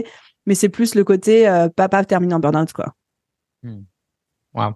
Mais 0.45 0.53
c'est 0.53 0.69
plus 0.69 0.93
le 0.93 1.03
côté 1.03 1.49
euh, 1.49 1.67
papa 1.67 2.05
termine 2.05 2.35
en 2.35 2.39
burn-out 2.39 2.71
quoi. 2.71 2.93
Hmm. 3.63 3.81
Wow. 4.53 4.75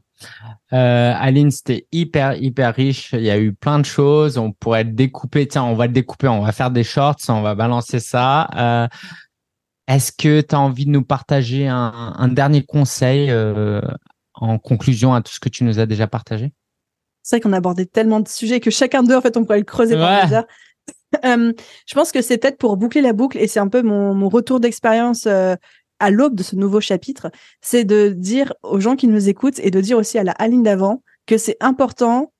Euh, 0.73 1.13
Aline, 1.15 1.51
c'était 1.51 1.85
hyper, 1.91 2.41
hyper 2.41 2.73
riche. 2.73 3.13
Il 3.13 3.21
y 3.21 3.29
a 3.29 3.37
eu 3.37 3.53
plein 3.53 3.77
de 3.77 3.85
choses. 3.85 4.39
On 4.39 4.51
pourrait 4.51 4.83
découper. 4.83 5.47
Tiens, 5.47 5.65
on 5.65 5.75
va 5.75 5.87
découper. 5.87 6.27
On 6.27 6.41
va 6.41 6.53
faire 6.53 6.71
des 6.71 6.83
shorts. 6.83 7.17
On 7.27 7.43
va 7.43 7.53
balancer 7.53 7.99
ça. 7.99 8.89
Est-ce 9.87 10.11
que 10.11 10.41
tu 10.41 10.55
as 10.55 10.59
envie 10.59 10.87
de 10.87 10.91
nous 10.91 11.03
partager 11.03 11.67
un, 11.67 12.27
dernier 12.29 12.63
conseil 12.63 13.31
en 14.33 14.57
conclusion 14.57 15.13
à 15.13 15.21
tout 15.21 15.33
ce 15.33 15.39
que 15.39 15.49
tu 15.49 15.63
nous 15.63 15.79
as 15.79 15.85
déjà 15.85 16.07
partagé? 16.07 16.51
C'est 17.23 17.37
vrai 17.37 17.41
qu'on 17.41 17.53
a 17.53 17.57
abordé 17.57 17.85
tellement 17.85 18.19
de 18.19 18.27
sujets 18.27 18.59
que 18.59 18.69
chacun 18.69 19.01
d'eux, 19.01 19.15
en 19.15 19.21
fait, 19.21 19.37
on 19.37 19.43
pourrait 19.43 19.59
le 19.59 19.65
creuser 19.65 19.95
des 19.95 20.01
heures. 20.01 20.45
Euh, 21.23 21.53
je 21.85 21.93
pense 21.93 22.11
que 22.11 22.23
c'est 22.23 22.39
peut-être 22.39 22.57
pour 22.57 22.75
boucler 22.75 23.01
la 23.01 23.13
boucle, 23.13 23.37
et 23.37 23.47
c'est 23.47 23.59
un 23.59 23.67
peu 23.67 23.83
mon, 23.83 24.15
mon 24.15 24.29
retour 24.29 24.59
d'expérience 24.59 25.27
euh, 25.27 25.55
à 25.99 26.09
l'aube 26.09 26.33
de 26.33 26.41
ce 26.41 26.55
nouveau 26.55 26.81
chapitre, 26.81 27.29
c'est 27.61 27.83
de 27.83 28.09
dire 28.09 28.51
aux 28.63 28.79
gens 28.79 28.95
qui 28.95 29.07
nous 29.07 29.29
écoutent 29.29 29.59
et 29.59 29.69
de 29.69 29.79
dire 29.79 29.95
aussi 29.99 30.17
à 30.17 30.23
la 30.23 30.31
Aline 30.33 30.63
d'avant 30.63 31.03
que 31.27 31.37
c'est 31.37 31.55
important 31.59 32.33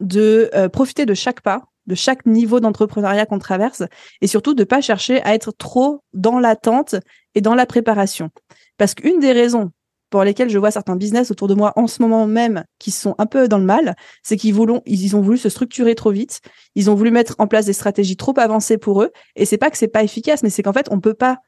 de 0.00 0.50
euh, 0.54 0.68
profiter 0.68 1.06
de 1.06 1.14
chaque 1.14 1.40
pas, 1.40 1.62
de 1.86 1.94
chaque 1.94 2.26
niveau 2.26 2.58
d'entrepreneuriat 2.60 3.26
qu'on 3.26 3.38
traverse, 3.38 3.84
et 4.20 4.26
surtout 4.26 4.54
de 4.54 4.64
pas 4.64 4.80
chercher 4.80 5.22
à 5.22 5.34
être 5.34 5.52
trop 5.52 6.02
dans 6.12 6.40
l'attente 6.40 6.96
et 7.34 7.40
dans 7.40 7.54
la 7.54 7.64
préparation. 7.64 8.30
Parce 8.76 8.94
qu'une 8.94 9.20
des 9.20 9.32
raisons 9.32 9.70
pour 10.10 10.22
lesquels 10.22 10.48
je 10.48 10.58
vois 10.58 10.70
certains 10.70 10.96
business 10.96 11.30
autour 11.30 11.48
de 11.48 11.54
moi 11.54 11.72
en 11.76 11.86
ce 11.86 12.00
moment 12.00 12.26
même 12.26 12.64
qui 12.78 12.90
sont 12.90 13.14
un 13.18 13.26
peu 13.26 13.48
dans 13.48 13.58
le 13.58 13.64
mal, 13.64 13.96
c'est 14.22 14.36
qu'ils 14.36 14.56
ont 14.60 15.20
voulu 15.20 15.38
se 15.38 15.48
structurer 15.48 15.94
trop 15.94 16.10
vite, 16.10 16.40
ils 16.74 16.90
ont 16.90 16.94
voulu 16.94 17.10
mettre 17.10 17.34
en 17.38 17.46
place 17.46 17.66
des 17.66 17.72
stratégies 17.72 18.16
trop 18.16 18.38
avancées 18.38 18.78
pour 18.78 19.02
eux, 19.02 19.10
et 19.34 19.44
c'est 19.44 19.58
pas 19.58 19.70
que 19.70 19.78
c'est 19.78 19.88
pas 19.88 20.02
efficace, 20.02 20.42
mais 20.42 20.50
c'est 20.50 20.62
qu'en 20.62 20.72
fait 20.72 20.88
on 20.90 21.00
peut 21.00 21.14
pas 21.14 21.38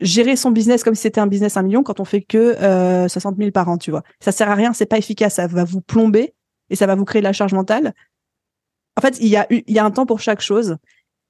gérer 0.00 0.36
son 0.36 0.50
business 0.50 0.84
comme 0.84 0.94
si 0.94 1.02
c'était 1.02 1.20
un 1.20 1.26
business 1.26 1.56
un 1.56 1.62
million 1.62 1.82
quand 1.82 2.00
on 2.00 2.04
fait 2.04 2.22
que 2.22 2.38
euh, 2.62 3.08
60 3.08 3.36
000 3.38 3.50
par 3.50 3.68
an, 3.68 3.78
tu 3.78 3.90
vois. 3.90 4.02
Ça 4.20 4.32
sert 4.32 4.50
à 4.50 4.54
rien, 4.54 4.72
c'est 4.72 4.86
pas 4.86 4.98
efficace, 4.98 5.34
ça 5.34 5.46
va 5.46 5.64
vous 5.64 5.80
plomber 5.80 6.34
et 6.70 6.76
ça 6.76 6.86
va 6.86 6.94
vous 6.94 7.04
créer 7.04 7.22
de 7.22 7.26
la 7.26 7.32
charge 7.32 7.54
mentale. 7.54 7.94
En 8.96 9.00
fait, 9.00 9.18
il 9.20 9.28
y 9.28 9.36
a 9.36 9.46
il 9.50 9.62
y 9.68 9.78
a 9.78 9.84
un 9.84 9.90
temps 9.90 10.06
pour 10.06 10.20
chaque 10.20 10.40
chose 10.40 10.76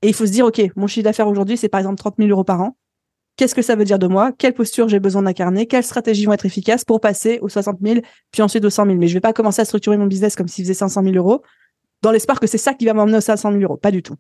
et 0.03 0.09
il 0.09 0.15
faut 0.15 0.27
se 0.27 0.33
dire 0.33 0.47
ok, 0.47 0.63
mon 0.77 0.87
chiffre 0.87 1.05
d'affaires 1.05 1.29
aujourd'hui 1.29 1.57
c'est 1.57 1.69
par 1.69 1.81
exemple 1.81 1.99
30 1.99 2.15
000 2.19 2.31
euros 2.31 2.45
par 2.45 2.61
an 2.61 2.77
qu'est-ce 3.37 3.55
que 3.55 3.63
ça 3.63 3.77
veut 3.77 3.85
dire 3.85 3.99
de 3.99 4.07
moi, 4.07 4.33
quelle 4.37 4.55
posture 4.55 4.89
j'ai 4.89 5.01
besoin 5.01 5.23
d'incarner, 5.23 5.67
quelles 5.67 5.85
stratégies 5.85 6.27
vont 6.27 6.33
être 6.33 6.47
efficaces 6.47 6.85
pour 6.85 7.01
passer 7.01 7.39
aux 7.43 7.49
60 7.49 7.79
000, 7.83 8.01
puis 8.33 8.43
ensuite 8.43 8.65
aux 8.65 8.71
100 8.71 8.87
000. 8.87 8.97
Mais 8.97 9.09
je 9.09 9.15
vais 9.15 9.21
pas 9.21 9.33
commencer 9.33 9.63
à 9.63 9.65
structurer 9.65 9.97
mon 9.97 10.07
business 10.07 10.37
comme 10.37 10.49
s'il 10.49 10.65
faisait 10.65 10.75
500 10.75 11.03
000 11.03 11.15
euros, 11.17 11.43
dans 12.03 12.11
l'espoir 12.11 12.41
que 12.41 12.47
c'est 12.47 12.59
ça 12.59 12.75
qui 12.75 12.87
va 12.87 12.95
m'emmener 12.95 13.19
aux 13.19 13.23
500 13.23 13.53
000 13.53 13.63
euros. 13.63 13.77
Pas 13.77 13.91
du 13.91 14.03
tout. 14.03 14.17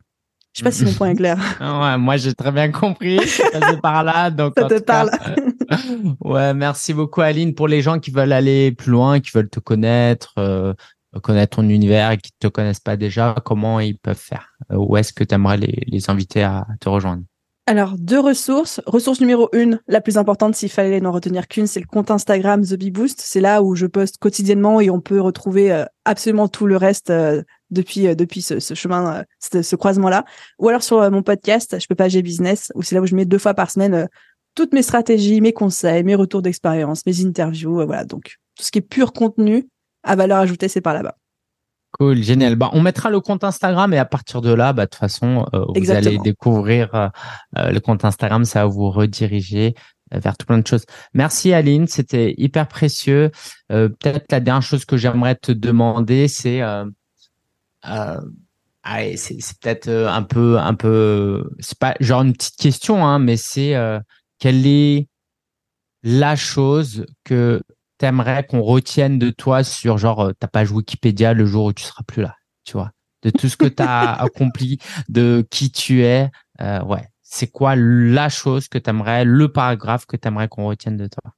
Je 0.53 0.61
sais 0.61 0.65
pas 0.65 0.71
si 0.71 0.87
mon 0.87 0.93
point 0.95 1.11
est 1.11 1.17
clair. 1.17 1.37
ouais, 1.61 1.99
moi, 1.99 2.17
j'ai 2.17 2.33
très 2.33 2.51
bien 2.51 2.71
compris. 2.73 3.19
Je 3.27 3.81
par 3.81 4.03
là. 4.05 4.31
Donc, 4.31 4.55
ça 4.57 4.65
te 4.65 4.79
parle. 4.79 5.11
ouais, 6.21 6.55
merci 6.55 6.95
beaucoup, 6.95 7.21
Aline. 7.21 7.55
Pour 7.55 7.69
les 7.69 7.83
gens 7.83 7.99
qui 7.99 8.11
veulent 8.11 8.33
aller 8.33 8.73
plus 8.73 8.91
loin, 8.91 9.21
qui 9.21 9.33
veulent 9.33 9.51
te 9.51 9.61
connaître, 9.61 10.33
euh, 10.39 10.73
connaître 11.23 11.57
ton 11.57 11.69
univers 11.69 12.13
et 12.13 12.17
qui 12.17 12.31
ne 12.41 12.49
te 12.49 12.51
connaissent 12.51 12.81
pas 12.81 12.97
déjà, 12.97 13.35
comment 13.45 13.81
ils 13.81 13.99
peuvent 13.99 14.17
faire? 14.17 14.55
Euh, 14.73 14.77
Où 14.77 14.97
est-ce 14.97 15.13
que 15.13 15.25
tu 15.25 15.35
aimerais 15.35 15.59
les, 15.59 15.83
les 15.89 16.09
inviter 16.09 16.43
à 16.43 16.67
te 16.81 16.89
rejoindre? 16.89 17.23
Alors, 17.69 17.97
deux 17.99 18.21
ressources. 18.21 18.81
Ressource 18.87 19.21
numéro 19.21 19.49
une, 19.53 19.81
la 19.89 20.01
plus 20.01 20.19
importante, 20.19 20.55
s'il 20.55 20.71
fallait 20.71 21.01
n'en 21.01 21.11
retenir 21.11 21.49
qu'une, 21.49 21.67
c'est 21.67 21.81
le 21.81 21.87
compte 21.87 22.13
Instagram 22.13 22.65
The 22.65 22.75
Bee 22.75 22.93
Boost. 22.93 23.21
C'est 23.21 23.41
là 23.41 23.61
où 23.61 23.75
je 23.75 23.87
poste 23.87 24.19
quotidiennement 24.19 24.81
et 24.81 24.89
on 24.89 25.01
peut 25.01 25.21
retrouver 25.21 25.73
euh, 25.73 25.85
absolument 26.05 26.47
tout 26.47 26.67
le 26.67 26.77
reste 26.77 27.11
euh, 27.11 27.43
depuis 27.71 28.07
euh, 28.07 28.15
depuis 28.15 28.41
ce, 28.41 28.61
chemin, 28.61 29.25
ce, 29.41 29.75
croisement-là. 29.75 30.25
Ou 30.61 30.69
alors 30.69 30.85
sur 30.85 31.11
mon 31.11 31.25
podcast, 31.25 31.77
je 31.81 31.89
peux 31.89 31.97
pas 31.97 32.09
j'ai 32.09 32.23
business, 32.23 32.71
où 32.77 32.83
c'est 32.83 32.95
là 32.95 33.01
où 33.01 33.07
je 33.07 33.17
mets 33.17 33.25
deux 33.25 33.39
fois 33.39 33.55
par 33.55 33.73
semaine 33.73 34.09
toutes 34.55 34.73
mes 34.73 34.83
stratégies, 34.83 35.41
mes 35.41 35.53
conseils, 35.53 36.05
mes 36.05 36.15
retours 36.15 36.43
d'expérience, 36.43 37.05
mes 37.05 37.27
interviews. 37.27 37.85
voilà, 37.85 38.05
donc 38.05 38.37
tout 38.57 38.63
ce 38.63 38.71
qui 38.71 38.79
est 38.79 38.83
pur 38.83 39.13
contenu 39.13 39.69
à 40.05 40.15
valeur 40.15 40.39
ajoutée, 40.39 40.69
c'est 40.69 40.81
par 40.81 40.95
là-bas. 40.95 41.17
Cool, 41.99 42.23
génial. 42.23 42.57
Bah, 42.57 42.69
on 42.75 42.83
mettra 42.83 43.09
le 43.09 43.21
compte 43.21 43.43
Instagram 43.43 43.95
et 43.95 43.99
à 43.99 44.05
partir 44.05 44.43
de 44.43 44.53
là, 44.53 44.75
bah, 44.75 44.85
de 44.85 44.91
toute 44.91 45.01
façon, 45.01 45.47
euh, 45.55 45.65
vous 45.75 45.91
allez 45.91 46.19
découvrir 46.19 46.95
euh, 46.95 47.09
euh, 47.57 47.71
le 47.71 47.81
compte 47.81 48.05
Instagram, 48.05 48.45
ça 48.45 48.65
va 48.65 48.67
vous 48.67 48.91
rediriger 48.91 49.75
vers 50.13 50.37
tout 50.37 50.45
plein 50.47 50.59
de 50.59 50.67
choses. 50.67 50.85
Merci 51.15 51.55
Aline, 51.55 51.87
c'était 51.87 52.35
hyper 52.37 52.69
précieux. 52.69 53.31
Peut-être 53.69 54.31
la 54.31 54.41
dernière 54.41 54.63
chose 54.63 54.85
que 54.85 54.97
j'aimerais 54.97 55.35
te 55.35 55.51
demander, 55.51 56.29
c'est 56.29 56.61
c'est 57.83 59.59
peut-être 59.59 59.89
un 59.89 60.23
peu 60.23 60.59
un 60.59 60.75
peu 60.75 61.51
c'est 61.59 61.79
pas 61.79 61.97
genre 61.99 62.23
une 62.23 62.35
petite 62.35 62.57
question 62.57 63.05
hein, 63.05 63.19
mais 63.19 63.37
c'est 63.37 63.75
quelle 64.39 64.65
est 64.65 65.09
la 66.05 66.37
chose 66.37 67.05
que 67.25 67.61
t'aimerais 67.99 68.47
qu'on 68.47 68.63
retienne 68.63 69.19
de 69.19 69.31
toi 69.31 69.65
sur 69.65 69.99
genre 69.99 70.27
euh, 70.27 70.33
ta 70.33 70.49
page 70.49 70.71
Wikipédia 70.71 71.35
le 71.35 71.47
jour 71.47 71.67
où 71.67 71.73
tu 71.73 71.85
seras 71.85 72.03
plus 72.07 72.23
là, 72.23 72.37
tu 72.65 72.73
vois, 72.73 72.91
de 73.23 73.31
tout 73.31 73.49
ce 73.49 73.57
que 73.57 73.67
tu 73.67 73.83
as 73.83 74.13
accompli, 74.23 74.79
de 75.09 75.47
qui 75.51 75.71
tu 75.71 76.03
es, 76.03 76.31
euh, 76.61 76.83
ouais, 76.85 77.09
c'est 77.23 77.49
quoi 77.49 77.75
la 77.77 78.29
chose 78.29 78.69
que 78.69 78.79
tu 78.79 78.91
aimerais, 78.91 79.25
le 79.25 79.51
paragraphe 79.51 80.07
que 80.07 80.17
tu 80.17 80.29
aimerais 80.29 80.49
qu'on 80.49 80.67
retienne 80.67 80.97
de 80.97 81.09
toi? 81.09 81.33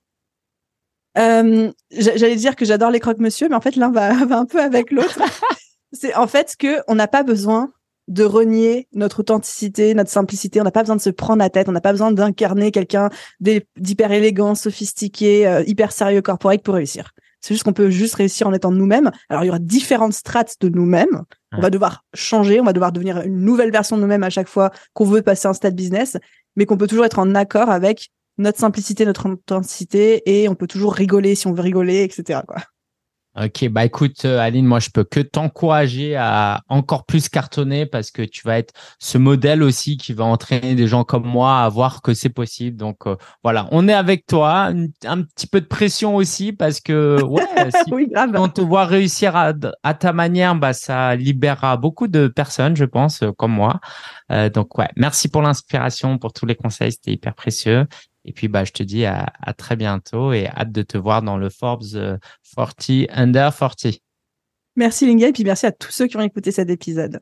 Euh, 1.17 1.73
J'allais 1.91 2.37
dire 2.37 2.55
que 2.55 2.65
j'adore 2.65 2.91
les 2.91 3.01
croque-monsieur, 3.01 3.49
mais 3.49 3.57
en 3.57 3.61
fait 3.61 3.77
l'un 3.77 3.91
va, 3.91 4.13
va 4.27 4.39
un 4.39 4.47
peu 4.47 4.61
avec 4.61 4.91
l'autre. 4.91 5.21
c'est 5.93 6.15
en 6.15 6.27
fait 6.27 6.55
que 6.59 6.83
on 6.89 6.95
n'a 6.95 7.09
pas 7.09 7.23
besoin 7.23 7.73
de 8.09 8.25
renier 8.25 8.89
notre 8.93 9.21
authenticité, 9.21 9.95
notre 9.95 10.11
simplicité. 10.11 10.61
On 10.61 10.65
n'a 10.65 10.71
pas 10.71 10.83
besoin 10.83 10.97
de 10.97 11.01
se 11.01 11.11
prendre 11.11 11.39
la 11.39 11.51
tête. 11.51 11.69
On 11.69 11.73
n'a 11.73 11.81
pas 11.81 11.93
besoin 11.93 12.11
d'incarner 12.11 12.73
quelqu'un 12.73 13.11
d'hyper 13.41 14.13
élégant, 14.13 14.55
sophistiqué, 14.55 15.47
euh, 15.47 15.63
hyper 15.67 15.93
sérieux, 15.93 16.23
corporate 16.23 16.63
pour 16.63 16.75
réussir. 16.75 17.13
C'est 17.41 17.55
juste 17.55 17.63
qu'on 17.63 17.73
peut 17.73 17.91
juste 17.91 18.15
réussir 18.17 18.49
en 18.49 18.53
étant 18.53 18.73
nous-mêmes. 18.73 19.13
Alors, 19.29 19.45
il 19.45 19.47
y 19.47 19.51
aura 19.51 19.61
différentes 19.61 20.15
strates 20.15 20.57
de 20.61 20.69
nous-mêmes. 20.69 21.23
On 21.53 21.61
va 21.61 21.71
devoir 21.71 22.05
changer. 22.15 22.61
On 22.61 22.65
va 22.65 22.73
devoir 22.73 22.91
devenir 22.91 23.21
une 23.21 23.43
nouvelle 23.43 23.71
version 23.71 23.97
de 23.97 24.03
nous-mêmes 24.03 24.25
à 24.25 24.31
chaque 24.31 24.49
fois 24.49 24.73
qu'on 24.93 25.05
veut 25.05 25.23
passer 25.23 25.47
un 25.47 25.53
stade 25.53 25.77
business, 25.77 26.17
mais 26.57 26.67
qu'on 26.67 26.77
peut 26.77 26.89
toujours 26.89 27.05
être 27.05 27.21
en 27.21 27.35
accord 27.35 27.71
avec 27.71 28.11
notre 28.39 28.59
simplicité, 28.59 29.05
notre 29.05 29.29
authenticité 29.29 30.23
et 30.27 30.49
on 30.49 30.55
peut 30.55 30.67
toujours 30.67 30.95
rigoler 30.95 31.35
si 31.35 31.47
on 31.47 31.53
veut 31.53 31.63
rigoler, 31.63 32.03
etc. 32.03 32.41
Quoi. 32.47 32.63
Ok, 33.41 33.69
bah 33.69 33.85
écoute, 33.85 34.25
euh, 34.25 34.41
Aline, 34.41 34.67
moi 34.67 34.81
je 34.81 34.91
peux 34.91 35.05
que 35.05 35.21
t'encourager 35.21 36.17
à 36.17 36.63
encore 36.69 37.05
plus 37.05 37.29
cartonner 37.29 37.87
parce 37.87 38.11
que 38.11 38.23
tu 38.23 38.43
vas 38.45 38.59
être 38.59 38.75
ce 38.99 39.17
modèle 39.17 39.63
aussi 39.63 39.97
qui 39.97 40.13
va 40.13 40.25
entraîner 40.25 40.75
des 40.75 40.89
gens 40.89 41.05
comme 41.05 41.25
moi 41.25 41.61
à 41.61 41.69
voir 41.69 42.03
que 42.03 42.15
c'est 42.15 42.31
possible. 42.31 42.77
Donc 42.77 43.07
euh, 43.07 43.15
voilà, 43.45 43.69
on 43.71 43.87
est 43.87 43.95
avec 43.95 44.27
toi. 44.27 44.73
Un, 45.07 45.23
petit 45.23 45.47
peu 45.47 45.61
de 45.61 45.67
pression 45.67 46.17
aussi 46.17 46.53
parce 46.53 46.81
que 46.81 47.23
ouais, 47.23 47.71
si 47.71 47.93
on 48.35 48.49
te 48.49 48.61
voit 48.61 48.87
réussir 48.87 49.37
à, 49.37 49.55
ta 49.95 50.13
manière, 50.13 50.57
bah 50.57 50.73
ça 50.73 51.15
libérera 51.15 51.77
beaucoup 51.77 52.09
de 52.09 52.27
personnes, 52.27 52.75
je 52.75 52.87
pense, 52.87 53.23
euh, 53.23 53.31
comme 53.31 53.53
moi. 53.53 53.79
donc 54.53 54.77
ouais, 54.79 54.89
merci 54.97 55.29
pour 55.29 55.43
l'inspiration, 55.43 56.19
pour 56.19 56.33
tous 56.33 56.47
les 56.47 56.57
conseils, 56.57 56.91
c'était 56.91 57.13
hyper 57.13 57.35
précieux. 57.35 57.87
Et 58.29 58.33
puis, 58.33 58.47
bah, 58.47 58.63
je 58.67 58.73
te 58.73 58.83
dis 58.83 59.07
à, 59.07 59.33
très 59.57 59.75
bientôt 59.75 60.35
et 60.35 60.49
hâte 60.49 60.71
de 60.71 60.83
te 60.83 60.99
voir 60.99 61.23
dans 61.23 61.39
le 61.39 61.49
Forbes 61.49 61.83
40 62.55 62.91
euh, 62.91 63.07
Under 63.09 63.57
40. 63.57 63.87
Merci 64.77 65.07
Linga 65.07 65.29
et 65.29 65.33
puis 65.33 65.45
merci 65.45 65.65
à 65.65 65.73
tous 65.73 65.91
ceux 65.91 66.07
qui 66.07 66.19
ont 66.19 66.21
écouté 66.21 66.53
cet 66.53 66.69
épisode. 66.69 67.19